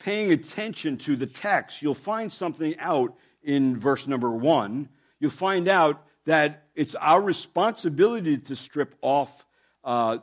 paying 0.00 0.32
attention 0.32 0.96
to 0.98 1.14
the 1.14 1.28
text, 1.28 1.80
you'll 1.80 1.94
find 1.94 2.32
something 2.32 2.76
out 2.80 3.14
in 3.40 3.76
verse 3.76 4.08
number 4.08 4.32
one. 4.32 4.88
You'll 5.20 5.30
find 5.30 5.68
out 5.68 6.04
that 6.30 6.68
it's 6.76 6.94
our 6.94 7.20
responsibility 7.20 8.38
to 8.38 8.54
strip 8.54 8.94
off 9.02 9.44
uh, 9.82 10.18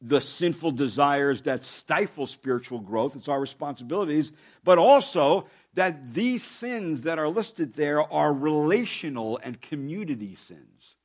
the 0.00 0.18
sinful 0.18 0.70
desires 0.70 1.42
that 1.42 1.62
stifle 1.62 2.26
spiritual 2.26 2.80
growth. 2.80 3.16
It's 3.16 3.28
our 3.28 3.38
responsibilities, 3.38 4.32
but 4.64 4.78
also 4.78 5.46
that 5.74 6.14
these 6.14 6.42
sins 6.42 7.02
that 7.02 7.18
are 7.18 7.28
listed 7.28 7.74
there 7.74 8.00
are 8.00 8.32
relational 8.32 9.38
and 9.42 9.60
community 9.60 10.36
sins. 10.36 10.96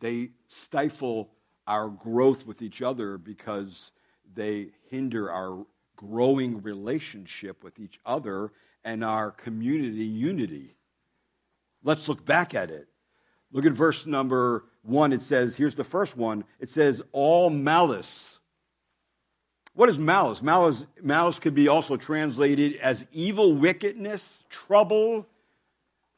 They 0.00 0.30
stifle 0.48 1.28
our 1.66 1.90
growth 1.90 2.46
with 2.46 2.62
each 2.62 2.80
other 2.80 3.18
because 3.18 3.92
they 4.34 4.68
hinder 4.88 5.30
our 5.30 5.66
growing 5.94 6.62
relationship 6.62 7.62
with 7.62 7.78
each 7.78 8.00
other 8.06 8.50
and 8.82 9.04
our 9.04 9.30
community 9.30 10.06
unity. 10.06 10.74
Let's 11.82 12.08
look 12.08 12.24
back 12.24 12.54
at 12.54 12.70
it. 12.70 12.88
Look 13.50 13.66
at 13.66 13.72
verse 13.72 14.06
number 14.06 14.64
one. 14.82 15.12
It 15.12 15.22
says, 15.22 15.56
here's 15.56 15.74
the 15.74 15.84
first 15.84 16.16
one. 16.16 16.44
It 16.58 16.68
says, 16.68 17.02
all 17.12 17.50
malice 17.50 18.32
what 19.74 19.88
is 19.88 19.98
malice? 19.98 20.42
Malice, 20.42 20.84
malice 21.02 21.38
could 21.38 21.54
be 21.54 21.68
also 21.68 21.96
translated 21.96 22.76
as 22.76 23.06
evil 23.12 23.54
wickedness, 23.54 24.44
trouble, 24.50 25.26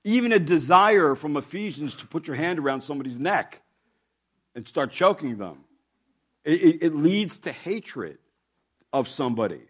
even 0.02 0.32
a 0.32 0.38
desire 0.38 1.14
from 1.14 1.36
Ephesians 1.36 1.94
to 1.96 2.06
put 2.06 2.26
your 2.26 2.36
hand 2.36 2.58
around 2.58 2.82
somebody's 2.82 3.18
neck 3.18 3.62
and 4.54 4.66
start 4.66 4.90
choking 4.90 5.38
them. 5.38 5.58
It, 6.44 6.62
it, 6.62 6.78
it 6.82 6.94
leads 6.96 7.38
to 7.40 7.52
hatred 7.52 8.18
of 8.92 9.08
somebody. 9.08 9.62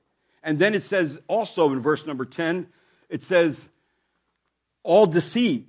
And 0.43 0.59
then 0.59 0.75
it 0.75 0.83
says 0.83 1.21
also 1.29 1.71
in 1.73 1.81
verse 1.81 2.07
number 2.07 2.25
10, 2.25 2.67
it 3.11 3.23
says, 3.23 3.69
all 4.83 5.07
deceit, 5.07 5.69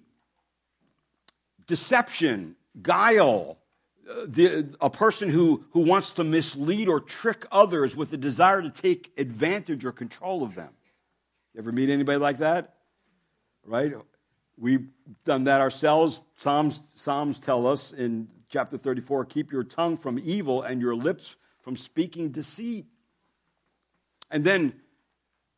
deception, 1.67 2.55
guile, 2.81 3.57
uh, 4.09 4.25
the, 4.27 4.75
a 4.79 4.89
person 4.89 5.29
who, 5.29 5.65
who 5.71 5.81
wants 5.81 6.11
to 6.11 6.23
mislead 6.23 6.87
or 6.87 6.99
trick 6.99 7.45
others 7.51 7.95
with 7.95 8.11
the 8.11 8.17
desire 8.17 8.61
to 8.61 8.69
take 8.69 9.11
advantage 9.17 9.85
or 9.85 9.91
control 9.91 10.43
of 10.43 10.55
them. 10.55 10.69
You 11.53 11.61
ever 11.61 11.71
meet 11.71 11.89
anybody 11.89 12.19
like 12.19 12.37
that? 12.37 12.75
Right? 13.65 13.93
We've 14.57 14.87
done 15.25 15.45
that 15.45 15.61
ourselves. 15.61 16.21
Psalms, 16.35 16.81
Psalms 16.95 17.39
tell 17.39 17.65
us 17.65 17.93
in 17.93 18.27
chapter 18.49 18.77
34 18.77 19.25
keep 19.25 19.51
your 19.51 19.63
tongue 19.63 19.97
from 19.97 20.19
evil 20.23 20.61
and 20.61 20.81
your 20.81 20.95
lips 20.95 21.35
from 21.61 21.75
speaking 21.75 22.29
deceit. 22.29 22.85
And 24.29 24.43
then 24.43 24.73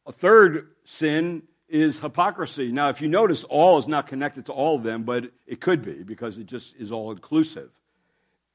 a 0.05 0.11
third 0.11 0.69
sin 0.85 1.43
is 1.70 1.99
hypocrisy. 1.99 2.72
Now, 2.72 2.89
if 2.89 3.01
you 3.01 3.07
notice, 3.07 3.43
all 3.43 3.78
is 3.78 3.88
not 3.88 4.07
connected 4.07 4.45
to 4.45 4.53
all 4.53 4.76
of 4.78 4.84
them, 4.84 5.03
but 5.03 5.32
it 5.45 5.59
could 5.59 5.84
be 5.84 6.03
because 6.03 6.38
it 6.38 6.45
just 6.45 6.76
is 6.78 6.91
all 6.91 7.11
inclusive. 7.11 7.70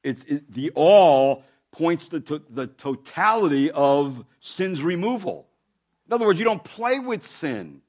It's, 0.03 0.23
it, 0.23 0.51
the 0.51 0.71
all 0.75 1.43
points 1.71 2.09
to, 2.09 2.19
to 2.21 2.41
the 2.49 2.67
totality 2.67 3.71
of 3.71 4.25
sin's 4.39 4.81
removal. 4.81 5.47
In 6.07 6.13
other 6.13 6.25
words, 6.25 6.39
you 6.39 6.45
don't 6.45 6.63
play 6.63 6.99
with 6.99 7.25
sin. 7.25 7.81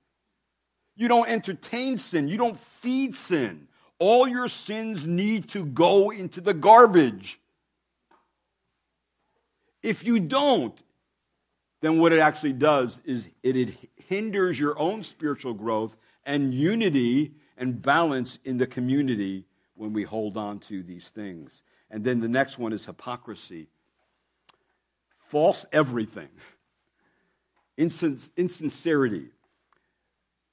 You 0.97 1.09
don't 1.09 1.29
entertain 1.29 1.99
sin. 1.99 2.29
You 2.29 2.37
don't 2.37 2.59
feed 2.59 3.16
sin. 3.16 3.66
All 3.99 4.29
your 4.29 4.49
sins 4.49 5.05
need 5.07 5.49
to 5.51 5.64
go 5.64 6.11
into 6.11 6.41
the 6.41 6.55
garbage. 6.55 7.41
If 9.83 10.05
you 10.05 10.20
don't, 10.20 10.81
then 11.85 11.99
what 11.99 12.12
it 12.12 12.20
actually 12.20 12.55
does 12.55 13.01
is 13.05 13.28
it, 13.43 13.76
hinders 14.09 14.59
your 14.59 14.78
own 14.78 15.03
spiritual 15.03 15.55
growth 15.55 15.97
and 16.24 16.55
unity 16.55 17.35
and 17.59 17.82
balance 17.82 18.39
in 18.45 18.59
the 18.59 18.66
community 18.66 19.45
when 19.74 19.93
we 19.93 20.05
hold 20.05 20.37
on 20.37 20.59
to 20.61 20.82
these 20.82 21.11
things. 21.11 21.62
And 21.91 22.03
then 22.05 22.20
the 22.20 22.28
next 22.28 22.59
one 22.59 22.72
is 22.72 22.87
hypocrisy. 22.87 23.68
False 25.18 25.66
everything. 25.72 26.30
insincerity. 27.76 29.26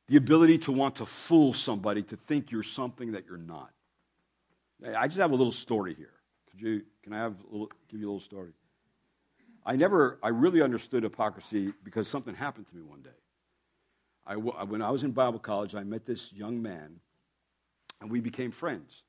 The 0.08 0.18
ability 0.18 0.58
to 0.60 0.72
want 0.72 0.98
to 0.98 1.06
fool 1.06 1.54
somebody 1.54 2.04
to 2.04 2.18
think 2.18 2.52
you're 2.52 2.64
something 2.64 3.14
that 3.14 3.26
you're 3.26 3.38
not. 3.38 3.72
I 4.98 5.08
just 5.08 5.20
have 5.20 5.32
a 5.32 5.36
little 5.36 5.54
story 5.54 5.94
here. 5.94 6.14
Could 6.50 6.62
you, 6.62 6.82
can 7.04 7.14
I 7.14 7.20
have 7.20 7.36
a 7.40 7.52
little, 7.52 7.72
give 7.90 8.02
you 8.02 8.08
a 8.08 8.10
little 8.10 8.20
story? 8.20 8.52
I 9.66 9.76
never, 9.76 10.20
I 10.24 10.30
really 10.30 10.62
understood 10.62 11.03
hypocrisy 11.03 11.74
because 11.84 12.07
something 12.07 12.36
happened 12.36 12.68
to 12.70 12.76
me 12.76 12.82
one 12.82 13.01
day. 13.01 13.09
I, 14.26 14.36
when 14.36 14.82
I 14.82 14.91
was 14.91 15.03
in 15.03 15.12
Bible 15.12 15.39
college, 15.39 15.76
I 15.76 15.84
met 15.84 16.05
this 16.05 16.32
young 16.32 16.62
man, 16.62 16.99
and 17.99 18.09
we 18.09 18.22
became 18.22 18.51
friends. 18.51 19.03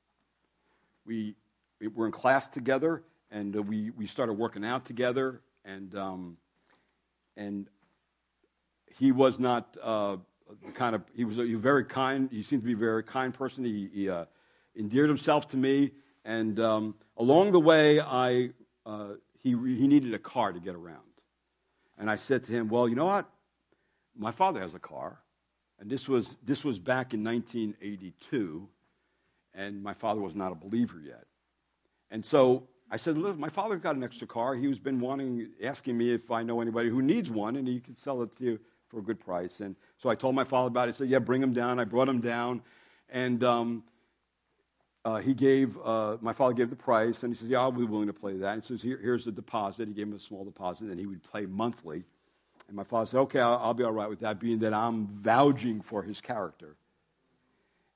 We 1.05 1.35
we 1.83 1.89
were 1.89 2.05
in 2.05 2.11
class 2.11 2.47
together, 2.47 3.03
and 3.29 3.55
uh, 3.57 3.61
we, 3.61 3.89
we 3.91 4.07
started 4.07 4.33
working 4.33 4.63
out 4.63 4.85
together, 4.85 5.41
and, 5.65 5.93
um, 5.95 6.37
and 7.35 7.67
he 8.97 9.11
was 9.11 9.39
not 9.39 9.75
uh, 9.81 10.17
the 10.65 10.71
kind 10.71 10.95
of, 10.95 11.03
he 11.13 11.25
was, 11.25 11.39
a, 11.39 11.43
very 11.55 11.83
kind, 11.83 12.29
he 12.31 12.41
seemed 12.41 12.61
to 12.61 12.67
be 12.67 12.73
a 12.73 12.77
very 12.77 13.03
kind 13.03 13.33
person. 13.33 13.65
He, 13.65 13.89
he 13.93 14.09
uh, 14.09 14.25
endeared 14.77 15.09
himself 15.09 15.49
to 15.49 15.57
me, 15.57 15.91
and 16.23 16.57
um, 16.59 16.95
along 17.17 17.51
the 17.51 17.59
way, 17.59 17.99
I, 17.99 18.51
uh, 18.85 19.15
he, 19.43 19.51
he 19.51 19.87
needed 19.87 20.13
a 20.13 20.19
car 20.19 20.53
to 20.53 20.59
get 20.59 20.73
around. 20.73 21.01
And 21.97 22.09
I 22.09 22.15
said 22.15 22.43
to 22.43 22.51
him, 22.51 22.69
Well, 22.69 22.87
you 22.87 22.95
know 22.95 23.05
what? 23.05 23.29
My 24.15 24.31
father 24.31 24.59
has 24.61 24.73
a 24.73 24.79
car. 24.79 25.19
And 25.79 25.89
this 25.89 26.07
was, 26.07 26.37
this 26.43 26.63
was 26.63 26.79
back 26.79 27.13
in 27.13 27.23
1982, 27.23 28.69
and 29.53 29.83
my 29.83 29.93
father 29.93 30.21
was 30.21 30.33
not 30.33 30.51
a 30.51 30.55
believer 30.55 31.01
yet. 31.03 31.25
And 32.09 32.25
so 32.25 32.67
I 32.89 32.95
said, 32.95 33.17
Look, 33.17 33.37
my 33.37 33.49
father 33.49 33.75
got 33.75 33.95
an 33.95 34.03
extra 34.03 34.25
car. 34.25 34.55
He 34.55 34.67
was 34.67 34.79
been 34.79 34.99
wanting, 34.99 35.49
asking 35.61 35.97
me 35.97 36.13
if 36.13 36.31
I 36.31 36.41
know 36.41 36.61
anybody 36.61 36.89
who 36.89 37.01
needs 37.01 37.29
one, 37.29 37.57
and 37.57 37.67
he 37.67 37.79
could 37.79 37.97
sell 37.97 38.21
it 38.21 38.35
to 38.37 38.43
you 38.43 38.59
for 38.87 38.99
a 38.99 39.03
good 39.03 39.19
price. 39.19 39.59
And 39.59 39.75
so 39.97 40.09
I 40.09 40.15
told 40.15 40.35
my 40.35 40.43
father 40.43 40.67
about 40.67 40.87
it. 40.87 40.93
He 40.93 40.97
said, 40.97 41.09
Yeah, 41.09 41.19
bring 41.19 41.43
him 41.43 41.53
down. 41.53 41.79
I 41.79 41.83
brought 41.83 42.07
him 42.07 42.21
down. 42.21 42.61
And 43.09 43.43
um, 43.43 43.83
uh, 45.05 45.17
he 45.17 45.33
gave, 45.33 45.77
uh, 45.83 46.17
my 46.21 46.31
father 46.31 46.53
gave 46.53 46.69
the 46.69 46.75
price, 46.75 47.23
and 47.23 47.33
he 47.33 47.37
says, 47.37 47.49
Yeah, 47.49 47.59
I'll 47.59 47.71
be 47.71 47.83
willing 47.83 48.07
to 48.07 48.13
play 48.13 48.37
that. 48.37 48.53
And 48.53 48.63
he 48.63 48.67
says, 48.67 48.81
Here, 48.81 48.99
Here's 49.01 49.25
the 49.25 49.31
deposit. 49.31 49.87
He 49.87 49.93
gave 49.93 50.07
him 50.07 50.13
a 50.13 50.19
small 50.19 50.45
deposit, 50.45 50.87
and 50.87 50.99
he 50.99 51.05
would 51.05 51.23
play 51.23 51.45
monthly. 51.45 52.03
And 52.67 52.77
my 52.77 52.83
father 52.83 53.05
said, 53.05 53.19
Okay, 53.19 53.39
I'll, 53.39 53.57
I'll 53.57 53.73
be 53.73 53.83
all 53.83 53.91
right 53.91 54.09
with 54.09 54.21
that, 54.21 54.39
being 54.39 54.59
that 54.59 54.73
I'm 54.73 55.07
vouching 55.07 55.81
for 55.81 56.03
his 56.03 56.21
character. 56.21 56.77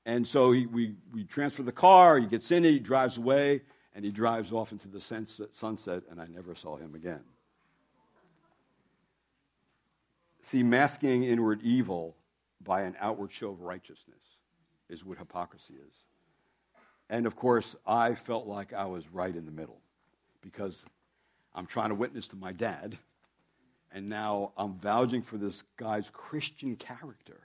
And 0.04 0.26
so 0.26 0.52
he, 0.52 0.66
we, 0.66 0.94
we 1.12 1.24
transfer 1.24 1.62
the 1.62 1.72
car, 1.72 2.18
he 2.18 2.26
gets 2.26 2.50
in 2.50 2.64
it, 2.64 2.70
he 2.70 2.78
drives 2.78 3.18
away 3.18 3.62
and 3.94 4.04
he 4.04 4.10
drives 4.10 4.52
off 4.52 4.72
into 4.72 4.88
the 4.88 5.00
sunset, 5.00 5.54
sunset, 5.54 6.02
and 6.10 6.20
I 6.20 6.26
never 6.26 6.54
saw 6.54 6.76
him 6.76 6.94
again. 6.94 7.20
See, 10.42 10.62
masking 10.62 11.24
inward 11.24 11.60
evil 11.62 12.16
by 12.62 12.82
an 12.82 12.96
outward 13.00 13.32
show 13.32 13.50
of 13.50 13.60
righteousness 13.60 14.22
is 14.88 15.04
what 15.04 15.18
hypocrisy 15.18 15.74
is. 15.74 16.07
And 17.10 17.26
of 17.26 17.36
course, 17.36 17.74
I 17.86 18.14
felt 18.14 18.46
like 18.46 18.72
I 18.72 18.84
was 18.84 19.08
right 19.08 19.34
in 19.34 19.46
the 19.46 19.52
middle 19.52 19.80
because 20.42 20.84
I'm 21.54 21.66
trying 21.66 21.88
to 21.88 21.94
witness 21.94 22.28
to 22.28 22.36
my 22.36 22.52
dad, 22.52 22.98
and 23.92 24.08
now 24.08 24.52
I'm 24.56 24.74
vouching 24.74 25.22
for 25.22 25.38
this 25.38 25.62
guy's 25.76 26.10
Christian 26.10 26.76
character. 26.76 27.40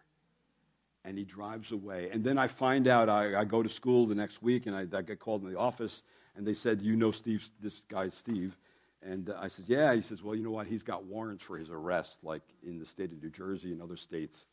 And 1.05 1.17
he 1.17 1.25
drives 1.25 1.73
away. 1.73 2.09
And 2.11 2.23
then 2.23 2.37
I 2.37 2.47
find 2.47 2.87
out, 2.87 3.09
I, 3.09 3.41
I 3.41 3.43
go 3.43 3.61
to 3.61 3.67
school 3.67 4.05
the 4.05 4.15
next 4.15 4.41
week, 4.41 4.67
and 4.67 4.75
I, 4.75 4.85
I 4.97 5.01
get 5.01 5.19
called 5.19 5.43
in 5.43 5.51
the 5.51 5.57
office, 5.57 6.01
and 6.35 6.47
they 6.47 6.53
said, 6.53 6.81
You 6.81 6.95
know 6.95 7.11
Steve, 7.11 7.49
this 7.59 7.81
guy 7.81 8.09
Steve? 8.09 8.57
And 9.01 9.29
uh, 9.29 9.37
I 9.39 9.49
said, 9.49 9.65
Yeah. 9.67 9.93
He 9.93 10.01
says, 10.01 10.23
Well, 10.23 10.35
you 10.35 10.43
know 10.43 10.51
what? 10.51 10.67
He's 10.67 10.83
got 10.83 11.03
warrants 11.03 11.43
for 11.43 11.57
his 11.57 11.69
arrest, 11.69 12.23
like 12.23 12.43
in 12.65 12.79
the 12.79 12.85
state 12.85 13.11
of 13.11 13.21
New 13.21 13.29
Jersey 13.29 13.73
and 13.73 13.81
other 13.81 13.97
states. 13.97 14.45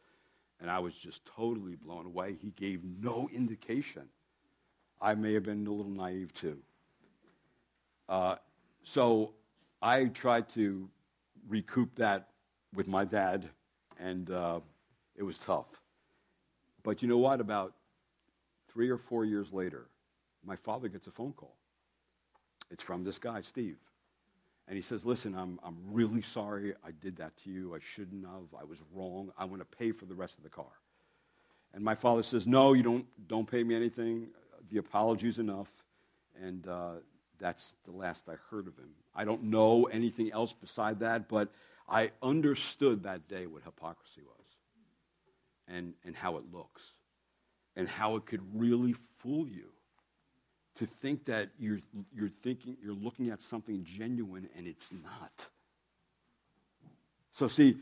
And 0.60 0.68
I 0.68 0.80
was 0.80 0.96
just 0.96 1.24
totally 1.24 1.76
blown 1.76 2.04
away. 2.04 2.36
He 2.40 2.50
gave 2.50 2.80
no 2.84 3.28
indication. 3.32 4.08
I 5.00 5.14
may 5.14 5.32
have 5.34 5.44
been 5.44 5.66
a 5.66 5.70
little 5.70 5.92
naive 5.92 6.34
too. 6.34 6.58
Uh, 8.08 8.36
so 8.82 9.32
I 9.80 10.04
tried 10.06 10.48
to 10.50 10.88
recoup 11.48 11.94
that 11.96 12.28
with 12.74 12.86
my 12.86 13.04
dad, 13.04 13.48
and 13.98 14.30
uh, 14.30 14.60
it 15.16 15.22
was 15.22 15.38
tough. 15.38 15.66
But 16.82 17.02
you 17.02 17.08
know 17.08 17.18
what? 17.18 17.40
About 17.40 17.74
three 18.68 18.90
or 18.90 18.98
four 18.98 19.24
years 19.24 19.52
later, 19.52 19.86
my 20.44 20.56
father 20.56 20.88
gets 20.88 21.06
a 21.06 21.10
phone 21.10 21.32
call. 21.32 21.56
It's 22.70 22.82
from 22.82 23.04
this 23.04 23.18
guy, 23.18 23.40
Steve. 23.40 23.76
And 24.68 24.76
he 24.76 24.82
says, 24.82 25.04
Listen, 25.04 25.34
I'm, 25.34 25.58
I'm 25.64 25.76
really 25.90 26.22
sorry 26.22 26.74
I 26.86 26.92
did 26.92 27.16
that 27.16 27.36
to 27.38 27.50
you. 27.50 27.74
I 27.74 27.78
shouldn't 27.80 28.24
have. 28.24 28.58
I 28.58 28.64
was 28.64 28.78
wrong. 28.94 29.32
I 29.36 29.44
want 29.44 29.60
to 29.60 29.76
pay 29.76 29.90
for 29.92 30.04
the 30.04 30.14
rest 30.14 30.38
of 30.38 30.44
the 30.44 30.48
car. 30.48 30.72
And 31.74 31.84
my 31.84 31.94
father 31.94 32.22
says, 32.22 32.46
No, 32.46 32.72
you 32.72 32.82
don't, 32.82 33.06
don't 33.28 33.50
pay 33.50 33.64
me 33.64 33.74
anything. 33.74 34.28
The 34.70 34.78
apology's 34.78 35.38
enough. 35.38 35.68
And 36.40 36.66
uh, 36.66 36.92
that's 37.38 37.76
the 37.84 37.92
last 37.92 38.28
I 38.28 38.34
heard 38.50 38.66
of 38.66 38.76
him. 38.76 38.90
I 39.14 39.24
don't 39.24 39.44
know 39.44 39.84
anything 39.84 40.32
else 40.32 40.52
beside 40.52 41.00
that, 41.00 41.28
but 41.28 41.48
I 41.88 42.12
understood 42.22 43.02
that 43.02 43.28
day 43.28 43.46
what 43.46 43.62
hypocrisy 43.64 44.22
was 44.22 44.46
and, 45.66 45.94
and 46.04 46.14
how 46.14 46.36
it 46.36 46.44
looks 46.52 46.82
and 47.76 47.88
how 47.88 48.16
it 48.16 48.26
could 48.26 48.42
really 48.54 48.94
fool 49.18 49.48
you 49.48 49.70
to 50.76 50.86
think 50.86 51.26
that 51.26 51.50
you're, 51.58 51.80
you're 52.14 52.28
thinking 52.28 52.76
you're 52.82 52.94
looking 52.94 53.30
at 53.30 53.40
something 53.40 53.84
genuine 53.84 54.48
and 54.56 54.66
it's 54.66 54.92
not. 54.92 55.48
So 57.32 57.48
see, 57.48 57.76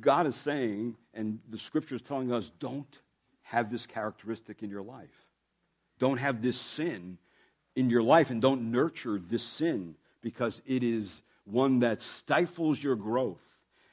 God 0.00 0.26
is 0.26 0.36
saying, 0.36 0.96
and 1.12 1.40
the 1.48 1.58
scripture 1.58 1.94
is 1.94 2.02
telling 2.02 2.32
us, 2.32 2.50
don't 2.58 2.98
have 3.42 3.70
this 3.70 3.86
characteristic 3.86 4.62
in 4.62 4.70
your 4.70 4.82
life. 4.82 5.23
Don't 5.98 6.18
have 6.18 6.42
this 6.42 6.60
sin 6.60 7.18
in 7.76 7.90
your 7.90 8.02
life 8.02 8.30
and 8.30 8.40
don't 8.40 8.70
nurture 8.70 9.18
this 9.18 9.42
sin 9.42 9.96
because 10.20 10.62
it 10.66 10.82
is 10.82 11.22
one 11.44 11.80
that 11.80 12.02
stifles 12.02 12.82
your 12.82 12.96
growth. 12.96 13.42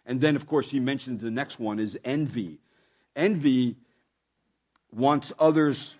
And 0.06 0.20
then, 0.20 0.36
of 0.36 0.48
course, 0.48 0.72
he 0.72 0.80
mentions 0.80 1.22
the 1.22 1.32
next 1.32 1.60
one 1.60 1.80
is 1.80 1.98
envy. 2.04 2.60
Envy 3.16 3.76
wants 4.92 5.32
others 5.40 5.96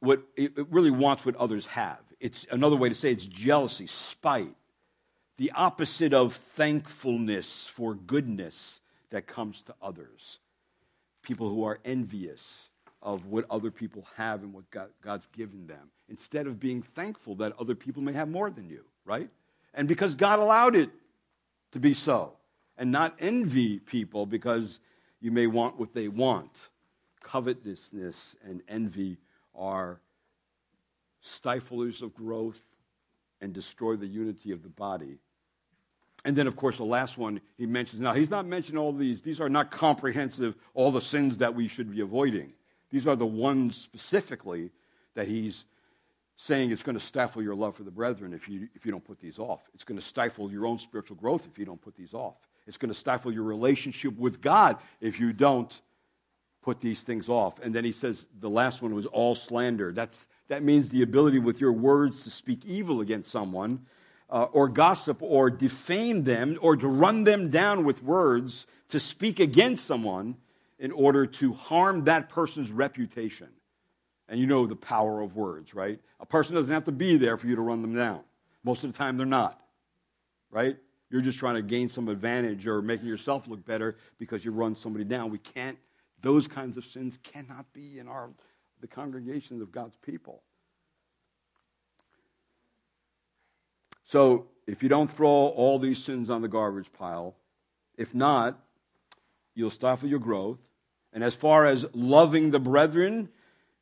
what 0.00 0.22
it 0.36 0.52
really 0.70 0.90
wants 0.90 1.24
what 1.24 1.36
others 1.36 1.66
have. 1.66 1.98
It's 2.20 2.46
another 2.50 2.76
way 2.76 2.88
to 2.88 2.94
say 2.94 3.12
it's 3.12 3.26
jealousy, 3.26 3.86
spite, 3.86 4.54
the 5.36 5.52
opposite 5.54 6.14
of 6.14 6.34
thankfulness 6.34 7.68
for 7.68 7.94
goodness 7.94 8.80
that 9.10 9.26
comes 9.26 9.62
to 9.62 9.74
others. 9.82 10.38
People 11.22 11.48
who 11.50 11.64
are 11.64 11.78
envious 11.84 12.68
of 13.06 13.24
what 13.24 13.46
other 13.48 13.70
people 13.70 14.06
have 14.16 14.42
and 14.42 14.52
what 14.52 14.68
God, 14.70 14.88
God's 15.00 15.26
given 15.26 15.66
them, 15.66 15.90
instead 16.10 16.46
of 16.46 16.60
being 16.60 16.82
thankful 16.82 17.36
that 17.36 17.54
other 17.58 17.74
people 17.74 18.02
may 18.02 18.12
have 18.12 18.28
more 18.28 18.50
than 18.50 18.68
you, 18.68 18.84
right? 19.06 19.30
And 19.72 19.88
because 19.88 20.14
God 20.14 20.40
allowed 20.40 20.74
it 20.74 20.90
to 21.72 21.78
be 21.78 21.94
so, 21.94 22.34
and 22.76 22.90
not 22.92 23.14
envy 23.18 23.78
people 23.78 24.26
because 24.26 24.80
you 25.20 25.30
may 25.30 25.46
want 25.46 25.78
what 25.78 25.94
they 25.94 26.08
want. 26.08 26.68
Covetousness 27.22 28.36
and 28.44 28.62
envy 28.68 29.18
are 29.54 30.00
stiflers 31.24 32.02
of 32.02 32.14
growth 32.14 32.60
and 33.40 33.52
destroy 33.52 33.96
the 33.96 34.06
unity 34.06 34.52
of 34.52 34.62
the 34.62 34.68
body. 34.68 35.18
And 36.24 36.36
then, 36.36 36.46
of 36.46 36.56
course, 36.56 36.76
the 36.76 36.84
last 36.84 37.16
one 37.16 37.40
he 37.56 37.66
mentions. 37.66 38.00
Now, 38.00 38.12
he's 38.12 38.30
not 38.30 38.46
mentioning 38.46 38.78
all 38.78 38.92
these. 38.92 39.22
These 39.22 39.40
are 39.40 39.48
not 39.48 39.70
comprehensive, 39.70 40.54
all 40.74 40.90
the 40.90 41.00
sins 41.00 41.38
that 41.38 41.54
we 41.54 41.68
should 41.68 41.92
be 41.92 42.00
avoiding. 42.00 42.52
These 42.96 43.06
are 43.06 43.14
the 43.14 43.26
ones 43.26 43.76
specifically 43.76 44.70
that 45.16 45.28
he's 45.28 45.66
saying 46.36 46.70
it's 46.70 46.82
going 46.82 46.96
to 46.96 47.04
stifle 47.04 47.42
your 47.42 47.54
love 47.54 47.76
for 47.76 47.82
the 47.82 47.90
brethren 47.90 48.32
if 48.32 48.48
you, 48.48 48.68
if 48.74 48.86
you 48.86 48.90
don't 48.90 49.04
put 49.04 49.20
these 49.20 49.38
off. 49.38 49.60
It's 49.74 49.84
going 49.84 50.00
to 50.00 50.06
stifle 50.06 50.50
your 50.50 50.64
own 50.64 50.78
spiritual 50.78 51.18
growth 51.18 51.46
if 51.46 51.58
you 51.58 51.66
don't 51.66 51.78
put 51.78 51.94
these 51.94 52.14
off. 52.14 52.36
It's 52.66 52.78
going 52.78 52.88
to 52.88 52.98
stifle 52.98 53.30
your 53.30 53.42
relationship 53.42 54.16
with 54.16 54.40
God 54.40 54.78
if 55.02 55.20
you 55.20 55.34
don't 55.34 55.78
put 56.62 56.80
these 56.80 57.02
things 57.02 57.28
off. 57.28 57.58
And 57.58 57.74
then 57.74 57.84
he 57.84 57.92
says 57.92 58.26
the 58.40 58.48
last 58.48 58.80
one 58.80 58.94
was 58.94 59.04
all 59.04 59.34
slander. 59.34 59.92
That's, 59.92 60.26
that 60.48 60.62
means 60.62 60.88
the 60.88 61.02
ability 61.02 61.38
with 61.38 61.60
your 61.60 61.72
words 61.72 62.24
to 62.24 62.30
speak 62.30 62.64
evil 62.64 63.02
against 63.02 63.30
someone, 63.30 63.84
uh, 64.30 64.44
or 64.44 64.70
gossip, 64.70 65.18
or 65.20 65.50
defame 65.50 66.24
them, 66.24 66.56
or 66.62 66.78
to 66.78 66.88
run 66.88 67.24
them 67.24 67.50
down 67.50 67.84
with 67.84 68.02
words, 68.02 68.66
to 68.88 68.98
speak 68.98 69.38
against 69.38 69.84
someone 69.84 70.36
in 70.78 70.92
order 70.92 71.26
to 71.26 71.52
harm 71.52 72.04
that 72.04 72.28
person's 72.28 72.70
reputation. 72.70 73.48
And 74.28 74.40
you 74.40 74.46
know 74.46 74.66
the 74.66 74.76
power 74.76 75.20
of 75.20 75.36
words, 75.36 75.74
right? 75.74 76.00
A 76.20 76.26
person 76.26 76.54
doesn't 76.54 76.72
have 76.72 76.84
to 76.84 76.92
be 76.92 77.16
there 77.16 77.36
for 77.36 77.46
you 77.46 77.56
to 77.56 77.62
run 77.62 77.82
them 77.82 77.94
down. 77.94 78.20
Most 78.64 78.82
of 78.84 78.92
the 78.92 78.98
time, 78.98 79.16
they're 79.16 79.26
not, 79.26 79.60
right? 80.50 80.76
You're 81.10 81.20
just 81.20 81.38
trying 81.38 81.54
to 81.54 81.62
gain 81.62 81.88
some 81.88 82.08
advantage 82.08 82.66
or 82.66 82.82
making 82.82 83.06
yourself 83.06 83.46
look 83.46 83.64
better 83.64 83.96
because 84.18 84.44
you 84.44 84.50
run 84.50 84.74
somebody 84.74 85.04
down. 85.04 85.30
We 85.30 85.38
can't, 85.38 85.78
those 86.20 86.48
kinds 86.48 86.76
of 86.76 86.84
sins 86.84 87.16
cannot 87.22 87.72
be 87.72 87.98
in 88.00 88.08
our, 88.08 88.30
the 88.80 88.88
congregations 88.88 89.62
of 89.62 89.70
God's 89.70 89.96
people. 89.96 90.42
So 94.04 94.48
if 94.66 94.82
you 94.82 94.88
don't 94.88 95.10
throw 95.10 95.28
all 95.28 95.78
these 95.78 96.02
sins 96.02 96.28
on 96.30 96.42
the 96.42 96.48
garbage 96.48 96.92
pile, 96.92 97.36
if 97.96 98.14
not, 98.14 98.58
you'll 99.54 99.70
stifle 99.70 100.08
your 100.08 100.18
growth. 100.18 100.58
And 101.16 101.24
as 101.24 101.34
far 101.34 101.64
as 101.64 101.86
loving 101.94 102.50
the 102.50 102.60
brethren, 102.60 103.30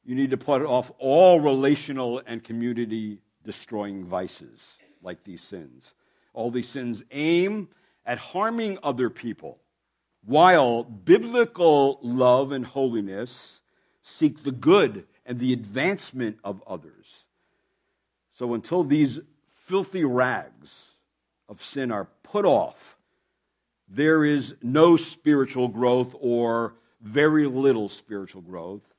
you 0.05 0.15
need 0.15 0.31
to 0.31 0.37
put 0.37 0.63
off 0.63 0.93
all 0.99 1.41
relational 1.41 2.23
and 2.25 2.45
community 2.45 3.19
destroying 3.45 4.05
vices 4.05 4.79
like 5.03 5.25
these 5.25 5.43
sins. 5.43 5.95
All 6.33 6.53
these 6.53 6.69
sins 6.69 7.03
aim 7.11 7.71
at 8.07 8.19
harming 8.19 8.79
other 8.85 9.11
people, 9.11 9.59
while 10.25 10.85
biblical 10.85 11.99
love 12.03 12.53
and 12.53 12.65
holiness 12.65 13.63
seek 14.01 14.45
the 14.45 14.53
good 14.53 15.05
and 15.27 15.41
the 15.41 15.53
advancement 15.53 16.39
of 16.45 16.63
others. 16.69 17.25
So 18.33 18.55
until 18.55 18.85
these 18.85 19.19
filthy 19.49 20.05
rags 20.05 20.95
of 21.49 21.61
sin 21.61 21.91
are 21.91 22.07
put 22.23 22.45
off, 22.45 22.97
there 23.89 24.25
is 24.25 24.55
no 24.63 24.97
spiritual 24.97 25.67
growth 25.67 26.15
or 26.21 26.77
very 27.05 27.47
little 27.47 27.89
spiritual 27.89 28.41
growth, 28.41 28.95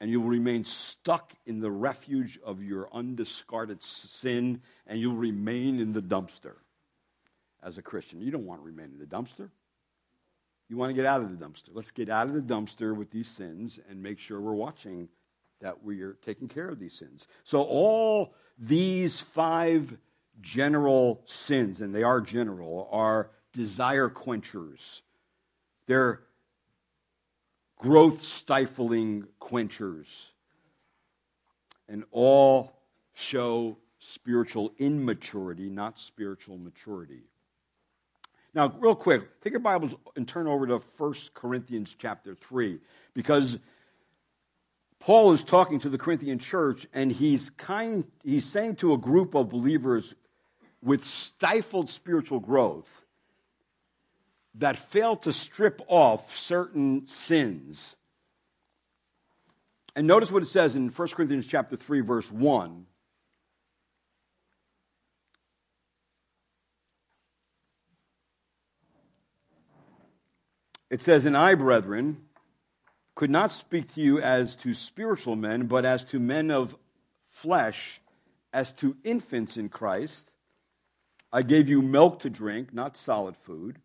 and 0.00 0.10
you 0.10 0.20
will 0.20 0.30
remain 0.30 0.64
stuck 0.64 1.34
in 1.46 1.60
the 1.60 1.70
refuge 1.70 2.38
of 2.44 2.62
your 2.62 2.88
undiscarded 2.88 3.82
sin 3.82 4.60
and 4.86 4.98
you'll 4.98 5.14
remain 5.14 5.78
in 5.78 5.92
the 5.92 6.02
dumpster 6.02 6.56
as 7.62 7.78
a 7.78 7.82
Christian. 7.82 8.20
You 8.20 8.30
don't 8.30 8.46
want 8.46 8.60
to 8.60 8.66
remain 8.66 8.86
in 8.86 8.98
the 8.98 9.06
dumpster. 9.06 9.50
You 10.68 10.76
want 10.76 10.90
to 10.90 10.94
get 10.94 11.06
out 11.06 11.20
of 11.20 11.30
the 11.30 11.44
dumpster. 11.44 11.68
Let's 11.72 11.90
get 11.90 12.08
out 12.08 12.26
of 12.26 12.34
the 12.34 12.40
dumpster 12.40 12.96
with 12.96 13.10
these 13.10 13.28
sins 13.28 13.78
and 13.88 14.02
make 14.02 14.18
sure 14.18 14.40
we're 14.40 14.52
watching 14.52 15.08
that 15.60 15.84
we 15.84 16.00
are 16.02 16.16
taking 16.24 16.48
care 16.48 16.68
of 16.68 16.78
these 16.78 16.94
sins. 16.94 17.28
So, 17.44 17.62
all 17.62 18.34
these 18.58 19.20
five 19.20 19.96
general 20.40 21.22
sins, 21.26 21.80
and 21.80 21.94
they 21.94 22.02
are 22.02 22.20
general, 22.20 22.88
are 22.90 23.30
desire 23.52 24.08
quenchers. 24.08 25.02
They're 25.86 26.22
growth 27.78 28.22
stifling 28.22 29.26
quenchers. 29.38 30.32
And 31.88 32.04
all 32.10 32.72
show 33.14 33.76
spiritual 33.98 34.72
immaturity, 34.78 35.68
not 35.68 35.98
spiritual 35.98 36.58
maturity. 36.58 37.22
Now, 38.54 38.72
real 38.78 38.94
quick, 38.94 39.40
take 39.40 39.52
your 39.52 39.60
Bibles 39.60 39.96
and 40.14 40.28
turn 40.28 40.46
over 40.46 40.66
to 40.66 40.80
1 40.96 41.14
Corinthians 41.34 41.96
chapter 41.98 42.34
3, 42.34 42.78
because 43.12 43.58
Paul 45.00 45.32
is 45.32 45.42
talking 45.42 45.80
to 45.80 45.88
the 45.88 45.98
Corinthian 45.98 46.38
church, 46.38 46.86
and 46.94 47.10
he's, 47.10 47.50
kind, 47.50 48.04
he's 48.22 48.44
saying 48.44 48.76
to 48.76 48.92
a 48.92 48.98
group 48.98 49.34
of 49.34 49.48
believers 49.48 50.14
with 50.82 51.04
stifled 51.04 51.90
spiritual 51.90 52.40
growth 52.40 53.03
that 54.56 54.78
fail 54.78 55.16
to 55.16 55.32
strip 55.32 55.82
off 55.88 56.36
certain 56.36 57.08
sins. 57.08 57.96
And 59.96 60.06
notice 60.06 60.30
what 60.30 60.42
it 60.42 60.46
says 60.46 60.74
in 60.74 60.88
1 60.88 61.08
Corinthians 61.08 61.46
chapter 61.46 61.76
3 61.76 62.00
verse 62.00 62.30
1. 62.30 62.86
It 70.90 71.02
says, 71.02 71.24
And 71.24 71.36
I, 71.36 71.56
brethren, 71.56 72.18
could 73.16 73.30
not 73.30 73.50
speak 73.50 73.94
to 73.94 74.00
you 74.00 74.20
as 74.20 74.54
to 74.56 74.74
spiritual 74.74 75.34
men, 75.34 75.66
but 75.66 75.84
as 75.84 76.04
to 76.04 76.20
men 76.20 76.52
of 76.52 76.76
flesh, 77.28 78.00
as 78.52 78.72
to 78.74 78.96
infants 79.02 79.56
in 79.56 79.68
Christ. 79.68 80.32
I 81.32 81.42
gave 81.42 81.68
you 81.68 81.82
milk 81.82 82.20
to 82.20 82.30
drink, 82.30 82.72
not 82.72 82.96
solid 82.96 83.36
food, 83.36 83.80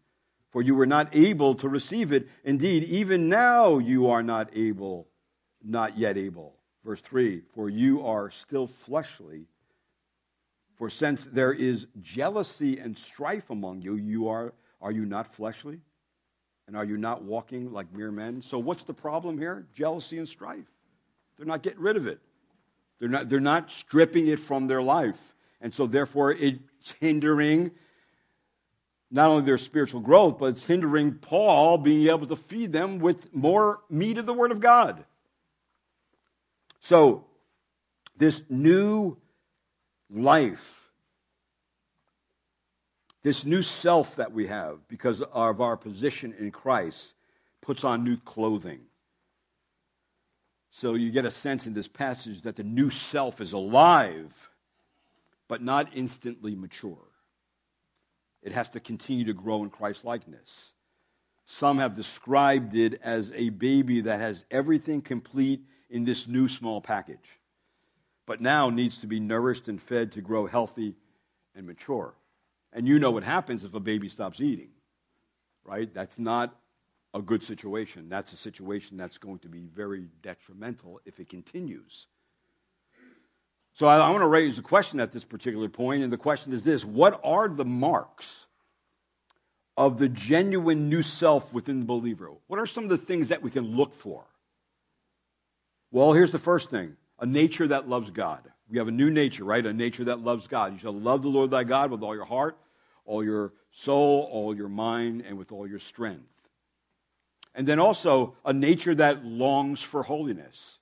for 0.50 0.62
you 0.62 0.76
were 0.76 0.86
not 0.86 1.16
able 1.16 1.56
to 1.56 1.70
receive 1.70 2.12
it. 2.12 2.28
Indeed, 2.44 2.84
even 2.84 3.30
now 3.30 3.78
you 3.78 4.10
are 4.10 4.24
not 4.24 4.50
able, 4.54 5.08
not 5.64 5.98
yet 5.98 6.18
able. 6.18 6.56
Verse 6.84 7.02
3 7.02 7.44
For 7.54 7.70
you 7.70 8.06
are 8.06 8.30
still 8.32 8.68
fleshly. 8.68 9.46
For 10.76 10.90
since 10.90 11.26
there 11.26 11.52
is 11.52 11.88
jealousy 12.02 12.80
and 12.80 12.98
strife 12.98 13.50
among 13.50 13.82
you, 13.82 13.96
you 13.96 14.30
are 14.30 14.54
Are 14.82 14.92
you 14.92 15.06
not 15.06 15.28
fleshly? 15.28 15.82
And 16.68 16.78
are 16.78 16.86
you 16.86 16.98
not 16.98 17.24
walking 17.24 17.74
like 17.74 17.92
mere 17.94 18.12
men? 18.12 18.42
So, 18.42 18.60
what's 18.60 18.84
the 18.84 18.94
problem 18.94 19.38
here? 19.40 19.68
Jealousy 19.74 20.20
and 20.20 20.30
strife. 20.30 20.68
They're 21.36 21.48
not 21.48 21.64
getting 21.64 21.82
rid 21.82 21.98
of 21.98 22.08
it, 22.08 22.20
they're 23.00 23.10
not, 23.10 23.28
they're 23.28 23.40
not 23.40 23.72
stripping 23.72 24.28
it 24.28 24.40
from 24.40 24.68
their 24.68 24.82
life. 24.82 25.36
And 25.62 25.74
so, 25.74 25.88
therefore, 25.88 26.32
it's 26.32 26.96
hindering 27.02 27.72
not 29.12 29.30
only 29.30 29.44
their 29.44 29.58
spiritual 29.58 30.02
growth, 30.02 30.38
but 30.38 30.48
it's 30.48 30.64
hindering 30.64 31.16
Paul 31.16 31.78
being 31.78 32.08
able 32.10 32.28
to 32.28 32.36
feed 32.36 32.72
them 32.72 33.00
with 33.00 33.34
more 33.34 33.82
meat 33.90 34.18
of 34.18 34.26
the 34.26 34.34
Word 34.34 34.52
of 34.52 34.60
God. 34.60 35.04
So, 36.82 37.26
this 38.18 38.50
new 38.50 39.18
life, 40.10 40.92
this 43.24 43.46
new 43.46 43.62
self 43.62 44.16
that 44.18 44.32
we 44.32 44.48
have 44.48 44.88
because 44.88 45.22
of 45.22 45.62
our 45.62 45.78
position 45.78 46.36
in 46.38 46.52
Christ, 46.52 47.16
puts 47.62 47.84
on 47.84 48.04
new 48.04 48.18
clothing. 48.18 48.82
So 50.72 50.94
you 50.94 51.12
get 51.12 51.26
a 51.26 51.32
sense 51.32 51.68
in 51.68 51.74
this 51.74 51.88
passage 51.88 52.42
that 52.42 52.56
the 52.56 52.64
new 52.64 52.90
self 52.90 53.42
is 53.42 53.54
alive, 53.54 54.50
but 55.48 55.62
not 55.62 55.90
instantly 55.94 56.56
mature. 56.56 57.09
It 58.42 58.52
has 58.54 58.70
to 58.72 58.80
continue 58.80 59.26
to 59.26 59.34
grow 59.34 59.64
in 59.64 59.70
Christ 59.70 60.06
likeness. 60.06 60.74
Some 61.46 61.80
have 61.80 61.96
described 61.96 62.76
it 62.76 63.00
as 63.04 63.32
a 63.36 63.50
baby 63.50 64.02
that 64.02 64.20
has 64.20 64.46
everything 64.52 65.02
complete 65.02 65.62
in 65.90 66.06
this 66.06 66.28
new 66.28 66.48
small 66.48 66.80
package, 66.80 67.40
but 68.26 68.40
now 68.40 68.70
needs 68.70 69.00
to 69.00 69.08
be 69.08 69.20
nourished 69.20 69.68
and 69.68 69.82
fed 69.82 70.12
to 70.12 70.22
grow 70.22 70.46
healthy 70.46 70.96
and 71.56 71.66
mature. 71.66 72.14
And 72.72 72.88
you 72.88 73.00
know 73.00 73.12
what 73.12 73.24
happens 73.24 73.64
if 73.64 73.74
a 73.74 73.80
baby 73.80 74.10
stops 74.10 74.40
eating, 74.40 74.70
right? 75.64 75.92
That's 75.92 76.20
not 76.20 76.56
a 77.14 77.22
good 77.22 77.44
situation. 77.44 78.10
That's 78.10 78.32
a 78.32 78.38
situation 78.38 78.98
that's 78.98 79.18
going 79.18 79.40
to 79.40 79.50
be 79.50 79.66
very 79.66 80.08
detrimental 80.22 81.02
if 81.06 81.20
it 81.20 81.30
continues. 81.30 82.06
So 83.74 83.88
I, 83.88 83.98
I 83.98 84.10
want 84.10 84.22
to 84.22 84.28
raise 84.28 84.58
a 84.58 84.62
question 84.62 85.00
at 85.00 85.12
this 85.12 85.24
particular 85.24 85.70
point, 85.70 86.04
and 86.04 86.12
the 86.12 86.18
question 86.18 86.54
is 86.54 86.64
this 86.64 86.84
What 86.84 87.20
are 87.24 87.48
the 87.48 87.66
marks 87.66 88.48
of 89.78 89.98
the 89.98 90.10
genuine 90.10 90.90
new 90.90 91.02
self 91.02 91.54
within 91.54 91.80
the 91.80 91.86
believer? 91.86 92.30
What 92.48 92.60
are 92.60 92.66
some 92.66 92.84
of 92.84 92.90
the 92.90 92.98
things 92.98 93.30
that 93.30 93.42
we 93.42 93.50
can 93.50 93.76
look 93.78 93.94
for? 93.94 94.26
Well, 95.92 96.14
here's 96.14 96.32
the 96.32 96.40
first 96.40 96.70
thing 96.70 96.98
a 97.20 97.26
nature 97.26 97.68
that 97.68 97.88
loves 97.88 98.12
God. 98.12 98.42
We 98.70 98.78
have 98.78 98.88
a 98.88 98.92
new 98.92 99.10
nature, 99.10 99.44
right? 99.44 99.66
A 99.66 99.74
nature 99.74 100.04
that 100.06 100.20
loves 100.20 100.48
God. 100.48 100.74
You 100.74 100.80
shall 100.80 100.94
love 100.94 101.24
the 101.24 101.30
Lord 101.30 101.50
thy 101.50 101.64
God 101.64 101.90
with 101.92 102.04
all 102.04 102.16
your 102.16 102.26
heart, 102.26 102.58
all 103.06 103.24
your 103.24 103.54
soul, 103.72 104.28
all 104.32 104.56
your 104.56 104.70
mind, 104.70 105.24
and 105.28 105.38
with 105.38 105.52
all 105.52 105.66
your 105.66 105.80
strength. 105.80 106.24
And 107.56 107.68
then 107.68 107.80
also 107.80 108.36
a 108.46 108.54
nature 108.54 108.94
that 108.96 109.26
longs 109.26 109.82
for 109.82 110.04
holiness. 110.04 110.78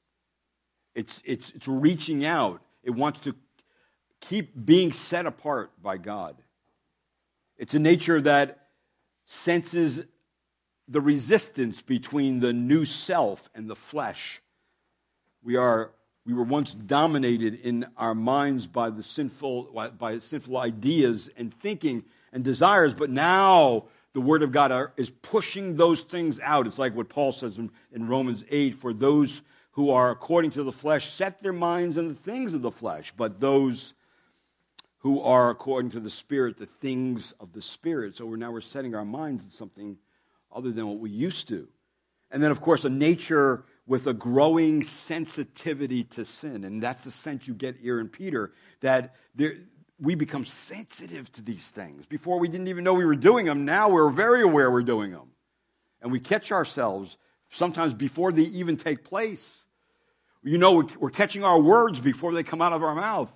It's, 0.96 1.22
it's, 1.26 1.52
it's 1.52 1.68
reaching 1.68 2.26
out 2.26 2.62
it 2.88 2.96
wants 2.96 3.20
to 3.20 3.36
keep 4.22 4.66
being 4.66 4.94
set 4.94 5.26
apart 5.26 5.72
by 5.84 5.98
God. 5.98 6.38
It's 7.58 7.74
a 7.74 7.80
nature 7.80 8.22
that 8.22 8.70
senses 9.26 10.06
the 10.88 11.02
resistance 11.02 11.82
between 11.82 12.40
the 12.40 12.54
new 12.54 12.86
self 12.86 13.50
and 13.54 13.70
the 13.70 13.76
flesh. 13.76 14.42
We 15.44 15.58
are 15.58 15.92
we 16.26 16.34
were 16.34 16.44
once 16.44 16.74
dominated 16.74 17.56
in 17.56 17.86
our 17.98 18.16
minds 18.16 18.68
by 18.68 18.90
the 18.90 19.04
sinful 19.04 19.64
by 19.98 20.20
sinful 20.20 20.56
ideas 20.56 21.30
and 21.36 21.54
thinking 21.54 22.06
and 22.32 22.42
desires, 22.42 22.94
but 22.94 23.10
now 23.10 23.86
the 24.14 24.22
Word 24.22 24.44
of 24.44 24.54
God 24.54 24.72
are, 24.72 24.94
is 24.96 25.10
pushing 25.10 25.76
those 25.76 26.02
things 26.02 26.40
out. 26.40 26.68
It's 26.68 26.80
like 26.80 26.96
what 26.96 27.10
Paul 27.10 27.34
says 27.34 27.58
in, 27.58 27.70
in 27.92 28.08
Romans 28.08 28.46
8 28.50 28.76
for 28.76 28.94
those 28.94 29.42
who 29.78 29.92
are 29.92 30.10
according 30.10 30.50
to 30.50 30.64
the 30.64 30.72
flesh 30.72 31.08
set 31.12 31.40
their 31.40 31.54
minds 31.54 32.00
on 32.00 32.08
the 32.08 32.16
things 32.16 32.52
of 32.54 32.64
the 32.64 32.72
flesh, 32.72 33.14
but 33.16 33.40
those 33.40 33.94
who 35.02 35.22
are 35.22 35.52
according 35.52 35.92
to 35.92 36.00
the 36.00 36.10
Spirit, 36.10 36.58
the 36.58 36.66
things 36.66 37.32
of 37.34 37.54
the 37.54 37.62
Spirit. 37.62 38.18
So 38.18 38.26
we're 38.26 38.38
now 38.38 38.50
we're 38.50 38.62
setting 38.62 38.96
our 38.96 39.06
minds 39.06 39.44
on 39.46 39.52
something 39.52 39.98
other 40.52 40.72
than 40.72 40.88
what 40.88 40.98
we 40.98 41.12
used 41.12 41.48
to. 41.50 41.68
And 42.32 42.42
then, 42.42 42.50
of 42.50 42.60
course, 42.60 42.86
a 42.86 42.90
nature 42.90 43.66
with 43.86 44.08
a 44.08 44.16
growing 44.16 44.82
sensitivity 44.82 46.06
to 46.06 46.26
sin. 46.26 46.64
And 46.64 46.82
that's 46.82 47.04
the 47.04 47.12
sense 47.12 47.48
you 47.48 47.54
get 47.54 47.76
here 47.78 48.00
in 48.00 48.10
Peter 48.10 48.54
that 48.82 49.14
there, 49.36 49.58
we 50.00 50.16
become 50.16 50.44
sensitive 50.44 51.32
to 51.34 51.44
these 51.44 51.70
things. 51.70 52.08
Before 52.08 52.40
we 52.40 52.48
didn't 52.48 52.70
even 52.70 52.84
know 52.84 52.96
we 52.96 53.06
were 53.06 53.16
doing 53.16 53.46
them, 53.46 53.64
now 53.64 53.90
we're 53.90 54.10
very 54.10 54.42
aware 54.42 54.72
we're 54.72 54.82
doing 54.82 55.12
them. 55.12 55.34
And 56.02 56.12
we 56.12 56.20
catch 56.20 56.52
ourselves 56.52 57.16
sometimes 57.50 57.94
before 57.94 58.32
they 58.32 58.42
even 58.42 58.76
take 58.76 59.04
place. 59.04 59.66
You 60.48 60.58
know, 60.58 60.88
we're 60.98 61.10
catching 61.10 61.44
our 61.44 61.60
words 61.60 62.00
before 62.00 62.34
they 62.34 62.42
come 62.42 62.62
out 62.62 62.72
of 62.72 62.82
our 62.82 62.96
mouth, 62.96 63.32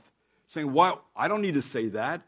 saying, 0.47 0.71
Well, 0.71 1.03
I 1.13 1.27
don't 1.27 1.41
need 1.41 1.55
to 1.55 1.61
say 1.61 1.89
that. 1.89 2.21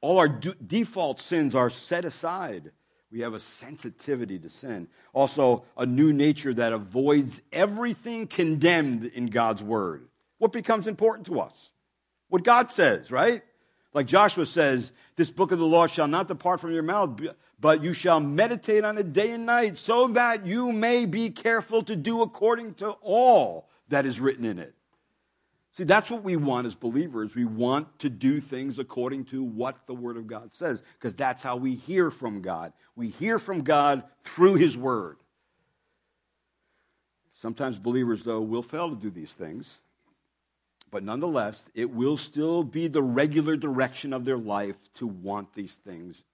All 0.00 0.18
our 0.18 0.28
default 0.28 1.20
sins 1.20 1.54
are 1.54 1.70
set 1.70 2.04
aside. 2.04 2.72
We 3.12 3.20
have 3.20 3.32
a 3.32 3.38
sensitivity 3.38 4.40
to 4.40 4.48
sin. 4.48 4.88
Also, 5.12 5.64
a 5.76 5.86
new 5.86 6.12
nature 6.12 6.52
that 6.52 6.72
avoids 6.72 7.40
everything 7.52 8.26
condemned 8.26 9.04
in 9.04 9.26
God's 9.26 9.62
word. 9.62 10.08
What 10.38 10.52
becomes 10.52 10.88
important 10.88 11.28
to 11.28 11.38
us? 11.38 11.70
What 12.30 12.42
God 12.42 12.72
says, 12.72 13.12
right? 13.12 13.44
Like 13.92 14.08
Joshua 14.08 14.46
says, 14.46 14.90
This 15.14 15.30
book 15.30 15.52
of 15.52 15.60
the 15.60 15.64
law 15.64 15.86
shall 15.86 16.08
not 16.08 16.26
depart 16.26 16.58
from 16.58 16.72
your 16.72 16.82
mouth, 16.82 17.20
but 17.64 17.82
you 17.82 17.94
shall 17.94 18.20
meditate 18.20 18.84
on 18.84 18.98
it 18.98 19.14
day 19.14 19.30
and 19.30 19.46
night, 19.46 19.78
so 19.78 20.08
that 20.08 20.44
you 20.44 20.70
may 20.70 21.06
be 21.06 21.30
careful 21.30 21.82
to 21.82 21.96
do 21.96 22.20
according 22.20 22.74
to 22.74 22.90
all 23.00 23.70
that 23.88 24.04
is 24.04 24.20
written 24.20 24.44
in 24.44 24.58
it. 24.58 24.74
See, 25.72 25.84
that's 25.84 26.10
what 26.10 26.22
we 26.22 26.36
want 26.36 26.66
as 26.66 26.74
believers. 26.74 27.34
We 27.34 27.46
want 27.46 28.00
to 28.00 28.10
do 28.10 28.42
things 28.42 28.78
according 28.78 29.24
to 29.30 29.42
what 29.42 29.86
the 29.86 29.94
Word 29.94 30.18
of 30.18 30.26
God 30.26 30.52
says, 30.52 30.82
because 30.98 31.14
that's 31.14 31.42
how 31.42 31.56
we 31.56 31.74
hear 31.74 32.10
from 32.10 32.42
God. 32.42 32.74
We 32.96 33.08
hear 33.08 33.38
from 33.38 33.62
God 33.62 34.02
through 34.20 34.56
His 34.56 34.76
Word. 34.76 35.16
Sometimes 37.32 37.78
believers, 37.78 38.24
though, 38.24 38.42
will 38.42 38.62
fail 38.62 38.90
to 38.90 38.94
do 38.94 39.08
these 39.08 39.32
things, 39.32 39.80
but 40.90 41.02
nonetheless, 41.02 41.66
it 41.74 41.90
will 41.90 42.18
still 42.18 42.62
be 42.62 42.88
the 42.88 43.02
regular 43.02 43.56
direction 43.56 44.12
of 44.12 44.26
their 44.26 44.36
life 44.36 44.76
to 44.96 45.06
want 45.06 45.54
these 45.54 45.76
things 45.76 46.24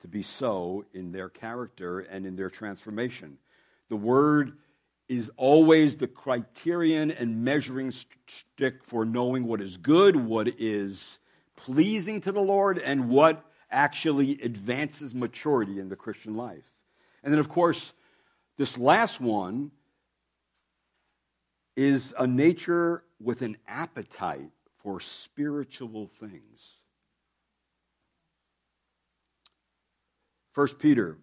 to 0.00 0.08
be 0.08 0.22
so 0.22 0.84
in 0.92 1.12
their 1.12 1.28
character 1.28 2.00
and 2.00 2.26
in 2.26 2.36
their 2.36 2.50
transformation. 2.50 3.38
The 3.88 3.96
word 3.96 4.56
is 5.08 5.30
always 5.36 5.96
the 5.96 6.08
criterion 6.08 7.10
and 7.10 7.44
measuring 7.44 7.92
stick 7.92 8.82
for 8.82 9.04
knowing 9.04 9.46
what 9.46 9.60
is 9.60 9.76
good, 9.76 10.16
what 10.16 10.48
is 10.58 11.18
pleasing 11.54 12.20
to 12.22 12.32
the 12.32 12.40
Lord, 12.40 12.78
and 12.78 13.08
what 13.08 13.44
actually 13.70 14.40
advances 14.42 15.14
maturity 15.14 15.78
in 15.78 15.88
the 15.88 15.96
Christian 15.96 16.34
life. 16.34 16.72
And 17.22 17.32
then, 17.32 17.40
of 17.40 17.48
course, 17.48 17.92
this 18.56 18.78
last 18.78 19.20
one 19.20 19.70
is 21.76 22.14
a 22.18 22.26
nature 22.26 23.02
with 23.20 23.42
an 23.42 23.56
appetite 23.66 24.50
for 24.78 25.00
spiritual 25.00 26.06
things. 26.06 26.75
1 30.56 30.68
Peter 30.78 31.18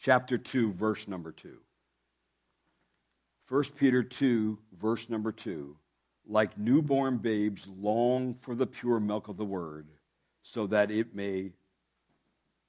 chapter 0.00 0.38
2 0.38 0.70
verse 0.70 1.08
number 1.08 1.32
2. 1.32 1.58
1 3.48 3.64
Peter 3.76 4.04
2 4.04 4.56
verse 4.80 5.08
number 5.08 5.32
2. 5.32 5.76
Like 6.28 6.56
newborn 6.56 7.16
babes 7.16 7.66
long 7.66 8.34
for 8.34 8.54
the 8.54 8.68
pure 8.68 9.00
milk 9.00 9.26
of 9.26 9.36
the 9.36 9.44
word 9.44 9.88
so 10.44 10.68
that 10.68 10.92
it 10.92 11.12
may 11.12 11.50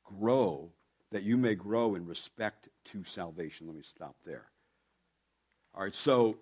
grow 0.03 0.72
that 1.12 1.22
you 1.22 1.38
may 1.38 1.53
grow 1.53 1.93
in 1.93 2.07
respect 2.07 2.70
to 2.86 3.03
salvation. 3.03 3.68
Let 3.68 3.76
me 3.76 3.84
stop 3.84 4.16
there. 4.26 4.47
All 5.76 5.84
right, 5.84 5.93
so 5.93 6.38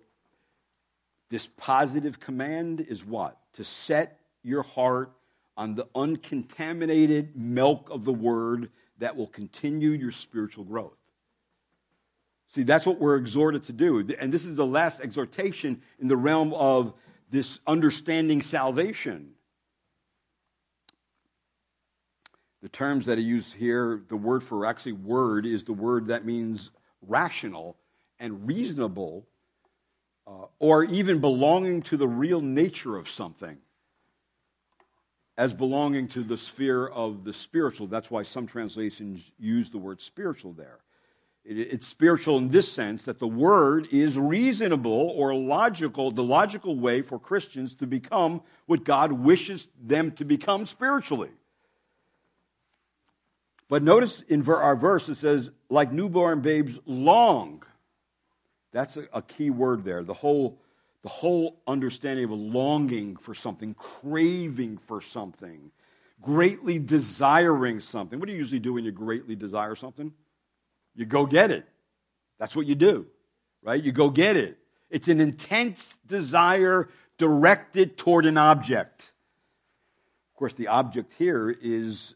this 1.28 1.46
positive 1.46 2.18
command 2.18 2.80
is 2.80 3.04
what? 3.04 3.36
To 3.54 3.64
set 3.64 4.18
your 4.42 4.62
heart 4.62 5.12
on 5.58 5.74
the 5.74 5.86
uncontaminated 5.94 7.36
milk 7.36 7.90
of 7.90 8.06
the 8.06 8.14
word 8.14 8.70
that 8.98 9.16
will 9.16 9.26
continue 9.26 9.90
your 9.90 10.12
spiritual 10.12 10.64
growth. 10.64 10.96
See, 12.48 12.62
that's 12.62 12.86
what 12.86 12.98
we're 12.98 13.16
exhorted 13.16 13.64
to 13.64 13.72
do. 13.72 13.98
And 14.18 14.32
this 14.32 14.44
is 14.44 14.56
the 14.56 14.66
last 14.66 15.00
exhortation 15.00 15.82
in 15.98 16.08
the 16.08 16.16
realm 16.16 16.54
of 16.54 16.94
this 17.30 17.58
understanding 17.66 18.40
salvation. 18.40 19.32
The 22.62 22.68
terms 22.68 23.06
that 23.06 23.18
are 23.18 23.22
used 23.22 23.54
here, 23.54 24.02
the 24.08 24.16
word 24.16 24.42
for 24.42 24.66
actually 24.66 24.92
word 24.92 25.46
is 25.46 25.64
the 25.64 25.72
word 25.72 26.08
that 26.08 26.24
means 26.24 26.70
rational 27.02 27.76
and 28.18 28.46
reasonable, 28.46 29.28
uh, 30.26 30.46
or 30.58 30.84
even 30.84 31.20
belonging 31.20 31.82
to 31.82 31.96
the 31.96 32.08
real 32.08 32.40
nature 32.40 32.96
of 32.96 33.08
something. 33.08 33.58
As 35.38 35.54
belonging 35.54 36.08
to 36.08 36.24
the 36.24 36.36
sphere 36.36 36.88
of 36.88 37.22
the 37.22 37.32
spiritual. 37.32 37.86
That's 37.86 38.10
why 38.10 38.24
some 38.24 38.48
translations 38.48 39.30
use 39.38 39.70
the 39.70 39.78
word 39.78 40.00
spiritual 40.00 40.52
there. 40.52 40.80
It's 41.44 41.86
spiritual 41.86 42.38
in 42.38 42.48
this 42.48 42.70
sense 42.70 43.04
that 43.04 43.20
the 43.20 43.28
word 43.28 43.86
is 43.92 44.18
reasonable 44.18 45.14
or 45.16 45.34
logical, 45.34 46.10
the 46.10 46.24
logical 46.24 46.76
way 46.76 47.02
for 47.02 47.20
Christians 47.20 47.74
to 47.76 47.86
become 47.86 48.42
what 48.66 48.82
God 48.82 49.12
wishes 49.12 49.68
them 49.80 50.10
to 50.12 50.24
become 50.24 50.66
spiritually. 50.66 51.30
But 53.68 53.84
notice 53.84 54.22
in 54.22 54.46
our 54.46 54.76
verse 54.76 55.08
it 55.08 55.14
says, 55.14 55.52
like 55.70 55.92
newborn 55.92 56.40
babes 56.40 56.80
long. 56.84 57.62
That's 58.72 58.98
a, 59.12 59.22
key 59.22 59.50
word 59.50 59.84
there. 59.84 60.02
The 60.02 60.14
whole, 60.14 60.58
the 61.02 61.08
whole 61.08 61.60
understanding 61.66 62.24
of 62.24 62.30
a 62.30 62.34
longing 62.34 63.16
for 63.16 63.34
something, 63.34 63.74
craving 63.74 64.78
for 64.78 65.00
something, 65.00 65.70
greatly 66.20 66.78
desiring 66.78 67.80
something. 67.80 68.18
What 68.18 68.26
do 68.26 68.32
you 68.32 68.38
usually 68.38 68.58
do 68.58 68.74
when 68.74 68.84
you 68.84 68.90
greatly 68.90 69.36
desire 69.36 69.76
something? 69.76 70.12
You 70.96 71.04
go 71.06 71.26
get 71.26 71.50
it. 71.50 71.66
That's 72.38 72.56
what 72.56 72.66
you 72.66 72.74
do, 72.74 73.06
right? 73.62 73.82
You 73.82 73.92
go 73.92 74.10
get 74.10 74.36
it. 74.36 74.58
It's 74.90 75.08
an 75.08 75.20
intense 75.20 75.98
desire 76.06 76.88
directed 77.18 77.96
toward 77.96 78.26
an 78.26 78.36
object. 78.36 79.12
Of 80.32 80.38
course, 80.38 80.54
the 80.54 80.68
object 80.68 81.14
here 81.14 81.50
is, 81.50 82.14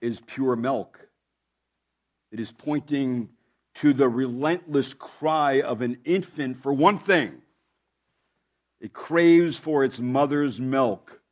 is 0.00 0.20
pure 0.20 0.56
milk. 0.56 1.08
It 2.32 2.40
is 2.40 2.50
pointing 2.50 3.30
to 3.74 3.92
the 3.92 4.08
relentless 4.08 4.94
cry 4.94 5.60
of 5.60 5.82
an 5.82 5.98
infant 6.04 6.56
for 6.56 6.72
one 6.72 6.98
thing 6.98 7.42
it 8.84 8.92
craves 8.92 9.58
for 9.58 9.82
its 9.82 9.98
mother's 9.98 10.60
milk 10.60 11.22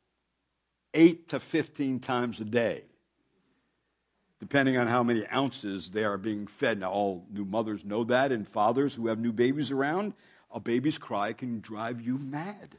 eight 0.95 1.29
to 1.29 1.39
15 1.39 1.99
times 1.99 2.41
a 2.41 2.45
day 2.45 2.85
depending 4.39 4.75
on 4.75 4.87
how 4.87 5.03
many 5.03 5.25
ounces 5.27 5.91
they 5.91 6.03
are 6.03 6.17
being 6.17 6.47
fed. 6.47 6.79
Now, 6.79 6.91
all 6.91 7.25
new 7.31 7.45
mothers 7.45 7.85
know 7.85 8.03
that, 8.05 8.31
and 8.31 8.45
fathers 8.45 8.93
who 8.93 9.07
have 9.07 9.17
new 9.17 9.31
babies 9.31 9.71
around, 9.71 10.13
a 10.51 10.59
baby's 10.59 10.97
cry 10.97 11.31
can 11.31 11.61
drive 11.61 12.01
you 12.01 12.17
mad. 12.17 12.75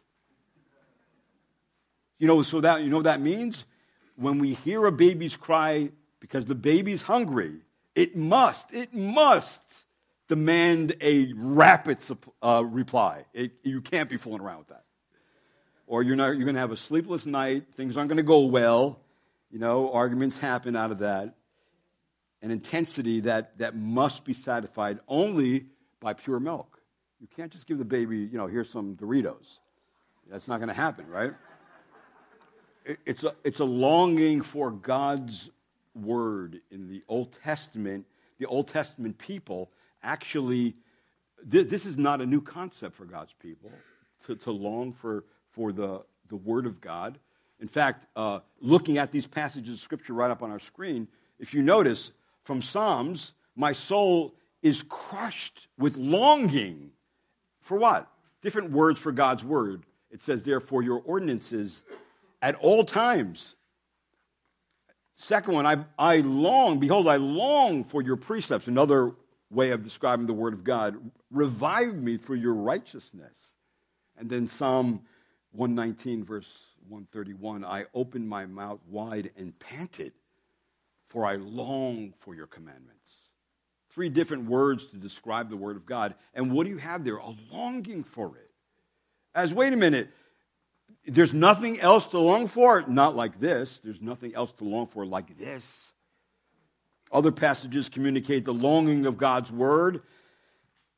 You 2.19 2.27
know, 2.27 2.43
so 2.43 2.61
that 2.61 2.83
you 2.83 2.91
know 2.91 3.01
that 3.01 3.23
means? 3.23 3.65
When 4.17 4.41
we 4.41 4.53
hear 4.55 4.85
a 4.85 4.93
baby's 4.93 5.37
cry 5.37 5.91
because 6.21 6.45
the 6.45 6.55
baby's 6.55 7.03
hungry, 7.03 7.61
it 7.95 8.15
must, 8.15 8.75
it 8.75 8.93
must 8.93 9.84
demand 10.29 10.97
a 11.01 11.33
rapid 11.35 11.99
uh, 12.43 12.65
reply. 12.65 13.25
It, 13.33 13.53
you 13.63 13.81
can't 13.81 14.09
be 14.09 14.17
fooling 14.17 14.41
around 14.41 14.59
with 14.59 14.69
that. 14.69 14.85
Or 15.87 16.03
you're, 16.03 16.17
not, 16.17 16.29
you're 16.29 16.45
going 16.45 16.55
to 16.55 16.61
have 16.61 16.73
a 16.73 16.77
sleepless 16.77 17.27
night, 17.27 17.75
things 17.75 17.97
aren't 17.97 18.09
going 18.09 18.17
to 18.17 18.23
go 18.23 18.47
well, 18.47 19.01
you 19.51 19.59
know, 19.59 19.93
arguments 19.93 20.39
happen 20.39 20.77
out 20.77 20.91
of 20.91 21.01
that 21.01 21.35
an 22.45 22.51
intensity 22.51 23.21
that, 23.21 23.57
that 23.57 23.75
must 23.75 24.27
be 24.27 24.35
satisfied 24.35 25.01
only 25.09 25.65
by 25.99 26.13
pure 26.13 26.39
milk. 26.39 26.79
You 27.19 27.27
can't 27.35 27.51
just 27.51 27.67
give 27.67 27.79
the 27.79 27.87
baby, 27.87 28.19
you 28.19 28.37
know, 28.37 28.47
here's 28.47 28.69
some 28.69 28.97
Doritos. 28.97 29.61
That's 30.31 30.47
not 30.47 30.59
going 30.59 30.69
to 30.69 30.75
happen, 30.75 31.09
right? 31.09 31.33
It's 33.07 33.25
a, 33.25 33.35
it's 33.45 33.61
a 33.61 33.65
longing 33.65 34.43
for 34.43 34.71
God's 34.71 35.51
word 35.95 36.61
in 36.71 36.87
the 36.87 37.03
Old 37.09 37.33
Testament. 37.43 38.05
The 38.39 38.45
Old 38.45 38.69
Testament 38.69 39.17
people 39.17 39.71
actually, 40.05 40.77
this, 41.43 41.67
this 41.67 41.87
is 41.87 41.97
not 41.97 42.21
a 42.21 42.27
new 42.27 42.41
concept 42.41 42.95
for 42.95 43.07
God's 43.07 43.33
people 43.33 43.73
to, 44.27 44.37
to 44.37 44.51
long 44.53 44.93
for, 44.93 45.25
for 45.51 45.73
the, 45.73 46.05
the 46.29 46.37
word 46.37 46.67
of 46.67 46.81
God. 46.81 47.19
In 47.61 47.69
fact, 47.69 48.07
uh, 48.15 48.41
looking 48.61 48.99
at 48.99 49.11
these 49.11 49.27
passages 49.27 49.75
of 49.75 49.81
Scripture 49.81 50.13
right 50.13 50.31
up 50.31 50.43
on 50.43 50.51
our 50.51 50.59
screen, 50.59 51.09
if 51.39 51.55
you 51.55 51.63
notice, 51.63 52.13
from 52.43 52.61
Psalms, 52.61 53.33
my 53.57 53.73
soul 53.73 54.35
is 54.63 54.83
crushed 54.83 55.69
with 55.79 55.97
longing. 55.97 56.91
For 57.61 57.79
what? 57.79 58.11
Different 58.43 58.71
words 58.71 59.01
for 59.01 59.13
God's 59.13 59.43
word. 59.43 59.85
It 60.11 60.23
says, 60.23 60.45
therefore, 60.45 60.83
your 60.83 61.01
ordinances 61.05 61.83
at 62.43 62.55
all 62.57 62.85
times. 62.85 63.55
Second 65.17 65.55
one, 65.55 65.67
I, 65.67 65.85
I 65.99 66.17
long, 66.19 66.81
behold, 66.81 67.09
I 67.09 67.17
long 67.17 67.85
for 67.85 68.03
your 68.03 68.17
precepts. 68.17 68.69
Another 68.69 69.13
way 69.55 69.71
of 69.71 69.83
describing 69.83 70.27
the 70.27 70.33
word 70.33 70.53
of 70.53 70.65
God. 70.65 70.97
Revive 71.31 71.95
me 71.95 72.17
through 72.17 72.37
your 72.37 72.55
righteousness. 72.55 73.55
And 74.19 74.29
then 74.29 74.49
Psalm 74.49 75.03
119, 75.53 76.25
verse 76.25 76.75
131, 76.89 77.65
I 77.65 77.85
opened 77.95 78.29
my 78.29 78.47
mouth 78.47 78.81
wide 78.89 79.31
and 79.37 79.59
panted 79.59 80.13
for 81.07 81.25
I 81.25 81.37
long 81.37 82.13
for 82.19 82.35
your 82.35 82.47
commandments. 82.47 83.29
Three 83.91 84.09
different 84.09 84.47
words 84.47 84.89
to 84.89 84.97
describe 84.97 85.49
the 85.49 85.57
Word 85.57 85.77
of 85.77 85.87
God. 85.87 86.17
And 86.35 86.51
what 86.51 86.65
do 86.65 86.71
you 86.71 86.79
have 86.79 87.05
there? 87.05 87.19
A 87.19 87.35
longing 87.53 88.03
for 88.03 88.37
it. 88.37 88.51
As, 89.35 89.55
wait 89.55 89.73
a 89.73 89.77
minute, 89.77 90.11
there's 91.07 91.33
nothing 91.33 91.81
else 91.81 92.07
to 92.07 92.19
long 92.19 92.49
for? 92.49 92.83
Not 92.89 93.15
like 93.15 93.39
this. 93.39 93.79
There's 93.79 94.03
nothing 94.03 94.35
else 94.35 94.53
to 94.55 94.65
long 94.65 94.89
for 94.89 95.07
like 95.07 95.39
this. 95.39 95.84
Other 97.15 97.31
passages 97.31 97.89
communicate 97.89 98.45
the 98.45 98.53
longing 98.53 99.07
of 99.07 99.17
God's 99.17 99.53
Word, 99.53 100.03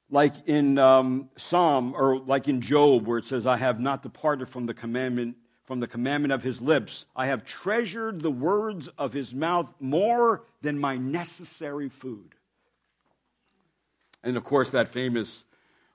like 0.08 0.48
in 0.48 0.78
um, 0.78 1.28
Psalm, 1.36 1.92
or 1.94 2.18
like 2.18 2.48
in 2.48 2.62
Job, 2.62 3.06
where 3.06 3.18
it 3.18 3.26
says, 3.26 3.46
I 3.46 3.58
have 3.58 3.78
not 3.78 4.02
departed 4.02 4.48
from 4.48 4.64
the 4.66 4.74
commandment 4.74 5.36
from 5.66 5.80
the 5.80 5.88
commandment 5.88 6.32
of 6.32 6.44
his 6.44 6.62
lips. 6.62 7.06
I 7.16 7.26
have 7.26 7.44
treasured 7.44 8.20
the 8.20 8.30
words 8.30 8.86
of 8.96 9.12
his 9.12 9.34
mouth 9.34 9.74
more 9.80 10.44
than 10.62 10.78
my 10.78 10.96
necessary 10.96 11.88
food. 11.88 12.36
And 14.22 14.36
of 14.36 14.44
course, 14.44 14.70
that 14.70 14.86
famous 14.86 15.44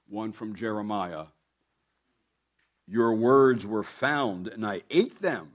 one 0.10 0.34
from 0.34 0.56
Jeremiah 0.56 1.28
Your 2.86 3.14
words 3.14 3.66
were 3.66 3.84
found, 3.84 4.50
and 4.50 4.66
I 4.66 4.82
ate 4.90 5.22
them, 5.22 5.54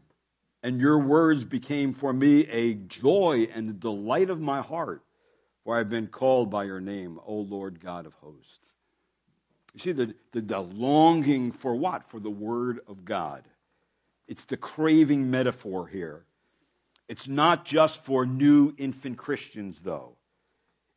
and 0.67 0.81
your 0.81 0.99
words 0.99 1.45
became 1.45 1.93
for 1.93 2.13
me 2.13 2.41
a 2.49 2.75
joy 2.75 3.47
and 3.55 3.69
the 3.69 3.73
delight 3.73 4.31
of 4.31 4.41
my 4.41 4.61
heart, 4.61 5.01
for 5.63 5.77
I 5.77 5.79
have 5.79 5.89
been 5.89 6.09
called 6.09 6.51
by 6.51 6.65
your 6.65 6.81
name, 6.81 7.21
O 7.25 7.37
Lord 7.37 7.79
God 7.79 8.05
of 8.05 8.15
hosts. 8.15 8.73
You 9.75 9.81
see, 9.81 9.93
the, 9.93 10.17
the, 10.33 10.41
the 10.41 10.59
longing 10.59 11.53
for 11.53 11.77
what? 11.77 12.11
For 12.11 12.19
the 12.19 12.33
word 12.33 12.81
of 12.89 13.05
God. 13.05 13.45
It's 14.27 14.45
the 14.45 14.57
craving 14.57 15.31
metaphor 15.31 15.87
here. 15.87 16.25
It's 17.09 17.29
not 17.29 17.65
just 17.65 18.03
for 18.03 18.27
new 18.27 18.75
infant 18.77 19.19
Christians, 19.19 19.79
though. 19.79 20.17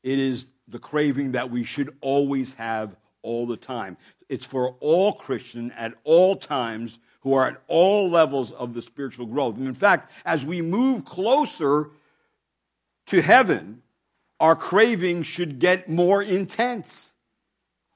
It 0.02 0.18
is 0.18 0.48
the 0.68 0.80
craving 0.80 1.34
that 1.34 1.52
we 1.52 1.64
should 1.64 1.96
always 2.02 2.56
have 2.56 2.96
all 3.22 3.46
the 3.46 3.56
time. 3.56 3.98
It's 4.30 4.46
for 4.46 4.78
all 4.80 5.14
Christians 5.14 5.72
at 5.78 5.94
all 6.06 6.38
times 6.38 6.98
who 7.22 7.34
are 7.34 7.48
at 7.48 7.62
all 7.68 8.10
levels 8.10 8.52
of 8.52 8.74
the 8.74 8.82
spiritual 8.82 9.26
growth. 9.26 9.58
And 9.58 9.68
in 9.68 9.74
fact, 9.74 10.12
as 10.26 10.46
we 10.46 10.62
move 10.62 11.06
closer 11.06 11.90
to 13.08 13.22
heaven, 13.22 13.82
our 14.40 14.56
craving 14.56 15.24
should 15.24 15.60
get 15.60 15.90
more 15.90 16.24
intense. 16.24 17.14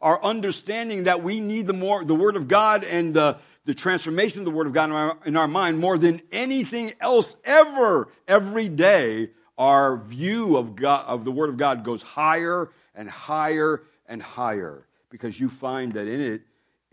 Our 0.02 0.22
understanding 0.22 1.06
that 1.06 1.24
we 1.24 1.40
need 1.40 1.68
the 1.68 1.74
more 1.74 2.04
the 2.04 2.16
Word 2.16 2.36
of 2.36 2.48
God 2.48 2.84
and 2.84 3.14
the 3.14 3.38
the 3.66 3.74
transformation 3.74 4.40
of 4.40 4.46
the 4.46 4.52
Word 4.52 4.68
of 4.68 4.74
God 4.74 4.90
in 4.90 4.96
our, 4.96 5.18
in 5.26 5.38
our 5.38 5.48
mind 5.48 5.80
more 5.80 5.98
than 5.98 6.22
anything 6.32 6.94
else 7.00 7.36
ever. 7.46 8.10
Every 8.28 8.68
day, 8.68 9.30
our 9.58 9.98
view 9.98 10.58
of, 10.58 10.76
God, 10.76 11.06
of 11.08 11.24
the 11.24 11.32
Word 11.32 11.50
of 11.50 11.58
God 11.58 11.84
goes 11.84 12.04
higher 12.04 12.70
and 12.94 13.10
higher 13.10 13.84
and 14.08 14.22
higher 14.22 14.86
because 15.10 15.40
you 15.40 15.50
find 15.50 15.94
that 15.94 16.08
in 16.08 16.20
it 16.20 16.42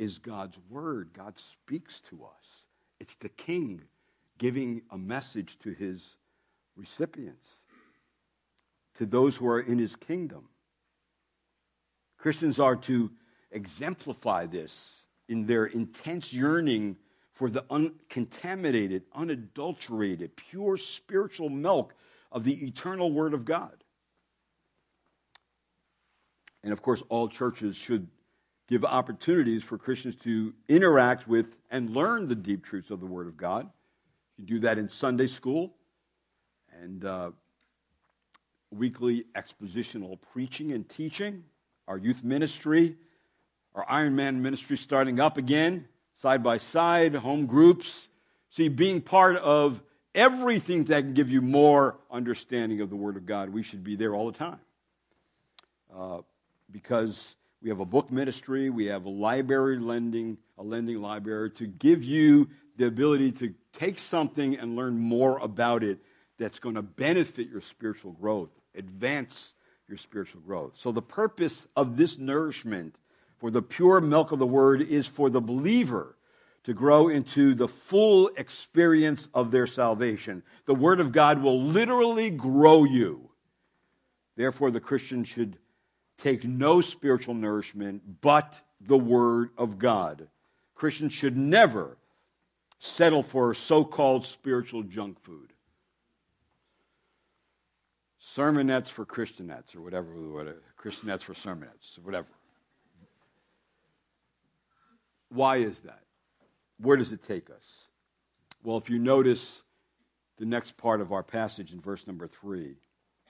is 0.01 0.17
God's 0.19 0.59
Word. 0.71 1.11
God 1.13 1.39
speaks 1.39 2.01
to 2.01 2.25
us. 2.25 2.65
It's 2.99 3.17
the 3.17 3.29
King 3.29 3.83
giving 4.39 4.81
a 4.91 4.97
message 4.97 5.59
to 5.59 5.73
his 5.73 6.17
recipients, 6.75 7.63
to 8.95 9.05
those 9.05 9.37
who 9.37 9.47
are 9.47 9.61
in 9.61 9.79
his 9.79 9.97
kingdom. 9.97 10.49
Christians 12.17 12.59
are 12.59 12.77
to 12.77 13.13
exemplify 13.51 14.47
this 14.47 15.05
in 15.29 15.45
their 15.45 15.67
intense 15.67 16.33
yearning 16.33 16.97
for 17.33 17.51
the 17.51 17.67
uncontaminated, 17.69 19.03
unadulterated, 19.15 20.35
pure 20.35 20.79
spiritual 20.79 21.51
milk 21.51 21.95
of 22.33 22.45
the 22.45 22.67
eternal 22.67 23.13
Word 23.13 23.35
of 23.35 23.45
God. 23.45 23.85
And 26.65 26.73
of 26.73 26.81
course, 26.81 27.03
all 27.11 27.29
churches 27.29 27.77
should 27.77 28.09
give 28.71 28.85
opportunities 28.85 29.63
for 29.63 29.77
Christians 29.77 30.17
to 30.17 30.55
interact 30.69 31.29
with 31.29 31.59
and 31.71 31.91
learn 31.91 32.29
the 32.29 32.35
deep 32.35 32.65
truths 32.65 32.91
of 32.91 33.01
the 33.01 33.07
Word 33.07 33.27
of 33.27 33.37
God. 33.37 33.69
You 34.39 34.47
can 34.47 34.55
do 34.55 34.61
that 34.61 34.79
in 34.79 34.89
Sunday 34.89 35.27
school 35.27 35.75
and 36.81 37.05
uh, 37.05 37.33
weekly 38.71 39.25
expositional 39.35 40.19
preaching 40.33 40.73
and 40.73 40.89
teaching, 40.89 41.45
our 41.87 41.99
youth 41.99 42.25
ministry 42.25 42.97
our 43.73 43.87
Iron 43.89 44.17
Man 44.17 44.43
ministry 44.43 44.77
starting 44.77 45.21
up 45.21 45.37
again, 45.37 45.87
side 46.15 46.43
by 46.43 46.59
side, 46.59 47.15
home 47.15 47.47
groups, 47.47 48.09
See, 48.53 48.69
being 48.69 49.01
part 49.01 49.37
of 49.37 49.81
everything 50.13 50.85
that 50.87 51.03
can 51.03 51.15
give 51.15 51.31
you 51.31 51.41
more 51.41 51.97
understanding 52.11 52.81
of 52.81 52.91
the 52.91 52.97
Word 52.97 53.17
of 53.17 53.25
God, 53.25 53.51
we 53.51 53.63
should 53.63 53.85
be 53.85 53.95
there 53.95 54.13
all 54.13 54.27
the 54.27 54.37
time. 54.37 54.59
Uh, 55.97 56.19
because 56.69 57.37
we 57.63 57.69
have 57.69 57.81
a 57.81 57.85
book 57.85 58.11
ministry, 58.11 58.71
we 58.71 58.87
have 58.87 59.05
a 59.05 59.11
library 59.11 59.79
lending, 59.79 60.39
a 60.57 60.63
lending 60.63 61.01
library 61.01 61.51
to 61.51 61.67
give 61.67 62.03
you 62.03 62.49
the 62.77 62.87
ability 62.87 63.33
to 63.33 63.55
take 63.75 63.99
something 63.99 64.57
and 64.57 64.77
learn 64.77 64.99
more 64.99 65.39
about 65.39 65.85
it 65.85 65.99
that's 66.39 66.59
going 66.59 66.75
to 66.75 66.83
benefit 66.83 67.49
your 67.51 67.61
spiritual 67.61 68.13
growth, 68.13 68.49
advance 68.75 69.53
your 69.89 69.99
spiritual 69.99 70.41
growth. 70.41 70.77
So, 70.77 70.91
the 70.91 71.03
purpose 71.03 71.69
of 71.77 71.97
this 71.99 72.19
nourishment 72.19 72.97
for 73.39 73.51
the 73.51 73.63
pure 73.63 74.01
milk 74.01 74.33
of 74.33 74.39
the 74.39 74.47
word 74.47 74.81
is 74.81 75.07
for 75.07 75.29
the 75.29 75.41
believer 75.41 76.17
to 76.65 76.73
grow 76.73 77.09
into 77.09 77.55
the 77.55 77.69
full 77.69 78.31
experience 78.37 79.29
of 79.35 79.51
their 79.51 79.67
salvation. 79.67 80.43
The 80.67 80.75
word 80.75 81.01
of 81.01 81.13
God 81.13 81.43
will 81.43 81.61
literally 81.61 82.31
grow 82.31 82.85
you. 82.85 83.31
Therefore, 84.37 84.71
the 84.71 84.81
Christian 84.81 85.25
should 85.25 85.59
take 86.21 86.45
no 86.45 86.81
spiritual 86.81 87.35
nourishment 87.35 88.21
but 88.21 88.61
the 88.81 88.99
Word 88.99 89.51
of 89.59 89.79
God. 89.79 90.29
Christians 90.75 91.13
should 91.13 91.37
never 91.37 91.97
settle 92.79 93.23
for 93.23 93.53
so 93.55 93.85
called 93.85 94.25
spiritual 94.25 94.83
junk 94.83 95.21
food. 95.21 95.53
Sermonettes 98.23 98.89
for 98.89 99.05
Christianettes, 99.05 99.75
or 99.75 99.81
whatever, 99.81 100.13
whatever 100.15 100.57
uh, 100.59 100.83
Christianettes 100.83 101.23
for 101.23 101.35
sermonettes, 101.35 101.99
whatever. 102.03 102.29
Why 105.31 105.57
is 105.59 105.81
that? 105.81 106.03
Where 106.79 106.97
does 106.97 107.13
it 107.13 107.23
take 107.23 107.51
us? 107.51 107.87
Well, 108.63 108.77
if 108.77 108.91
you 108.91 108.99
notice 108.99 109.63
the 110.39 110.45
next 110.45 110.77
part 110.77 111.01
of 111.01 111.13
our 111.13 111.23
passage 111.23 111.73
in 111.73 111.81
verse 111.81 112.07
number 112.07 112.27
three, 112.27 112.77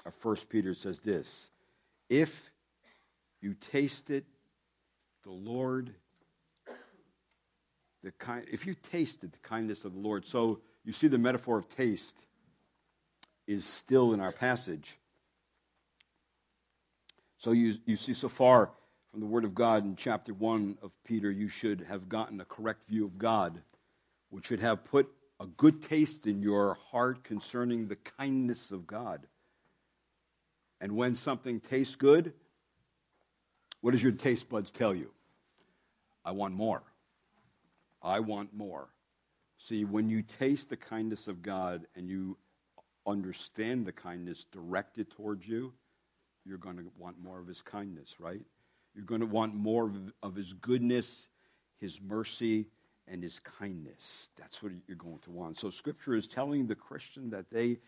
our 0.04 0.12
first 0.12 0.48
Peter 0.48 0.74
says 0.74 1.00
this 1.00 1.50
If 2.08 2.49
you 3.40 3.54
taste 3.54 4.10
it, 4.10 4.24
the 5.24 5.30
Lord, 5.30 5.94
the 8.02 8.12
kind, 8.12 8.44
if 8.50 8.66
you 8.66 8.74
tasted 8.74 9.32
the 9.32 9.38
kindness 9.38 9.84
of 9.84 9.92
the 9.94 10.00
Lord, 10.00 10.26
so 10.26 10.60
you 10.84 10.92
see 10.92 11.08
the 11.08 11.18
metaphor 11.18 11.58
of 11.58 11.68
taste 11.68 12.26
is 13.46 13.64
still 13.64 14.12
in 14.12 14.20
our 14.20 14.32
passage. 14.32 14.98
So 17.38 17.52
you, 17.52 17.76
you 17.86 17.96
see 17.96 18.14
so 18.14 18.28
far 18.28 18.70
from 19.10 19.20
the 19.20 19.26
Word 19.26 19.44
of 19.44 19.54
God 19.54 19.84
in 19.84 19.96
chapter 19.96 20.32
1 20.32 20.78
of 20.82 20.92
Peter, 21.04 21.30
you 21.30 21.48
should 21.48 21.80
have 21.88 22.08
gotten 22.08 22.40
a 22.40 22.44
correct 22.44 22.84
view 22.84 23.04
of 23.04 23.18
God, 23.18 23.60
which 24.28 24.46
should 24.46 24.60
have 24.60 24.84
put 24.84 25.10
a 25.40 25.46
good 25.46 25.82
taste 25.82 26.26
in 26.26 26.42
your 26.42 26.74
heart 26.90 27.24
concerning 27.24 27.88
the 27.88 27.96
kindness 27.96 28.70
of 28.70 28.86
God. 28.86 29.26
And 30.80 30.96
when 30.96 31.16
something 31.16 31.60
tastes 31.60 31.96
good, 31.96 32.34
what 33.80 33.92
does 33.92 34.02
your 34.02 34.12
taste 34.12 34.48
buds 34.48 34.70
tell 34.70 34.94
you? 34.94 35.10
I 36.24 36.32
want 36.32 36.54
more. 36.54 36.82
I 38.02 38.20
want 38.20 38.54
more. 38.54 38.88
See, 39.58 39.84
when 39.84 40.08
you 40.08 40.22
taste 40.22 40.70
the 40.70 40.76
kindness 40.76 41.28
of 41.28 41.42
God 41.42 41.86
and 41.94 42.08
you 42.08 42.38
understand 43.06 43.86
the 43.86 43.92
kindness 43.92 44.44
directed 44.44 45.10
towards 45.10 45.46
you, 45.46 45.72
you're 46.46 46.58
going 46.58 46.76
to 46.76 46.84
want 46.98 47.22
more 47.22 47.38
of 47.38 47.46
His 47.46 47.62
kindness, 47.62 48.16
right? 48.18 48.40
You're 48.94 49.04
going 49.04 49.20
to 49.20 49.26
want 49.26 49.54
more 49.54 49.92
of 50.22 50.34
His 50.34 50.52
goodness, 50.54 51.28
His 51.78 52.00
mercy, 52.00 52.66
and 53.06 53.22
His 53.22 53.38
kindness. 53.38 54.30
That's 54.36 54.62
what 54.62 54.72
you're 54.86 54.96
going 54.96 55.18
to 55.24 55.30
want. 55.30 55.58
So, 55.58 55.70
Scripture 55.70 56.14
is 56.14 56.26
telling 56.26 56.66
the 56.66 56.74
Christian 56.74 57.30
that 57.30 57.50
they 57.50 57.78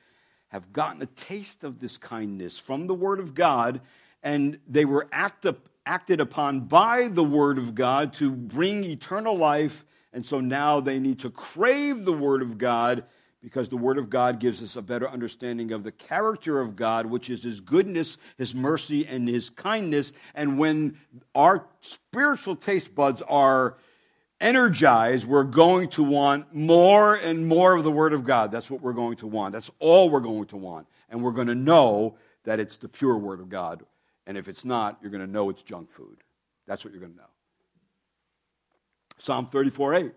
have 0.49 0.73
gotten 0.73 1.01
a 1.01 1.07
taste 1.07 1.65
of 1.65 1.81
this 1.81 1.97
kindness 1.97 2.59
from 2.59 2.87
the 2.87 2.95
Word 2.95 3.21
of 3.21 3.35
God, 3.35 3.81
and 4.23 4.59
they 4.69 4.85
were 4.85 5.09
act 5.11 5.47
up, 5.47 5.69
acted 5.87 6.21
upon 6.21 6.61
by 6.61 7.09
the 7.09 7.25
Word 7.25 7.59
of 7.59 7.75
God 7.75 8.13
to 8.15 8.31
bring 8.31 8.85
eternal 8.85 9.37
life. 9.37 9.85
And 10.13 10.25
so 10.25 10.41
now 10.41 10.81
they 10.81 10.99
need 10.99 11.21
to 11.21 11.31
crave 11.31 12.05
the 12.05 12.13
Word 12.13 12.43
of 12.43 12.59
God 12.59 13.05
because 13.43 13.69
the 13.69 13.77
Word 13.77 13.99
of 13.99 14.09
God 14.09 14.39
gives 14.39 14.63
us 14.63 14.77
a 14.77 14.83
better 14.83 15.09
understanding 15.09 15.73
of 15.73 15.83
the 15.83 15.91
character 15.91 16.61
of 16.61 16.77
God, 16.77 17.07
which 17.07 17.29
is 17.29 17.43
His 17.43 17.61
goodness, 17.61 18.17
His 18.39 18.55
mercy, 18.55 19.07
and 19.07 19.29
His 19.29 19.51
kindness. 19.51 20.13
And 20.35 20.59
when 20.59 20.97
our 21.35 21.67
spiritual 21.81 22.55
taste 22.55 22.95
buds 22.95 23.21
are 23.23 23.77
energized, 24.41 25.27
we're 25.27 25.43
going 25.43 25.89
to 25.91 26.05
want 26.05 26.55
more 26.55 27.17
and 27.17 27.47
more 27.47 27.75
of 27.75 27.83
the 27.83 27.91
Word 27.91 28.13
of 28.13 28.25
God. 28.25 28.53
That's 28.53 28.71
what 28.71 28.81
we're 28.81 28.93
going 28.93 29.17
to 29.17 29.27
want. 29.27 29.53
That's 29.53 29.71
all 29.81 30.11
we're 30.11 30.21
going 30.21 30.47
to 30.47 30.57
want. 30.57 30.87
And 31.11 31.23
we're 31.23 31.33
going 31.33 31.49
to 31.49 31.55
know 31.55 32.17
that 32.45 32.61
it's 32.61 32.77
the 32.77 32.89
pure 32.89 33.17
Word 33.17 33.41
of 33.41 33.49
God 33.49 33.85
and 34.27 34.37
if 34.37 34.49
it's 34.49 34.65
not, 34.65 34.99
you're 35.03 35.11
going 35.11 35.25
to 35.25 35.31
know 35.31 35.51
it's 35.51 35.63
junk 35.63 35.91
food. 35.91 36.19
That's 36.67 36.85
what 36.85 36.93
you're 36.93 37.01
going 37.01 37.13
to 37.13 37.19
know. 37.19 37.25
Psalm 39.19 39.47
34 39.47 39.95
8. 39.95 40.13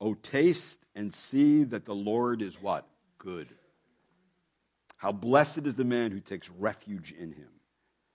Oh, 0.00 0.14
taste 0.14 0.78
and 0.94 1.12
see 1.12 1.64
that 1.64 1.84
the 1.84 1.94
Lord 1.94 2.42
is 2.42 2.60
what? 2.60 2.86
Good. 3.18 3.48
How 4.96 5.12
blessed 5.12 5.66
is 5.66 5.74
the 5.74 5.84
man 5.84 6.10
who 6.10 6.20
takes 6.20 6.50
refuge 6.50 7.12
in 7.12 7.32
him. 7.32 7.48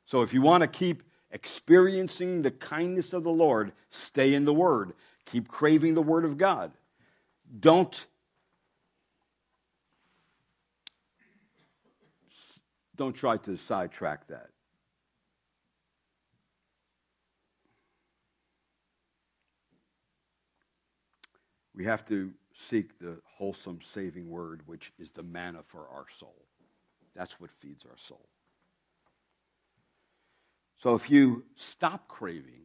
So 0.05 0.21
if 0.21 0.33
you 0.33 0.41
want 0.41 0.61
to 0.61 0.67
keep 0.67 1.03
experiencing 1.31 2.41
the 2.41 2.51
kindness 2.51 3.13
of 3.13 3.23
the 3.23 3.31
Lord, 3.31 3.71
stay 3.89 4.33
in 4.33 4.45
the 4.45 4.53
Word. 4.53 4.93
Keep 5.25 5.47
craving 5.47 5.93
the 5.93 6.01
Word 6.01 6.25
of 6.25 6.37
God. 6.37 6.71
Don't 7.59 8.07
don't 12.95 13.13
try 13.13 13.37
to 13.37 13.57
sidetrack 13.57 14.27
that. 14.27 14.49
We 21.81 21.87
have 21.87 22.05
to 22.09 22.31
seek 22.53 22.99
the 22.99 23.17
wholesome, 23.25 23.79
saving 23.81 24.29
word, 24.29 24.61
which 24.67 24.93
is 24.99 25.09
the 25.09 25.23
manna 25.23 25.61
for 25.65 25.87
our 25.91 26.05
soul. 26.15 26.45
That's 27.15 27.39
what 27.39 27.49
feeds 27.49 27.87
our 27.89 27.97
soul. 27.97 28.29
So 30.77 30.93
if 30.93 31.09
you 31.09 31.43
stop 31.55 32.07
craving 32.07 32.61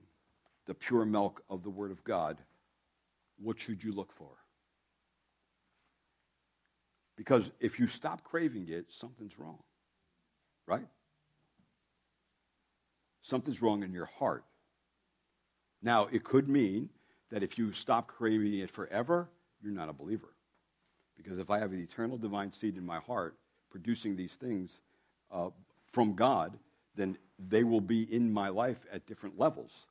the 0.67 0.75
pure 0.75 1.07
milk 1.07 1.43
of 1.49 1.63
the 1.63 1.71
Word 1.71 1.93
of 1.93 2.05
God, 2.05 2.37
what 3.43 3.59
should 3.59 3.83
you 3.83 3.91
look 3.91 4.13
for? 4.13 4.33
Because 7.17 7.51
if 7.59 7.81
you 7.81 7.87
stop 7.87 8.23
craving 8.23 8.69
it, 8.69 8.93
something's 8.93 9.39
wrong. 9.39 9.63
Right? 10.67 10.89
Something's 13.23 13.63
wrong 13.63 13.83
in 13.83 13.95
your 13.95 14.11
heart. 14.19 14.45
Now, 15.81 16.07
it 16.13 16.23
could 16.23 16.51
mean 16.51 16.91
that 17.31 17.43
if 17.43 17.59
you 17.59 17.73
stop 17.73 18.07
craving 18.07 18.55
it 18.59 18.71
forever, 18.71 19.29
you're 19.63 19.73
not 19.73 19.89
a 19.89 19.93
believer. 19.93 20.29
Because 21.17 21.39
if 21.39 21.51
I 21.51 21.59
have 21.59 21.73
an 21.73 21.81
eternal 21.81 22.19
divine 22.19 22.53
seed 22.53 22.77
in 22.77 22.85
my 22.85 22.99
heart 23.01 23.37
producing 23.71 24.17
these 24.17 24.35
things 24.35 24.81
uh, 25.31 25.51
from 25.93 26.15
God, 26.15 26.59
then 26.95 27.17
they 27.39 27.65
will 27.65 27.81
be 27.81 28.03
in 28.03 28.33
my 28.33 28.49
life 28.49 28.79
at 28.93 29.07
different 29.07 29.39
levels. 29.39 29.87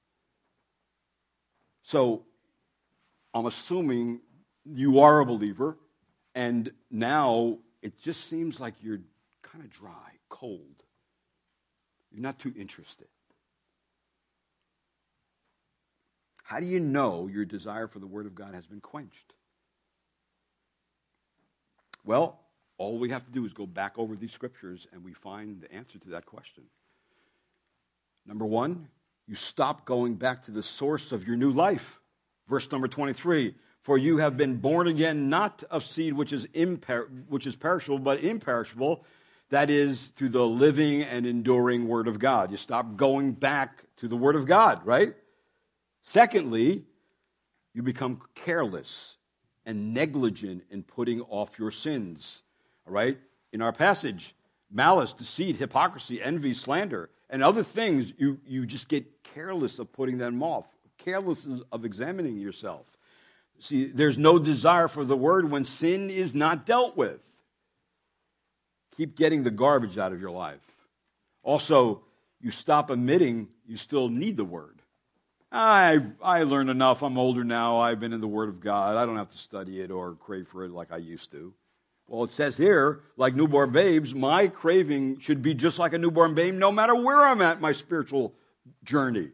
So 1.83 2.25
I'm 3.33 3.45
assuming 3.45 4.21
you 4.65 4.99
are 5.01 5.19
a 5.19 5.25
believer, 5.25 5.77
and 6.33 6.71
now 6.89 7.59
it 7.81 7.99
just 8.01 8.25
seems 8.29 8.59
like 8.59 8.73
you're 8.81 9.01
kind 9.43 9.63
of 9.63 9.69
dry, 9.69 10.11
cold. 10.29 10.83
You're 12.11 12.23
not 12.23 12.39
too 12.39 12.53
interested. 12.57 13.07
How 16.45 16.59
do 16.59 16.67
you 16.67 16.79
know 16.79 17.25
your 17.25 17.43
desire 17.43 17.87
for 17.87 17.97
the 17.97 18.05
Word 18.05 18.27
of 18.27 18.35
God 18.35 18.53
has 18.53 18.67
been 18.67 18.79
quenched? 18.79 19.33
Well, 22.05 22.39
all 22.77 22.99
we 22.99 23.09
have 23.09 23.25
to 23.25 23.31
do 23.31 23.45
is 23.45 23.53
go 23.53 23.65
back 23.65 23.97
over 23.97 24.15
these 24.15 24.31
scriptures 24.31 24.85
and 24.93 25.03
we 25.03 25.13
find 25.13 25.59
the 25.59 25.73
answer 25.73 25.97
to 25.97 26.09
that 26.09 26.27
question. 26.27 26.65
Number 28.27 28.45
one, 28.45 28.89
you 29.27 29.33
stop 29.33 29.85
going 29.85 30.15
back 30.15 30.43
to 30.43 30.51
the 30.51 30.61
source 30.61 31.11
of 31.11 31.25
your 31.27 31.35
new 31.35 31.49
life. 31.49 31.99
Verse 32.47 32.71
number 32.71 32.87
23 32.87 33.55
For 33.81 33.97
you 33.97 34.19
have 34.19 34.37
been 34.37 34.57
born 34.57 34.87
again, 34.87 35.29
not 35.29 35.63
of 35.71 35.83
seed 35.83 36.13
which 36.13 36.31
is, 36.31 36.45
imper- 36.53 37.09
which 37.27 37.47
is 37.47 37.55
perishable, 37.55 37.97
but 37.97 38.23
imperishable. 38.23 39.03
That 39.49 39.71
is, 39.71 40.05
through 40.07 40.29
the 40.29 40.45
living 40.45 41.01
and 41.01 41.25
enduring 41.25 41.87
Word 41.87 42.07
of 42.07 42.19
God. 42.19 42.51
You 42.51 42.57
stop 42.57 42.95
going 42.95 43.31
back 43.31 43.85
to 43.97 44.07
the 44.07 44.15
Word 44.15 44.35
of 44.35 44.45
God, 44.45 44.85
right? 44.85 45.15
Secondly, 46.05 46.83
you 47.73 47.81
become 47.81 48.21
careless 48.35 49.17
and 49.65 49.91
negligent 49.91 50.63
in 50.69 50.83
putting 50.83 51.19
off 51.21 51.57
your 51.57 51.71
sins. 51.71 52.43
All 52.87 52.93
right? 52.93 53.17
In 53.51 53.63
our 53.63 53.73
passage, 53.73 54.35
malice, 54.71 55.13
deceit, 55.13 55.57
hypocrisy, 55.57 56.21
envy, 56.21 56.53
slander, 56.53 57.09
and 57.27 57.41
other 57.41 57.63
things, 57.63 58.13
you, 58.19 58.39
you 58.45 58.67
just 58.67 58.87
get 58.87 59.23
careless 59.23 59.79
of 59.79 59.91
putting 59.91 60.19
them 60.19 60.43
off, 60.43 60.67
careless 60.99 61.47
of 61.71 61.83
examining 61.85 62.37
yourself. 62.37 62.85
See, 63.57 63.85
there's 63.85 64.17
no 64.17 64.37
desire 64.37 64.87
for 64.87 65.05
the 65.05 65.17
word 65.17 65.49
when 65.49 65.65
sin 65.65 66.11
is 66.11 66.35
not 66.35 66.67
dealt 66.67 66.95
with. 66.95 67.27
Keep 68.95 69.17
getting 69.17 69.43
the 69.43 69.49
garbage 69.49 69.97
out 69.97 70.13
of 70.13 70.21
your 70.21 70.29
life. 70.29 70.61
Also, 71.41 72.03
you 72.39 72.51
stop 72.51 72.91
admitting 72.91 73.47
you 73.65 73.75
still 73.75 74.07
need 74.07 74.37
the 74.37 74.45
word. 74.45 74.74
I 75.55 75.99
I 76.21 76.43
learned 76.43 76.69
enough. 76.69 77.01
I'm 77.01 77.17
older 77.17 77.43
now. 77.43 77.79
I've 77.79 77.99
been 77.99 78.11
in 78.11 78.19
the 78.19 78.27
Word 78.27 78.49
of 78.49 78.59
God. 78.59 78.97
I 78.97 79.05
don't 79.05 79.15
have 79.15 79.31
to 79.31 79.37
study 79.37 79.79
it 79.79 79.89
or 79.89 80.15
crave 80.15 80.49
for 80.49 80.65
it 80.65 80.71
like 80.71 80.91
I 80.91 80.97
used 80.97 81.31
to. 81.31 81.53
Well, 82.07 82.25
it 82.25 82.31
says 82.31 82.57
here, 82.57 83.01
like 83.15 83.35
newborn 83.35 83.71
babes, 83.71 84.13
my 84.13 84.47
craving 84.47 85.19
should 85.19 85.41
be 85.41 85.53
just 85.53 85.79
like 85.79 85.93
a 85.93 85.97
newborn 85.97 86.35
babe, 86.35 86.53
no 86.53 86.71
matter 86.71 86.93
where 86.93 87.21
I'm 87.21 87.41
at 87.41 87.61
my 87.61 87.71
spiritual 87.71 88.33
journey. 88.83 89.29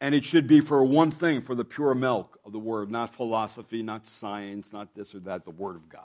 And 0.00 0.14
it 0.14 0.24
should 0.24 0.46
be 0.46 0.60
for 0.60 0.82
one 0.82 1.10
thing, 1.10 1.42
for 1.42 1.54
the 1.54 1.64
pure 1.64 1.94
milk 1.94 2.38
of 2.44 2.52
the 2.52 2.58
Word, 2.58 2.90
not 2.90 3.14
philosophy, 3.14 3.82
not 3.82 4.08
science, 4.08 4.72
not 4.72 4.94
this 4.94 5.14
or 5.14 5.20
that, 5.20 5.44
the 5.44 5.50
Word 5.50 5.76
of 5.76 5.88
God. 5.88 6.02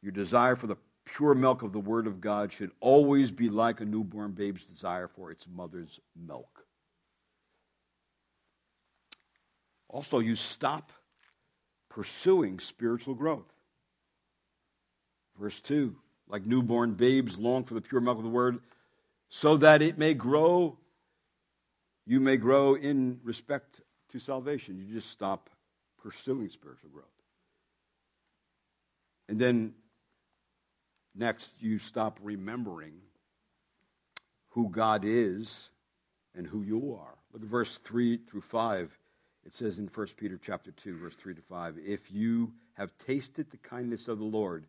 Your 0.00 0.12
desire 0.12 0.56
for 0.56 0.68
the 0.68 0.76
pure 1.04 1.34
milk 1.34 1.62
of 1.62 1.72
the 1.72 1.80
Word 1.80 2.06
of 2.06 2.20
God 2.20 2.52
should 2.52 2.70
always 2.80 3.30
be 3.30 3.48
like 3.48 3.80
a 3.80 3.84
newborn 3.84 4.32
babe's 4.32 4.64
desire 4.64 5.08
for 5.08 5.30
its 5.30 5.46
mother's 5.48 6.00
milk. 6.16 6.66
Also, 9.88 10.18
you 10.18 10.34
stop 10.34 10.92
pursuing 11.90 12.58
spiritual 12.58 13.14
growth. 13.14 13.52
Verse 15.38 15.60
2 15.60 15.96
like 16.32 16.46
newborn 16.46 16.94
babes 16.94 17.38
long 17.38 17.62
for 17.62 17.74
the 17.74 17.80
pure 17.80 18.00
milk 18.00 18.16
of 18.16 18.24
the 18.24 18.30
Word, 18.30 18.58
so 19.28 19.58
that 19.58 19.82
it 19.82 19.98
may 19.98 20.14
grow, 20.14 20.78
you 22.06 22.20
may 22.20 22.38
grow 22.38 22.74
in 22.74 23.20
respect 23.22 23.82
to 24.10 24.18
salvation. 24.18 24.78
You 24.78 24.94
just 24.94 25.10
stop 25.10 25.50
pursuing 26.02 26.48
spiritual 26.48 26.90
growth. 26.90 27.06
And 29.28 29.38
then 29.38 29.74
Next, 31.14 31.62
you 31.62 31.78
stop 31.78 32.18
remembering 32.22 32.94
who 34.50 34.68
God 34.70 35.04
is 35.04 35.70
and 36.34 36.46
who 36.46 36.62
you 36.62 36.96
are. 36.98 37.14
Look 37.32 37.42
at 37.42 37.48
verse 37.48 37.78
3 37.78 38.18
through 38.18 38.40
5. 38.40 38.98
It 39.44 39.54
says 39.54 39.78
in 39.78 39.88
1 39.88 40.06
Peter 40.16 40.38
chapter 40.40 40.70
2, 40.70 40.96
verse 40.98 41.14
3 41.14 41.34
to 41.34 41.42
5, 41.42 41.78
if 41.84 42.10
you 42.10 42.52
have 42.74 42.96
tasted 42.98 43.50
the 43.50 43.56
kindness 43.58 44.08
of 44.08 44.18
the 44.18 44.24
Lord, 44.24 44.66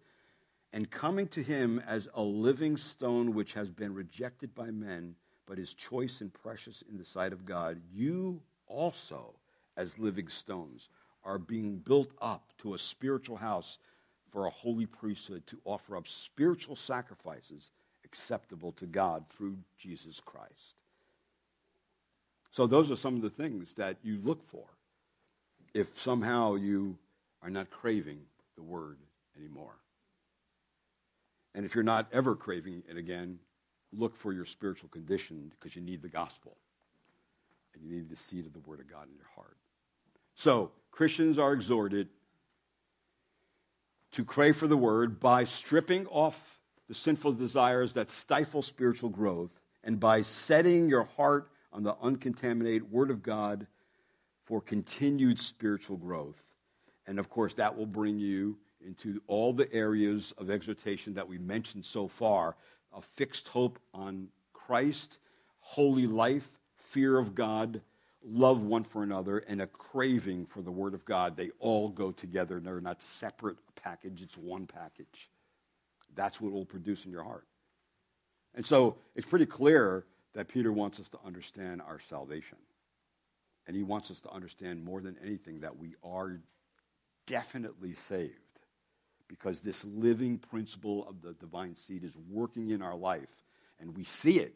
and 0.74 0.90
coming 0.90 1.28
to 1.28 1.44
him 1.44 1.82
as 1.88 2.10
a 2.16 2.22
living 2.22 2.78
stone 2.78 3.36
which 3.36 3.54
has 3.54 3.70
been 3.70 3.94
rejected 3.94 4.56
by 4.56 4.72
men, 4.72 5.16
but 5.46 5.60
is 5.60 5.74
choice 5.74 6.20
and 6.22 6.34
precious 6.34 6.84
in 6.90 6.98
the 6.98 7.06
sight 7.06 7.32
of 7.32 7.46
God, 7.46 7.80
you 7.94 8.42
also, 8.66 9.36
as 9.78 10.00
living 10.00 10.28
stones, 10.28 10.90
are 11.24 11.38
being 11.38 11.78
built 11.78 12.12
up 12.20 12.52
to 12.58 12.74
a 12.74 12.80
spiritual 12.80 13.38
house 13.38 13.78
for 14.34 14.48
a 14.48 14.50
holy 14.50 14.88
priesthood 14.88 15.46
to 15.46 15.60
offer 15.64 15.96
up 15.96 16.08
spiritual 16.08 16.76
sacrifices 16.76 17.70
acceptable 18.04 18.72
to 18.74 18.88
God 18.88 19.30
through 19.30 19.58
Jesus 19.78 20.20
Christ. 20.20 20.76
So, 22.52 22.66
those 22.66 22.90
are 22.90 22.96
some 22.96 23.16
of 23.16 23.22
the 23.22 23.30
things 23.30 23.76
that 23.76 23.98
you 24.04 24.20
look 24.24 24.44
for 24.44 24.66
if 25.74 25.98
somehow 25.98 26.56
you 26.56 26.98
are 27.44 27.50
not 27.50 27.70
craving 27.70 28.22
the 28.56 28.64
word 28.64 28.98
anymore. 29.38 29.78
And 31.54 31.64
if 31.64 31.76
you're 31.76 31.84
not 31.84 32.08
ever 32.12 32.36
craving 32.36 32.84
it 32.90 32.98
again, 32.98 33.38
look 33.92 34.16
for 34.16 34.34
your 34.34 34.46
spiritual 34.46 34.90
condition 34.90 35.52
because 35.52 35.76
you 35.76 35.82
need 35.82 36.02
the 36.02 36.10
gospel 36.10 36.58
and 37.74 37.84
you 37.84 37.98
need 37.98 38.10
the 38.10 38.16
seed 38.16 38.48
of 38.48 38.54
the 38.54 38.60
word 38.60 38.80
of 38.80 38.90
God 38.90 39.08
in 39.10 39.16
your 39.16 39.30
heart. 39.36 39.58
So, 40.36 40.72
Christians 40.92 41.38
are 41.38 41.54
exhorted 41.54 42.10
to 44.14 44.24
crave 44.24 44.56
for 44.56 44.68
the 44.68 44.78
word 44.78 45.20
by 45.20 45.44
stripping 45.44 46.08
off 46.08 46.60
the 46.88 46.94
sinful 46.94 47.34
desires 47.34 47.94
that 47.94 48.10
stifle 48.10 48.62
spiritual 48.62 49.10
growth 49.10 49.60
and 49.84 50.00
by 50.00 50.22
setting 50.22 50.88
your 50.88 51.04
heart 51.04 51.50
on 51.72 51.84
the 51.84 51.96
uncontaminated 52.02 52.92
word 52.92 53.10
of 53.10 53.24
God 53.24 53.68
for 54.46 54.62
continued 54.62 55.40
spiritual 55.40 55.98
growth. 55.98 56.44
And 57.08 57.20
of 57.20 57.30
course, 57.30 57.56
that 57.56 57.78
will 57.78 57.86
bring 57.86 58.20
you 58.20 58.58
into 58.86 59.22
all 59.28 59.54
the 59.54 59.72
areas 59.74 60.34
of 60.38 60.50
exhortation 60.50 61.16
that 61.16 61.28
we 61.28 61.38
mentioned 61.38 61.86
so 61.86 62.08
far 62.08 62.56
a 62.96 63.02
fixed 63.02 63.48
hope 63.48 63.80
on 63.94 64.28
Christ, 64.54 65.18
holy 65.62 66.06
life, 66.06 66.48
fear 66.76 67.18
of 67.18 67.34
God, 67.34 67.82
love 68.24 68.62
one 68.62 68.84
for 68.84 69.02
another, 69.02 69.40
and 69.40 69.62
a 69.62 69.68
craving 69.68 70.46
for 70.46 70.62
the 70.62 70.72
Word 70.72 70.94
of 70.94 71.04
God. 71.04 71.36
They 71.36 71.50
all 71.58 71.90
go 71.90 72.12
together. 72.12 72.60
They're 72.60 72.80
not 72.80 73.02
separate 73.02 73.58
package, 73.84 74.22
it's 74.22 74.38
one 74.38 74.66
package. 74.66 75.30
That's 76.16 76.40
what 76.40 76.52
will 76.52 76.66
produce 76.66 77.06
in 77.06 77.12
your 77.12 77.24
heart. 77.24 77.46
And 78.56 78.66
so 78.66 78.98
it's 79.16 79.28
pretty 79.28 79.46
clear 79.46 80.06
that 80.34 80.48
Peter 80.48 80.72
wants 80.72 81.00
us 81.00 81.10
to 81.10 81.20
understand 81.26 81.82
our 81.82 82.00
salvation. 82.00 82.58
And 83.66 83.76
he 83.76 83.84
wants 83.84 84.12
us 84.12 84.20
to 84.22 84.32
understand 84.32 84.84
more 84.84 85.02
than 85.02 85.16
anything 85.24 85.62
that 85.62 85.78
we 85.78 85.96
are 86.04 86.40
definitely 87.26 87.94
saved 87.94 88.34
because 89.28 89.62
this 89.62 89.86
living 89.86 90.38
principle 90.38 91.08
of 91.08 91.22
the 91.22 91.34
divine 91.34 91.76
seed 91.76 92.04
is 92.04 92.18
working 92.30 92.72
in 92.72 92.82
our 92.82 92.96
life 92.96 93.44
and 93.80 93.96
we 93.96 94.04
see 94.04 94.40
it 94.40 94.54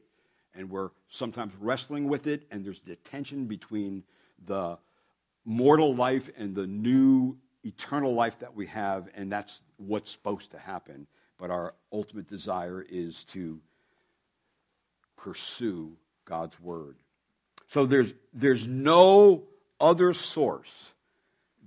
and 0.54 0.70
we're 0.70 0.90
sometimes 1.10 1.54
wrestling 1.60 2.08
with 2.08 2.28
it 2.28 2.46
and 2.52 2.66
there's 2.66 2.82
the 2.82 2.96
tension 2.98 3.46
between 3.46 4.04
the 4.46 4.78
mortal 5.46 5.96
life 5.96 6.30
and 6.38 6.54
the 6.54 6.68
new 6.68 7.38
eternal 7.68 8.14
life 8.14 8.40
that 8.40 8.56
we 8.56 8.68
have, 8.68 9.10
and 9.16 9.32
that's 9.32 9.62
what's 9.78 10.12
supposed 10.12 10.52
to 10.52 10.60
happen. 10.60 11.08
But 11.38 11.52
our 11.52 11.74
ultimate 11.92 12.28
desire 12.28 12.86
is 12.88 13.24
to 13.26 13.60
pursue 15.18 15.94
God's 16.26 16.60
word. 16.60 16.96
So 17.68 17.86
there's, 17.86 18.14
there's 18.34 18.66
no 18.66 19.44
other 19.80 20.14
source 20.14 20.94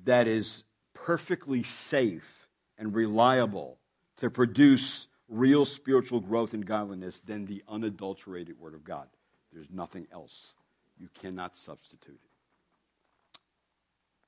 that 0.05 0.27
is 0.27 0.65
perfectly 0.95 1.63
safe 1.63 2.49
and 2.79 2.95
reliable 2.95 3.79
to 4.17 4.31
produce 4.31 5.09
real 5.29 5.65
spiritual 5.65 6.21
growth 6.21 6.55
and 6.55 6.67
godliness 6.67 7.21
than 7.21 7.47
the 7.47 7.63
unadulterated 7.69 8.59
Word 8.59 8.75
of 8.75 8.85
God. 8.85 9.07
There's 9.53 9.71
nothing 9.71 10.07
else. 10.13 10.55
You 10.99 11.09
cannot 11.21 11.57
substitute 11.57 12.19
it. 12.23 13.41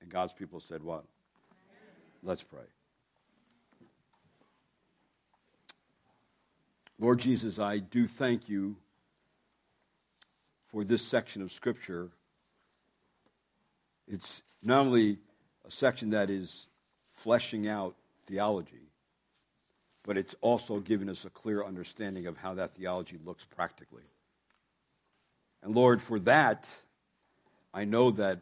And 0.00 0.10
God's 0.10 0.32
people 0.32 0.60
said, 0.60 0.82
What? 0.82 1.04
Let's 2.22 2.42
pray. 2.42 2.60
Lord 7.00 7.18
Jesus, 7.18 7.58
I 7.58 7.78
do 7.78 8.06
thank 8.06 8.48
you 8.48 8.76
for 10.68 10.84
this 10.84 11.02
section 11.02 11.42
of 11.42 11.50
Scripture. 11.50 12.10
It's 14.06 14.42
not 14.62 14.86
only 14.86 15.18
a 15.66 15.70
section 15.70 16.10
that 16.10 16.30
is 16.30 16.68
fleshing 17.12 17.66
out 17.66 17.96
theology, 18.26 18.86
but 20.04 20.16
it's 20.16 20.36
also 20.40 20.78
giving 20.78 21.08
us 21.08 21.24
a 21.24 21.30
clear 21.30 21.64
understanding 21.64 22.26
of 22.26 22.36
how 22.36 22.54
that 22.54 22.74
theology 22.74 23.18
looks 23.24 23.44
practically. 23.44 24.04
And 25.62 25.74
Lord, 25.74 26.00
for 26.00 26.20
that, 26.20 26.76
I 27.74 27.84
know 27.84 28.12
that 28.12 28.38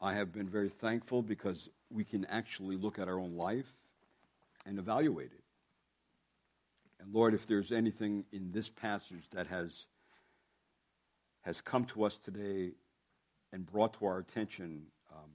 I 0.00 0.14
have 0.14 0.32
been 0.32 0.48
very 0.48 0.68
thankful 0.68 1.22
because 1.22 1.68
we 1.94 2.04
can 2.04 2.24
actually 2.26 2.76
look 2.76 2.98
at 2.98 3.08
our 3.08 3.18
own 3.18 3.36
life 3.36 3.72
and 4.66 4.78
evaluate 4.78 5.30
it. 5.32 5.44
And 7.00 7.14
Lord, 7.14 7.34
if 7.34 7.46
there's 7.46 7.70
anything 7.70 8.24
in 8.32 8.50
this 8.50 8.68
passage 8.68 9.30
that 9.30 9.46
has, 9.46 9.86
has 11.42 11.60
come 11.60 11.84
to 11.86 12.04
us 12.04 12.16
today 12.16 12.72
and 13.52 13.64
brought 13.64 13.98
to 14.00 14.06
our 14.06 14.18
attention 14.18 14.86
um, 15.12 15.30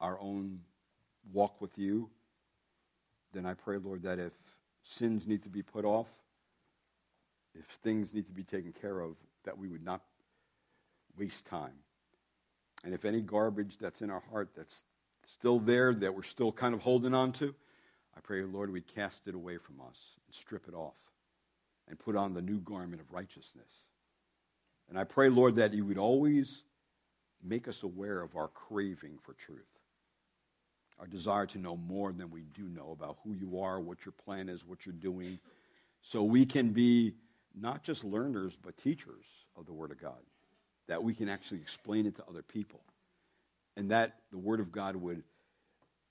our 0.00 0.18
own 0.20 0.60
walk 1.32 1.60
with 1.60 1.76
you, 1.78 2.08
then 3.32 3.44
I 3.44 3.54
pray, 3.54 3.78
Lord, 3.78 4.02
that 4.02 4.20
if 4.20 4.34
sins 4.84 5.26
need 5.26 5.42
to 5.42 5.48
be 5.48 5.62
put 5.62 5.84
off, 5.84 6.08
if 7.58 7.64
things 7.64 8.14
need 8.14 8.26
to 8.26 8.32
be 8.32 8.44
taken 8.44 8.72
care 8.72 9.00
of, 9.00 9.16
that 9.44 9.58
we 9.58 9.66
would 9.66 9.84
not 9.84 10.02
waste 11.18 11.46
time. 11.46 11.74
And 12.84 12.94
if 12.94 13.04
any 13.04 13.20
garbage 13.20 13.78
that's 13.78 14.02
in 14.02 14.10
our 14.10 14.22
heart 14.30 14.50
that's 14.56 14.84
still 15.26 15.58
there 15.58 15.94
that 15.94 16.14
we're 16.14 16.22
still 16.22 16.52
kind 16.52 16.74
of 16.74 16.80
holding 16.80 17.14
on 17.14 17.32
to, 17.32 17.54
I 18.16 18.20
pray, 18.20 18.42
Lord, 18.42 18.70
we 18.70 18.80
cast 18.80 19.26
it 19.26 19.34
away 19.34 19.58
from 19.58 19.80
us 19.80 19.98
and 20.26 20.34
strip 20.34 20.68
it 20.68 20.74
off 20.74 20.94
and 21.88 21.98
put 21.98 22.16
on 22.16 22.32
the 22.32 22.42
new 22.42 22.60
garment 22.60 23.00
of 23.00 23.12
righteousness. 23.12 23.82
And 24.88 24.98
I 24.98 25.04
pray, 25.04 25.28
Lord, 25.28 25.56
that 25.56 25.72
you 25.72 25.84
would 25.84 25.98
always 25.98 26.62
make 27.42 27.68
us 27.68 27.82
aware 27.82 28.22
of 28.22 28.36
our 28.36 28.48
craving 28.48 29.18
for 29.22 29.34
truth, 29.34 29.66
our 30.98 31.06
desire 31.06 31.46
to 31.46 31.58
know 31.58 31.76
more 31.76 32.12
than 32.12 32.30
we 32.30 32.42
do 32.54 32.62
know 32.62 32.92
about 32.92 33.18
who 33.24 33.32
you 33.32 33.60
are, 33.60 33.80
what 33.80 34.04
your 34.04 34.12
plan 34.12 34.48
is, 34.48 34.64
what 34.64 34.86
you're 34.86 34.94
doing, 34.94 35.38
so 36.00 36.22
we 36.22 36.46
can 36.46 36.70
be 36.70 37.14
not 37.54 37.82
just 37.82 38.04
learners, 38.04 38.58
but 38.60 38.76
teachers 38.76 39.24
of 39.56 39.66
the 39.66 39.72
Word 39.72 39.90
of 39.90 40.00
God, 40.00 40.22
that 40.86 41.02
we 41.02 41.14
can 41.14 41.28
actually 41.28 41.60
explain 41.60 42.06
it 42.06 42.16
to 42.16 42.24
other 42.28 42.42
people 42.42 42.80
and 43.76 43.90
that 43.90 44.16
the 44.30 44.38
Word 44.38 44.60
of 44.60 44.72
God 44.72 44.96
would 44.96 45.22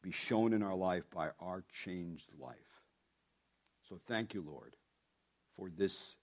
be 0.02 0.12
shown 0.12 0.54
in 0.54 0.62
our 0.62 0.76
life 0.76 1.04
by 1.14 1.30
our 1.40 1.64
changed 1.84 2.30
life. 2.40 2.58
So 3.88 4.00
thank 4.08 4.34
you, 4.34 4.44
Lord, 4.46 4.76
for 5.56 5.70
this 5.70 6.16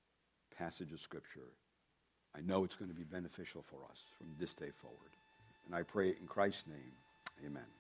passage 0.56 0.92
of 0.92 1.00
Scripture. 1.00 1.52
I 2.36 2.40
know 2.42 2.64
it's 2.64 2.76
going 2.76 2.90
to 2.90 2.96
be 2.96 3.04
beneficial 3.04 3.62
for 3.62 3.78
us 3.90 4.02
from 4.18 4.28
this 4.38 4.54
day 4.54 4.70
forward. 4.70 5.16
And 5.66 5.74
I 5.74 5.82
pray 5.82 6.08
in 6.08 6.26
Christ's 6.26 6.66
name, 6.66 6.92
amen. 7.44 7.70